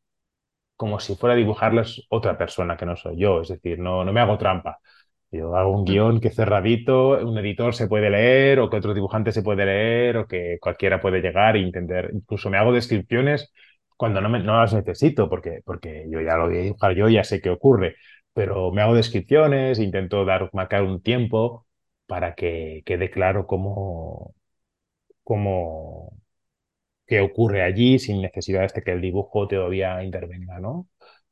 como 0.77 1.01
si 1.01 1.16
fuera 1.16 1.35
a 1.35 1.37
dibujarles 1.37 2.07
otra 2.11 2.37
persona 2.39 2.77
que 2.77 2.87
no 2.87 2.97
soy 2.97 3.18
yo, 3.18 3.41
es 3.43 3.49
decir, 3.49 3.79
no, 3.79 4.05
no 4.05 4.12
me 4.12 4.20
hago 4.20 4.39
trampa. 4.39 4.79
Yo 5.31 5.57
hago 5.57 5.70
un 5.72 5.85
guion 5.85 6.20
que 6.20 6.31
cerradito, 6.31 7.11
un 7.27 7.37
editor 7.39 7.74
se 7.74 7.89
puede 7.89 8.11
leer 8.11 8.61
o 8.61 8.70
que 8.70 8.77
otro 8.77 8.95
dibujante 8.95 9.33
se 9.33 9.43
puede 9.43 9.66
leer 9.66 10.16
o 10.18 10.27
que 10.27 10.59
cualquiera 10.61 11.01
puede 11.01 11.20
llegar 11.20 11.57
e 11.57 11.62
entender. 11.62 12.11
Incluso 12.14 12.49
me 12.51 12.59
hago 12.59 12.72
descripciones 12.72 13.53
cuando 13.97 14.20
no, 14.20 14.29
me, 14.29 14.41
no 14.41 14.61
las 14.61 14.72
necesito 14.74 15.29
porque, 15.29 15.61
porque 15.64 16.07
yo 16.11 16.20
ya 16.20 16.37
lo 16.37 16.47
voy 16.49 16.59
a 16.59 16.61
dibujar 16.62 16.95
yo, 16.95 17.09
ya 17.09 17.24
sé 17.24 17.41
qué 17.41 17.51
ocurre, 17.51 17.97
pero 18.33 18.70
me 18.72 18.83
hago 18.83 18.95
descripciones, 18.95 19.79
intento 19.79 20.24
dar, 20.24 20.51
marcar 20.53 20.83
un 20.85 21.03
tiempo 21.03 21.66
para 22.07 22.35
que 22.35 22.83
quede 22.87 23.11
claro 23.11 23.47
cómo, 23.47 24.35
cómo, 25.24 26.12
qué 27.07 27.20
ocurre 27.20 27.62
allí 27.62 27.98
sin 27.98 28.22
necesidad 28.22 28.72
de 28.72 28.82
que 28.82 28.92
el 28.92 29.00
dibujo 29.00 29.46
todavía 29.48 30.02
intervenga, 30.02 30.59
¿no? 30.61 30.88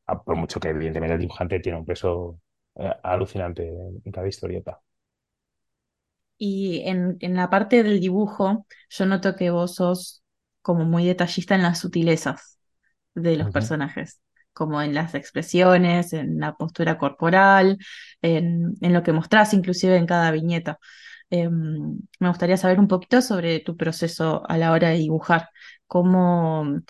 Ah, 0.06 0.22
por 0.22 0.36
mucho 0.36 0.60
que 0.60 0.68
evidentemente 0.68 1.14
el 1.14 1.20
dibujante 1.20 1.60
tiene 1.60 1.78
un 1.78 1.86
peso 1.86 2.40
eh, 2.76 2.92
alucinante 3.02 3.68
en 4.04 4.12
cada 4.12 4.28
historieta. 4.28 4.80
Y 6.36 6.82
en, 6.86 7.16
en, 7.20 7.34
la 7.36 7.48
parte 7.48 7.82
del 7.82 8.00
dibujo, 8.00 8.66
yo 8.90 9.06
noto 9.06 9.36
que 9.36 9.50
vos 9.50 9.76
sos 9.76 10.22
como 10.62 10.84
muy 10.84 11.06
detallista 11.06 11.54
en 11.54 11.62
las 11.62 11.78
sutilezas 11.80 12.58
de 13.14 13.36
los 13.36 13.50
personajes, 13.52 14.20
como 14.52 14.82
en 14.82 14.94
las 14.94 15.14
expresiones, 15.14 16.12
en 16.12 16.40
la 16.40 16.54
postura 16.56 16.98
corporal, 16.98 17.78
en, 18.20 18.74
en 18.80 18.92
lo 18.92 19.02
que 19.02 19.12
mostrás 19.12 19.54
inclusive 19.54 19.96
en 19.96 20.06
cada 20.06 20.30
viñeta. 20.32 20.78
Em, 21.30 21.98
me 22.20 22.28
gustaría 22.28 22.56
saber 22.56 22.78
un 22.78 22.88
poquito 22.88 23.20
sobre 23.22 23.60
tu 23.60 23.76
proceso 23.76 24.42
a 24.48 24.58
la 24.58 24.72
hora 24.72 24.90
de 24.90 24.98
dibujar. 24.98 25.48
Cómo, 25.86 26.80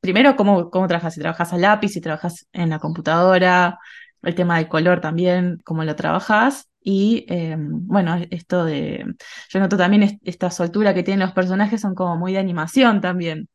primero, 0.00 0.36
cómo, 0.36 0.70
cómo 0.70 0.86
trabajas, 0.88 1.14
si 1.14 1.20
trabajas 1.20 1.52
a 1.52 1.58
lápiz, 1.58 1.90
si 1.90 2.00
trabajas 2.00 2.46
en 2.52 2.70
la 2.70 2.78
computadora, 2.78 3.78
el 4.22 4.34
tema 4.34 4.58
del 4.58 4.68
color 4.68 5.00
también, 5.00 5.58
cómo 5.64 5.84
lo 5.84 5.96
trabajas, 5.96 6.68
y 6.90 7.26
em, 7.28 7.86
bueno, 7.86 8.16
esto 8.30 8.64
de, 8.64 9.04
yo 9.50 9.60
noto 9.60 9.76
también 9.76 10.18
esta 10.24 10.50
soltura 10.50 10.94
que 10.94 11.02
tienen 11.02 11.20
los 11.20 11.34
personajes 11.34 11.82
son 11.82 11.94
como 11.94 12.16
muy 12.16 12.32
de 12.32 12.38
animación 12.38 13.02
también. 13.02 13.50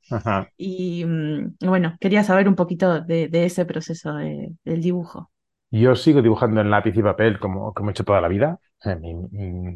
Y 0.55 1.03
mm, 1.03 1.55
bueno, 1.61 1.97
quería 1.99 2.23
saber 2.23 2.47
un 2.47 2.53
poquito 2.53 3.01
de, 3.01 3.29
ese 3.31 3.65
proceso 3.65 4.13
del 4.13 4.81
dibujo. 4.81 5.31
Yo 5.79 5.95
sigo 5.95 6.21
dibujando 6.21 6.61
en 6.61 6.69
lápiz 6.69 6.95
y 6.95 7.01
papel 7.01 7.39
como, 7.39 7.73
como 7.73 7.89
he 7.89 7.91
hecho 7.91 8.03
toda 8.03 8.21
la 8.21 8.27
vida. 8.27 8.59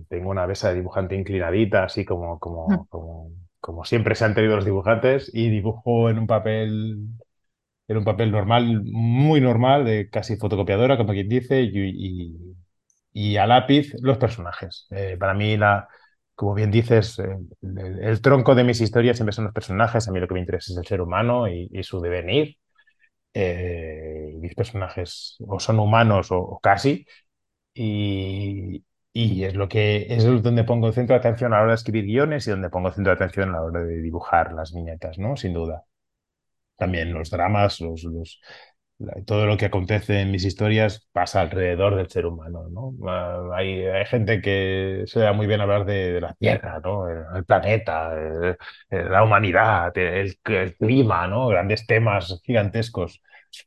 Tengo 0.10 0.30
una 0.30 0.46
mesa 0.46 0.70
de 0.70 0.76
dibujante 0.76 1.16
inclinadita, 1.16 1.86
así 1.86 2.06
como, 2.06 2.40
como, 2.40 2.68
mm. 2.68 2.88
como, 2.88 3.32
como 3.60 3.84
siempre 3.84 4.16
se 4.16 4.26
han 4.26 4.36
tenido 4.36 4.56
los 4.56 4.66
dibujantes, 4.66 5.32
y 5.34 5.50
dibujo 5.50 6.10
en 6.10 6.20
un 6.20 6.28
papel 6.28 7.00
en 7.88 7.98
un 7.98 8.04
papel 8.04 8.32
normal, 8.32 8.84
muy 8.84 9.40
normal, 9.42 9.86
de 9.86 10.10
casi 10.10 10.36
fotocopiadora, 10.36 10.98
como 10.98 11.14
quien 11.14 11.30
dice, 11.30 11.62
y, 11.62 12.36
y, 13.14 13.38
a 13.38 13.48
lápiz 13.48 13.94
los 14.02 14.18
personajes. 14.18 14.88
Eh, 14.92 15.16
para 15.18 15.34
mí, 15.34 15.58
la, 15.58 15.88
como 16.36 16.54
bien 16.54 16.70
dices, 16.70 17.18
eh, 17.20 17.38
el, 18.02 18.22
tronco 18.22 18.56
de 18.56 18.64
mis 18.64 18.82
historias 18.82 19.18
siempre 19.18 19.34
son 19.34 19.46
los 19.46 19.54
personajes. 19.54 20.08
A 20.08 20.12
mí 20.12 20.20
lo 20.20 20.28
que 20.28 20.34
me 20.34 20.42
interesa 20.42 20.74
es 20.74 20.78
el 20.78 20.86
ser 20.86 21.02
humano 21.02 21.48
y, 21.48 21.70
su 21.84 22.02
devenir. 22.02 22.58
Eh, 23.34 24.34
mis 24.40 24.56
personajes 24.56 25.38
o 25.48 25.60
son 25.60 25.80
humanos 25.80 26.28
o, 26.32 26.60
casi. 26.62 27.06
Y, 27.74 28.84
y, 29.14 29.44
es 29.44 29.56
lo 29.56 29.68
que 29.70 30.08
es 30.10 30.24
donde 30.44 30.64
pongo 30.64 30.88
el 30.88 30.94
centro 30.94 31.14
de 31.14 31.20
atención 31.20 31.54
a 31.54 31.58
la 31.58 31.64
hora 31.64 31.72
de 31.72 31.76
escribir 31.76 32.06
guiones 32.06 32.48
y 32.48 32.52
donde 32.52 32.70
pongo 32.70 32.88
el 32.90 32.94
centro 32.96 33.12
de 33.12 33.16
atención 33.16 33.50
a 33.50 33.54
la 33.54 33.62
hora 33.64 33.84
de 33.84 34.02
dibujar 34.02 34.54
las 34.54 34.74
viñetas, 34.74 35.20
¿no? 35.20 35.36
Sin 35.38 35.54
duda 35.54 35.86
también 36.78 37.14
los 37.14 37.30
dramas, 37.30 37.82
los, 37.82 38.04
los, 38.04 38.40
todo 39.26 39.46
lo 39.46 39.58
que 39.58 39.66
acontece 39.66 40.22
en 40.22 40.32
mis 40.32 40.44
historias 40.44 41.08
pasa 41.12 41.42
alrededor 41.42 41.96
del 41.96 42.10
ser 42.10 42.26
humano, 42.26 42.68
¿no? 42.70 42.94
Ah, 43.08 43.50
hay, 43.56 43.86
hay 43.86 44.06
gente 44.06 44.42
que 44.42 45.04
se 45.06 45.20
da 45.20 45.34
muy 45.34 45.46
bien 45.48 45.62
hablar 45.62 45.86
de, 45.86 46.20
la 46.20 46.34
Tierra, 46.34 46.80
¿no? 46.84 47.08
El, 47.08 47.46
planeta, 47.46 48.12
la 48.90 49.24
humanidad, 49.24 49.96
el, 49.98 50.38
clima, 50.80 51.28
¿no? 51.28 51.48
Grandes 51.48 51.86
temas 51.86 52.42
gigantescos. 52.44 53.22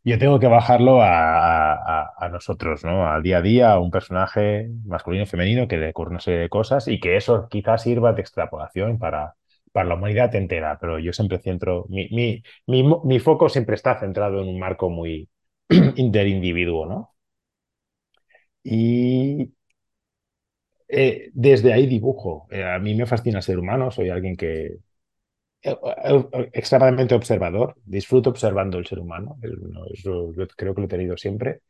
Yo 0.04 0.18
tengo 0.18 0.38
que 0.40 0.46
bajarlo 0.46 1.00
a, 1.02 1.74
a, 1.74 2.12
a, 2.18 2.28
nosotros, 2.28 2.84
¿no? 2.84 3.08
Al 3.08 3.22
día 3.22 3.38
a 3.38 3.42
día, 3.42 3.72
a 3.72 3.78
un 3.78 3.90
personaje 3.90 4.68
masculino 4.84 5.26
femenino 5.26 5.68
que 5.68 5.78
le 5.78 5.90
ocurre 5.90 6.10
una 6.10 6.20
serie 6.20 6.40
de 6.40 6.48
cosas 6.48 6.88
y 6.88 7.00
que 7.00 7.16
eso 7.16 7.48
quizás 7.48 7.82
sirva 7.82 8.12
de 8.12 8.20
extrapolación 8.20 8.98
para, 8.98 9.34
para 9.72 9.88
la 9.88 9.94
humanidad 9.94 10.34
entera, 10.34 10.78
pero 10.80 10.98
yo 10.98 11.12
siempre 11.12 11.38
centro, 11.38 11.86
mi, 11.88 12.08
mi, 12.10 12.42
mi, 13.04 13.18
foco 13.20 13.48
siempre 13.48 13.76
está 13.76 13.98
centrado 14.00 14.42
en 14.42 14.48
un 14.48 14.58
marco 14.58 14.90
muy 14.90 15.28
interindividuo, 15.96 16.86
¿no? 16.86 17.14
Y 18.64 19.52
eh, 20.88 21.30
desde 21.34 21.72
ahí 21.72 21.86
dibujo. 21.86 22.46
Eh, 22.50 22.64
a 22.64 22.78
mí 22.78 22.94
me 22.94 23.06
fascina 23.06 23.42
ser 23.42 23.58
humano, 23.58 23.90
soy 23.90 24.10
alguien 24.10 24.36
que 24.36 24.78
eh, 25.62 25.76
extremadamente 26.52 27.14
observador, 27.14 27.76
disfruto 27.84 28.30
observando 28.30 28.78
el 28.78 28.86
ser 28.86 29.00
humano, 29.00 29.38
yo 30.04 30.32
creo 30.56 30.74
que 30.74 30.80
lo 30.82 30.86
he 30.86 30.88
tenido 30.90 31.16
siempre 31.16 31.62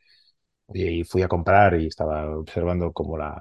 y 0.72 1.04
fui 1.04 1.22
a 1.22 1.28
comprar 1.28 1.80
y 1.80 1.86
estaba 1.86 2.36
observando 2.36 2.92
cómo 2.92 3.16
la, 3.18 3.40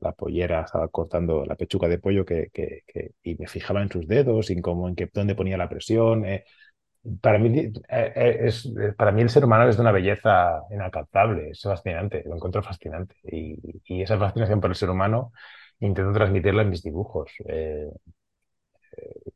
la, 0.00 0.12
pollera 0.12 0.62
estaba 0.62 0.88
cortando 0.88 1.44
la 1.46 1.56
pechuga 1.56 1.88
de 1.88 1.98
pollo 1.98 2.24
que, 2.24 2.50
que, 2.52 2.82
y 3.22 3.34
me 3.36 3.46
fijaba 3.46 3.82
en 3.82 3.90
sus 3.90 4.06
dedos 4.06 4.50
y 4.50 4.60
cómo, 4.60 4.88
en 4.88 4.94
qué, 4.94 5.08
dónde 5.12 5.34
ponía 5.34 5.56
la 5.56 5.68
presión. 5.68 6.24
Eh. 6.26 6.44
Para 7.20 7.38
mí, 7.38 7.58
eh, 7.58 7.72
eh, 7.88 8.38
es, 8.42 8.70
para 8.96 9.12
mí 9.12 9.22
el 9.22 9.30
ser 9.30 9.44
humano 9.44 9.68
es 9.68 9.76
de 9.76 9.82
una 9.82 9.92
belleza 9.92 10.62
inalcanzable, 10.70 11.50
es 11.50 11.62
fascinante, 11.62 12.22
lo 12.26 12.36
encuentro 12.36 12.62
fascinante. 12.62 13.16
Y, 13.24 13.58
y, 13.86 14.02
esa 14.02 14.18
fascinación 14.18 14.60
por 14.60 14.70
el 14.70 14.76
ser 14.76 14.90
humano 14.90 15.32
intento 15.80 16.12
transmitirla 16.12 16.62
en 16.62 16.70
mis 16.70 16.82
dibujos. 16.82 17.32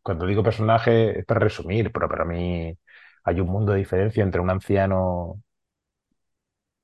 cuando 0.03 0.27
digo 0.27 0.43
personaje 0.43 1.21
es 1.21 1.25
para 1.27 1.41
resumir, 1.41 1.93
pero 1.93 2.09
para 2.09 2.25
mí 2.25 2.77
hay 3.25 3.41
un 3.41 3.49
mundo 3.49 3.73
de 3.73 3.79
diferencia 3.79 4.23
entre 4.23 4.41
un 4.41 4.51
anciano 4.51 5.43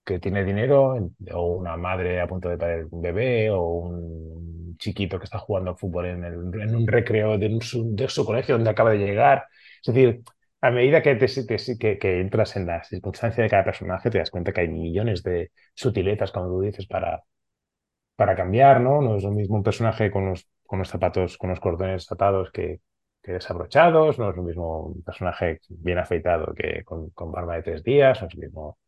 que 0.05 0.19
tiene 0.21 0.45
dinero, 0.45 0.97
o 1.33 1.47
una 1.57 1.77
madre 1.77 2.21
a 2.21 2.27
punto 2.27 2.49
de 2.49 2.59
parir 2.59 2.87
un 2.91 3.01
bebé, 3.03 3.51
o 3.51 3.63
un 3.63 4.77
chiquito 4.79 5.19
que 5.19 5.25
está 5.25 5.39
jugando 5.39 5.77
fútbol 5.77 6.07
en, 6.07 6.25
en 6.25 6.77
un 6.77 6.87
recreo 6.87 7.39
de, 7.39 7.49
de, 7.49 8.09
su 8.09 8.25
colegio 8.27 8.57
donde 8.57 8.71
acaba 8.71 8.91
de 8.91 8.99
llegar. 8.99 9.47
Es 9.83 9.95
decir, 9.95 10.23
a 10.61 10.71
medida 10.71 11.03
que, 11.03 11.15
te, 11.17 11.27
que, 11.79 11.99
que, 11.99 12.21
entras 12.21 12.57
en 12.57 12.67
la 12.67 12.83
circunstancia 12.85 13.43
de 13.43 13.51
cada 13.51 13.65
personaje, 13.65 14.11
te 14.11 14.19
das 14.19 14.31
cuenta 14.31 14.53
que 14.53 14.63
hay 14.63 14.69
millones 14.69 15.23
de 15.23 15.53
sutiletas, 15.75 16.33
como 16.33 16.49
tú 16.49 16.61
dices, 16.63 16.87
para, 16.87 17.23
para 18.17 18.37
cambiar, 18.37 18.81
¿no? 18.81 19.03
No 19.03 19.17
es 19.17 19.25
lo 19.25 19.31
mismo 19.33 19.57
un 19.57 19.63
personaje 19.63 20.11
con 20.11 20.27
los, 20.31 20.49
con 20.67 20.79
los 20.79 20.89
zapatos, 20.89 21.39
con 21.39 21.51
los 21.51 21.61
cordones 21.61 22.11
atados 22.11 22.51
que, 22.53 22.81
que 23.23 23.33
desabrochados, 23.33 24.19
no 24.19 24.31
es 24.31 24.37
lo 24.37 24.43
mismo 24.43 24.81
un 24.87 25.03
personaje 25.03 25.61
bien 25.69 25.99
afeitado 25.99 26.55
que 26.55 26.85
con, 26.85 27.11
con 27.11 27.33
barba 27.33 27.57
de 27.57 27.63
tres 27.63 27.83
días, 27.83 28.21
no 28.21 28.29
es 28.29 28.35
lo 28.35 28.41
mismo 28.43 28.79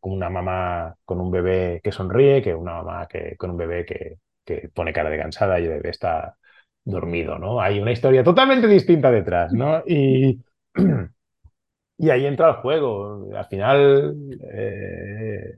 como 0.00 0.14
una 0.14 0.30
mamá 0.30 0.96
con 1.04 1.20
un 1.20 1.30
bebé 1.30 1.80
que 1.82 1.92
sonríe 1.92 2.42
que 2.42 2.54
una 2.54 2.74
mamá 2.82 3.06
que, 3.08 3.36
con 3.36 3.50
un 3.50 3.56
bebé 3.56 3.84
que, 3.84 4.18
que 4.44 4.68
pone 4.72 4.92
cara 4.92 5.10
de 5.10 5.18
cansada 5.18 5.60
y 5.60 5.64
el 5.64 5.70
bebé 5.70 5.90
está 5.90 6.36
dormido, 6.84 7.38
¿no? 7.38 7.60
Hay 7.60 7.80
una 7.80 7.92
historia 7.92 8.24
totalmente 8.24 8.68
distinta 8.68 9.10
detrás, 9.10 9.52
¿no? 9.52 9.82
Y, 9.86 10.40
y 11.98 12.10
ahí 12.10 12.26
entra 12.26 12.48
el 12.48 12.54
juego. 12.56 13.28
Al 13.36 13.46
final, 13.46 14.16
eh, 14.52 15.56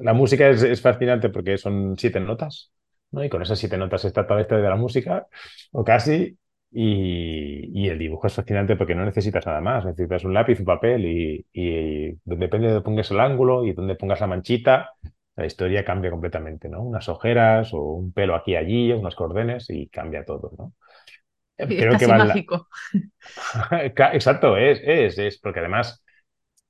la 0.00 0.12
música 0.12 0.48
es, 0.48 0.62
es, 0.62 0.80
fascinante 0.80 1.30
porque 1.30 1.58
son 1.58 1.96
siete 1.98 2.20
notas, 2.20 2.72
¿no? 3.10 3.24
Y 3.24 3.28
con 3.28 3.42
esas 3.42 3.58
siete 3.58 3.76
notas 3.76 4.04
está 4.04 4.24
toda 4.24 4.36
la 4.36 4.42
historia 4.42 4.64
de 4.64 4.70
la 4.70 4.76
música, 4.76 5.26
o 5.72 5.84
casi, 5.84 6.38
y, 6.76 7.88
el 7.88 7.98
dibujo 7.98 8.26
es 8.26 8.34
fascinante 8.34 8.74
porque 8.74 8.96
no 8.96 9.04
necesitas 9.04 9.46
nada 9.46 9.60
más, 9.60 9.84
necesitas 9.84 10.24
un 10.24 10.34
lápiz, 10.34 10.58
un 10.58 10.66
papel 10.66 11.04
y, 11.06 12.18
depende 12.24 12.66
de 12.66 12.72
dónde 12.74 12.84
pongas 12.84 13.10
el 13.12 13.20
ángulo 13.20 13.64
y 13.64 13.72
dónde 13.72 13.94
pongas 13.94 14.20
la 14.20 14.26
manchita, 14.26 14.90
la 15.36 15.46
historia 15.46 15.84
cambia 15.84 16.10
completamente, 16.10 16.68
¿no? 16.68 16.82
Unas 16.82 17.08
ojeras 17.08 17.72
o 17.72 17.80
un 17.80 18.12
pelo 18.12 18.34
aquí 18.34 18.56
allí, 18.56 18.92
unos 18.92 19.14
cordenes 19.14 19.70
y 19.70 19.88
cambia 19.88 20.24
todo, 20.24 20.52
¿no? 20.58 20.72
Eh, 21.56 21.66
creo 21.66 21.96
que 21.96 22.08
mágico. 22.08 22.68
Exacto, 24.12 24.56
es, 24.56 24.80
es, 24.84 25.18
es, 25.18 25.38
porque 25.38 25.60
además 25.60 26.04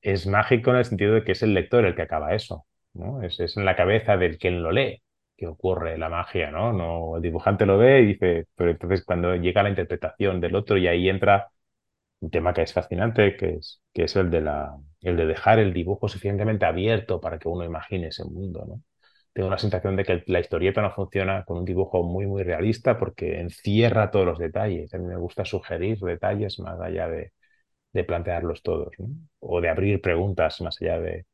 es 0.02 0.26
mágico 0.26 0.70
en 0.70 0.76
el 0.76 0.84
sentido 0.84 1.14
de 1.14 1.24
que 1.24 1.32
es 1.32 1.42
el 1.42 1.54
lector 1.54 1.86
el 1.86 1.94
que 1.94 2.02
acaba 2.02 2.34
eso, 2.34 2.66
¿no? 2.92 3.22
Es, 3.22 3.40
es 3.40 3.56
en 3.56 3.64
la 3.64 3.76
cabeza 3.76 4.18
del 4.18 4.36
quien 4.36 4.62
lo 4.62 4.70
lee 4.70 5.02
que 5.36 5.46
ocurre 5.46 5.98
la 5.98 6.08
magia, 6.08 6.50
¿no? 6.50 6.72
¿no? 6.72 7.16
El 7.16 7.22
dibujante 7.22 7.66
lo 7.66 7.78
ve 7.78 8.02
y 8.02 8.06
dice, 8.06 8.46
pero 8.54 8.70
entonces 8.70 9.04
cuando 9.04 9.34
llega 9.36 9.62
la 9.62 9.70
interpretación 9.70 10.40
del 10.40 10.54
otro 10.56 10.76
y 10.78 10.86
ahí 10.88 11.08
entra 11.08 11.50
un 12.20 12.30
tema 12.30 12.54
que 12.54 12.62
es 12.62 12.72
fascinante, 12.72 13.36
que 13.36 13.56
es, 13.56 13.82
que 13.92 14.04
es 14.04 14.16
el, 14.16 14.30
de 14.30 14.40
la, 14.40 14.76
el 15.02 15.16
de 15.16 15.26
dejar 15.26 15.58
el 15.58 15.72
dibujo 15.74 16.08
suficientemente 16.08 16.64
abierto 16.66 17.20
para 17.20 17.38
que 17.38 17.48
uno 17.48 17.64
imagine 17.64 18.08
ese 18.08 18.24
mundo, 18.24 18.64
¿no? 18.66 18.82
Tengo 19.32 19.50
la 19.50 19.58
sensación 19.58 19.96
de 19.96 20.04
que 20.04 20.22
la 20.28 20.40
historieta 20.40 20.80
no 20.82 20.92
funciona 20.92 21.44
con 21.44 21.58
un 21.58 21.64
dibujo 21.64 22.02
muy, 22.04 22.26
muy 22.26 22.42
realista 22.44 22.98
porque 22.98 23.40
encierra 23.40 24.10
todos 24.10 24.24
los 24.26 24.38
detalles. 24.38 24.94
A 24.94 24.98
mí 24.98 25.06
me 25.06 25.16
gusta 25.16 25.44
sugerir 25.44 25.98
detalles 25.98 26.60
más 26.60 26.80
allá 26.80 27.08
de, 27.08 27.32
de 27.92 28.04
plantearlos 28.04 28.62
todos, 28.62 28.90
¿no? 28.98 29.08
O 29.40 29.60
de 29.60 29.68
abrir 29.70 30.00
preguntas 30.02 30.60
más 30.60 30.80
allá 30.82 31.00
de, 31.00 31.26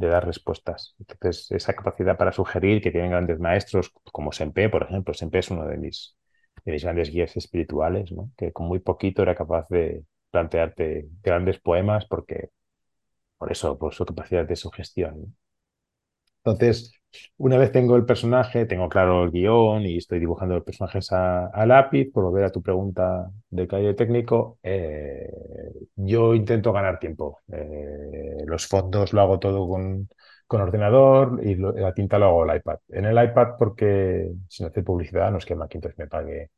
de 0.00 0.08
dar 0.08 0.26
respuestas. 0.26 0.94
Entonces, 0.98 1.50
esa 1.50 1.74
capacidad 1.74 2.16
para 2.16 2.32
sugerir 2.32 2.82
que 2.82 2.90
tienen 2.90 3.10
grandes 3.10 3.38
maestros, 3.38 3.92
como 4.12 4.32
Sempe, 4.32 4.68
por 4.70 4.82
ejemplo. 4.84 5.14
Sempe 5.14 5.38
es 5.40 5.50
uno 5.50 5.66
de 5.66 5.76
mis, 5.76 6.16
de 6.64 6.72
mis 6.72 6.82
grandes 6.84 7.10
guías 7.10 7.36
espirituales, 7.36 8.10
¿no? 8.12 8.30
que 8.36 8.52
con 8.52 8.66
muy 8.66 8.78
poquito 8.80 9.22
era 9.22 9.34
capaz 9.34 9.66
de 9.68 10.04
plantearte 10.30 11.08
grandes 11.22 11.60
poemas 11.60 12.06
porque, 12.06 12.50
por 13.38 13.52
eso, 13.52 13.78
por 13.78 13.94
su 13.94 14.06
capacidad 14.06 14.46
de 14.46 14.56
sugestión. 14.56 15.36
Entonces, 16.44 16.92
una 17.38 17.56
vez 17.58 17.72
tengo 17.72 17.96
el 17.96 18.04
personaje, 18.04 18.66
tengo 18.66 18.88
claro 18.88 19.24
el 19.24 19.30
guion 19.30 19.82
y 19.82 19.96
estoy 19.98 20.20
dibujando 20.20 20.54
los 20.54 20.64
personajes 20.64 21.10
a, 21.12 21.66
lápiz, 21.66 22.10
por 22.12 22.24
volver 22.24 22.44
a 22.44 22.52
tu 22.52 22.62
pregunta 22.62 23.30
de 23.50 23.66
calle 23.66 23.94
técnico, 23.94 24.58
eh, 24.62 25.30
yo 25.96 26.34
intento 26.34 26.72
ganar 26.72 26.98
tiempo. 26.98 27.40
Eh, 27.52 28.44
los 28.46 28.66
fondos 28.66 29.12
lo 29.12 29.20
hago 29.22 29.38
todo 29.38 29.68
con, 29.68 30.08
con 30.46 30.60
ordenador 30.60 31.40
y 31.44 31.54
la 31.56 31.94
tinta 31.94 32.18
lo 32.18 32.26
hago 32.26 32.42
al 32.42 32.56
iPad. 32.56 32.78
En 32.88 33.04
el 33.04 33.22
iPad 33.22 33.50
porque 33.58 34.30
sin 34.48 34.66
hacer 34.66 34.84
publicidad 34.84 35.30
no 35.30 35.38
es 35.38 35.46
que 35.46 35.54
Macintosh 35.54 35.94
me 35.96 36.08
pague, 36.08 36.50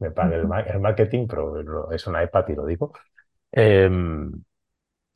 me 0.00 0.10
pague 0.10 0.36
el, 0.36 0.48
marketing, 0.80 1.26
pero 1.28 1.90
es 1.92 2.06
un 2.06 2.20
iPad 2.20 2.48
y 2.48 2.54
lo 2.54 2.66
digo. 2.66 2.92
Em, 3.52 4.32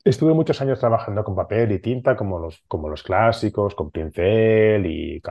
Estuve 0.03 0.33
muchos 0.33 0.59
años 0.61 0.79
trabajando 0.79 1.23
con 1.23 1.35
papel 1.35 1.71
y 1.73 1.79
tinta, 1.79 2.15
como 2.15 2.39
los, 2.39 2.63
como 2.67 2.89
los 2.89 3.03
clásicos, 3.03 3.75
con 3.75 3.91
pincel 3.91 4.85
y, 4.85 5.21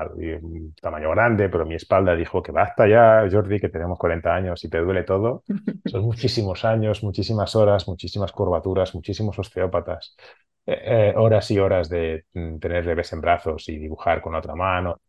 un 0.42 0.74
tamaño 0.80 1.10
grande, 1.10 1.48
pero 1.48 1.66
mi 1.66 1.74
espalda 1.74 2.14
dijo 2.14 2.42
que 2.42 2.52
basta 2.52 2.86
ya, 2.86 3.26
Jordi, 3.30 3.58
que 3.58 3.68
tenemos 3.68 3.98
40 3.98 4.32
años 4.32 4.64
y 4.64 4.70
te 4.70 4.78
duele 4.78 5.02
todo. 5.02 5.42
Son 5.86 6.02
muchísimos 6.02 6.64
años, 6.64 7.02
muchísimas 7.02 7.56
horas, 7.56 7.88
muchísimas 7.88 8.30
curvaturas, 8.30 8.94
muchísimos 8.94 9.38
osteópatas, 9.38 10.16
eh, 10.66 11.10
eh, 11.10 11.14
horas 11.16 11.50
y 11.50 11.58
horas 11.58 11.88
de 11.88 12.26
mm, 12.34 12.58
tener 12.58 12.84
bebés 12.84 13.12
en 13.12 13.20
brazos 13.20 13.68
y 13.68 13.76
dibujar 13.76 14.20
con 14.22 14.34
otra 14.36 14.54
mano. 14.54 15.00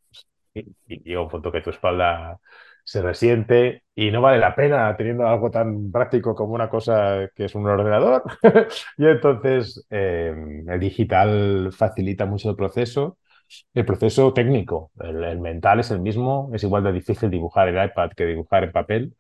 y 0.54 1.04
llega 1.04 1.22
un 1.22 1.30
punto 1.30 1.52
que 1.52 1.62
tu 1.62 1.70
espalda 1.70 2.40
se 2.92 3.02
resiente 3.02 3.84
y 3.96 4.12
no 4.12 4.22
vale 4.22 4.38
la 4.38 4.54
pena 4.54 4.96
teniendo 4.98 5.26
algo 5.26 5.50
tan 5.50 5.92
práctico 5.92 6.36
como 6.36 6.54
una 6.54 6.70
cosa 6.70 7.30
que 7.36 7.46
es 7.46 7.56
un 7.56 7.66
ordenador. 7.68 8.24
y 8.98 9.06
entonces 9.06 9.86
eh, 9.90 10.34
el 10.68 10.80
digital 10.80 11.70
facilita 11.72 12.26
mucho 12.26 12.50
el 12.50 12.56
proceso. 12.58 13.18
El 13.74 13.86
proceso 13.86 14.34
técnico, 14.34 14.92
el, 15.00 15.24
el, 15.24 15.40
mental 15.40 15.80
es 15.80 15.92
el 15.92 16.00
mismo, 16.02 16.52
es 16.54 16.64
igual 16.64 16.84
de 16.84 16.92
difícil 16.94 17.30
dibujar 17.30 17.68
en 17.70 17.84
iPad 17.86 18.12
que 18.16 18.26
dibujar 18.26 18.64
en 18.66 18.72
papel, 18.72 19.16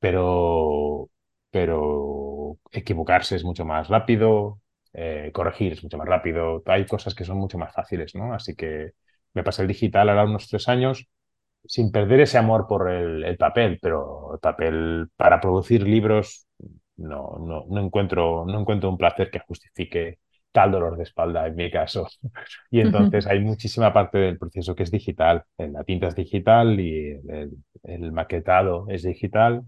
pero, 0.00 1.10
pero 1.50 2.58
equivocarse 2.72 3.36
es 3.36 3.44
mucho 3.44 3.64
más 3.64 3.88
rápido, 3.88 4.60
eh, 4.92 5.30
corregir 5.32 5.72
es 5.74 5.82
mucho 5.84 5.98
más 5.98 6.08
rápido, 6.08 6.62
hay 6.66 6.86
cosas 6.86 7.14
que 7.14 7.24
son 7.24 7.38
mucho 7.38 7.58
más 7.58 7.72
fáciles, 7.74 8.14
¿no? 8.14 8.34
Así 8.34 8.54
que 8.56 8.92
me 9.34 9.44
pasé 9.44 9.62
el 9.62 9.68
digital 9.68 10.08
ahora 10.08 10.24
unos 10.24 10.48
tres 10.48 10.68
años 10.68 11.08
sin 11.68 11.92
perder 11.92 12.20
ese 12.20 12.38
amor 12.38 12.66
por 12.68 12.90
el, 12.90 13.24
el 13.24 13.36
papel, 13.36 13.78
pero 13.80 14.34
el 14.34 14.40
papel 14.40 15.08
para 15.16 15.40
producir 15.40 15.82
libros 15.82 16.46
no, 16.96 17.38
no, 17.40 17.64
no, 17.68 17.80
encuentro, 17.80 18.44
no 18.46 18.60
encuentro 18.60 18.90
un 18.90 18.98
placer 18.98 19.30
que 19.30 19.40
justifique 19.40 20.18
tal 20.52 20.72
dolor 20.72 20.96
de 20.96 21.04
espalda 21.04 21.46
en 21.46 21.56
mi 21.56 21.70
caso. 21.70 22.08
Y 22.70 22.80
entonces 22.80 23.26
hay 23.26 23.40
muchísima 23.40 23.92
parte 23.92 24.18
del 24.18 24.38
proceso 24.38 24.74
que 24.74 24.82
es 24.84 24.90
digital. 24.90 25.44
La 25.58 25.84
tinta 25.84 26.08
es 26.08 26.14
digital 26.16 26.80
y 26.80 27.10
el, 27.28 27.52
el 27.84 28.12
maquetado 28.12 28.86
es 28.88 29.02
digital 29.04 29.62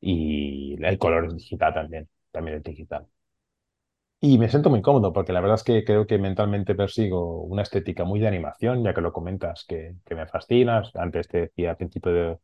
y 0.00 0.76
el 0.84 0.98
color 0.98 1.26
es 1.26 1.34
digital 1.36 1.74
también, 1.74 2.08
también 2.32 2.58
es 2.58 2.64
digital. 2.64 3.06
Y 4.20 4.38
me 4.38 4.48
siento 4.48 4.70
muy 4.70 4.82
cómodo 4.82 5.12
porque 5.12 5.32
la 5.32 5.40
verdad 5.40 5.56
es 5.56 5.62
que 5.64 5.84
creo 5.84 6.06
que 6.06 6.18
mentalmente 6.18 6.74
persigo 6.74 7.42
una 7.42 7.62
estética 7.62 8.04
muy 8.04 8.18
de 8.18 8.26
animación, 8.28 8.82
ya 8.82 8.94
que 8.94 9.00
lo 9.02 9.12
comentas, 9.12 9.64
que, 9.68 9.94
que 10.04 10.14
me 10.14 10.26
fascinas. 10.26 10.90
Antes 10.96 11.28
te 11.28 11.42
decía 11.42 11.70
al 11.70 11.76
principio 11.76 12.12
de, 12.12 12.38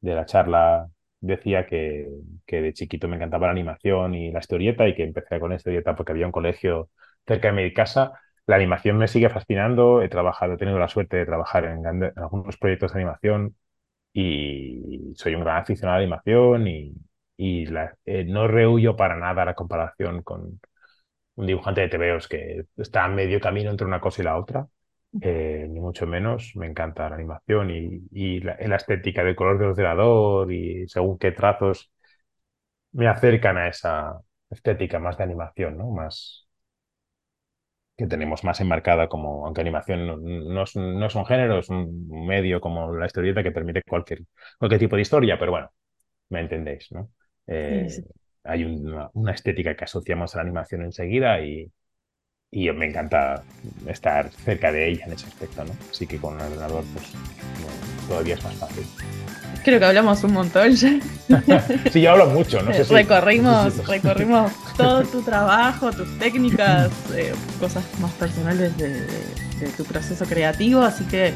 de 0.00 0.14
la 0.14 0.26
charla, 0.26 0.88
decía 1.20 1.66
que, 1.66 2.08
que, 2.46 2.60
de 2.62 2.72
chiquito 2.74 3.08
me 3.08 3.16
encantaba 3.16 3.46
la 3.46 3.52
animación 3.52 4.14
y 4.14 4.32
la 4.32 4.40
historieta 4.40 4.88
y 4.88 4.94
que 4.94 5.04
empecé 5.04 5.40
con 5.40 5.50
la 5.50 5.56
historieta 5.56 5.94
porque 5.96 6.12
había 6.12 6.26
un 6.26 6.32
colegio 6.32 6.90
cerca 7.26 7.48
de 7.52 7.54
mi 7.64 7.72
casa. 7.74 8.12
La 8.46 8.56
animación 8.56 8.98
me 8.98 9.08
sigue 9.08 9.30
fascinando, 9.30 10.02
he 10.02 10.08
trabajado, 10.08 10.54
he 10.54 10.56
tenido 10.58 10.78
la 10.78 10.88
suerte 10.88 11.16
de 11.18 11.26
trabajar 11.26 11.64
en, 11.66 11.86
algunos 12.16 12.56
proyectos 12.58 12.92
de 12.92 13.00
animación 13.00 13.56
y 14.12 15.14
soy 15.16 15.34
un 15.34 15.42
gran 15.42 15.58
aficionado 15.62 15.96
a 15.96 16.00
la 16.00 16.04
animación 16.04 16.68
y, 16.68 16.94
y 17.36 17.66
eh, 18.06 18.24
no 18.26 18.48
rehuyo 18.48 18.96
para 18.96 19.16
nada 19.16 19.44
la 19.44 19.54
comparación 19.54 20.22
con, 20.22 20.60
un 21.36 21.46
dibujante 21.46 21.82
de 21.82 21.88
TVOs 21.88 22.28
que 22.28 22.66
está 22.76 23.04
a 23.04 23.08
medio 23.08 23.40
camino 23.40 23.70
entre 23.70 23.86
una 23.86 24.00
cosa 24.00 24.22
y 24.22 24.24
la 24.24 24.38
otra, 24.38 24.68
eh, 25.20 25.66
ni 25.68 25.80
mucho 25.80 26.06
menos. 26.06 26.52
Me 26.56 26.66
encanta 26.66 27.08
la 27.08 27.16
animación 27.16 27.70
y, 27.70 28.02
y 28.12 28.40
la, 28.40 28.56
la, 28.60 28.76
estética 28.76 29.22
del 29.24 29.36
color 29.36 29.58
del 29.58 29.68
ordenador 29.70 30.52
y 30.52 30.88
según 30.88 31.18
qué 31.18 31.32
trazos 31.32 31.90
me 32.92 33.08
acercan 33.08 33.58
a 33.58 33.68
esa 33.68 34.20
estética 34.50 34.98
más 34.98 35.16
de 35.18 35.24
animación, 35.24 35.76
¿no? 35.76 35.90
Más 35.90 36.48
que 37.96 38.06
tenemos 38.06 38.44
más 38.44 38.60
enmarcada 38.60 39.08
como, 39.08 39.46
aunque 39.46 39.62
animación 39.62 40.06
no, 40.06 40.16
no, 40.18 40.62
es, 40.64 40.76
no 40.76 41.06
es 41.06 41.14
un 41.14 41.24
género, 41.26 41.58
es 41.58 41.68
un 41.70 42.26
medio 42.26 42.60
como 42.60 42.94
la 42.94 43.06
historieta 43.06 43.42
que 43.42 43.52
permite 43.52 43.82
cualquier, 43.82 44.20
cualquier 44.58 44.80
tipo 44.80 44.96
de 44.96 45.02
historia, 45.02 45.38
pero 45.38 45.52
bueno, 45.52 45.70
me 46.30 46.40
entendéis, 46.40 46.92
¿no? 46.92 47.10
Eh, 47.46 47.86
sí, 47.88 48.02
sí 48.02 48.25
hay 48.46 48.64
una, 48.64 49.10
una, 49.14 49.32
estética 49.32 49.74
que 49.74 49.84
asociamos 49.84 50.34
a 50.34 50.38
la 50.38 50.42
animación 50.42 50.82
enseguida 50.82 51.40
y, 51.40 51.70
y, 52.50 52.70
me 52.72 52.86
encanta 52.86 53.42
estar 53.86 54.30
cerca 54.30 54.72
de 54.72 54.88
ella 54.88 55.04
en 55.06 55.12
ese 55.12 55.26
aspecto, 55.26 55.64
¿no? 55.64 55.72
Así 55.90 56.06
que 56.06 56.18
con 56.18 56.34
un 56.34 56.40
ordenador 56.40 56.84
pues 56.92 57.14
no, 57.14 58.08
todavía 58.08 58.34
es 58.34 58.44
más 58.44 58.54
fácil. 58.54 58.84
Creo 59.64 59.80
que 59.80 59.84
hablamos 59.84 60.22
un 60.22 60.32
montón 60.32 60.72
ya. 60.72 61.00
sí, 61.92 62.00
yo 62.00 62.12
hablo 62.12 62.26
mucho, 62.26 62.62
no 62.62 62.72
sé 62.72 62.84
si... 62.84 62.94
Recorrimos, 62.94 63.86
recorrimos 63.86 64.52
todo 64.76 65.02
tu 65.02 65.22
trabajo, 65.22 65.90
tus 65.90 66.18
técnicas, 66.18 66.90
eh, 67.14 67.34
cosas 67.58 67.84
más 68.00 68.12
personales 68.12 68.76
de, 68.76 68.90
de, 68.90 69.06
de, 69.60 69.68
tu 69.76 69.84
proceso 69.84 70.24
creativo, 70.24 70.82
así 70.82 71.04
que... 71.06 71.32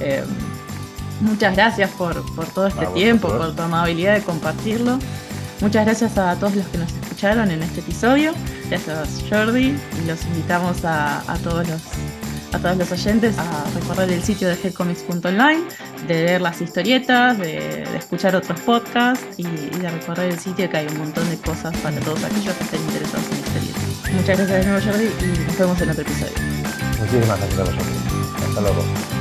Eh, 0.00 0.22
muchas 1.20 1.54
gracias 1.54 1.90
por, 1.92 2.34
por 2.34 2.46
todo 2.52 2.66
este 2.66 2.86
tiempo, 2.88 3.28
por 3.28 3.54
tu 3.54 3.62
amabilidad 3.62 4.14
de 4.14 4.22
compartirlo. 4.22 4.98
Muchas 5.60 5.84
gracias 5.84 6.16
a 6.16 6.34
todos 6.36 6.56
los 6.56 6.66
que 6.68 6.78
nos 6.78 6.90
escucharon 6.92 7.50
en 7.50 7.62
este 7.62 7.80
episodio. 7.80 8.32
Gracias 8.68 9.22
Jordi 9.28 9.76
y 10.02 10.06
los 10.06 10.24
invitamos 10.24 10.84
a, 10.84 11.22
todos 11.44 11.68
los 11.68 11.82
a 12.52 12.58
todos 12.58 12.76
los 12.78 12.90
oyentes 12.90 13.38
a 13.38 13.64
recorrer 13.74 14.10
el 14.10 14.22
sitio 14.22 14.48
de 14.48 14.54
headcomics.online, 14.54 15.62
de 16.08 16.24
ver 16.24 16.40
las 16.40 16.60
historietas, 16.60 17.38
de, 17.38 17.82
escuchar 17.96 18.34
otros 18.34 18.58
podcasts 18.60 19.24
y, 19.36 19.44
de 19.44 19.90
recorrer 19.90 20.32
el 20.32 20.38
sitio 20.38 20.68
que 20.68 20.78
hay 20.78 20.86
un 20.86 20.98
montón 20.98 21.28
de 21.30 21.36
cosas 21.36 21.76
para 21.78 22.00
todos 22.00 22.24
aquellos 22.24 22.54
que 22.54 22.64
estén 22.64 22.80
interesados 22.80 23.26
en 23.30 23.38
historietas. 23.38 24.12
Muchas 24.12 24.38
gracias 24.38 24.48
de 24.48 24.64
nuevo 24.64 24.84
Jordi 24.84 25.04
y 25.04 25.46
nos 25.46 25.58
vemos 25.58 25.80
en 25.80 25.90
otro 25.90 26.02
episodio. 26.02 26.34
Muchísimas 26.98 27.38
gracias 27.38 27.58
a 27.58 27.64
vosotros. 27.64 27.86
Hasta 28.48 28.60
luego. 28.62 29.19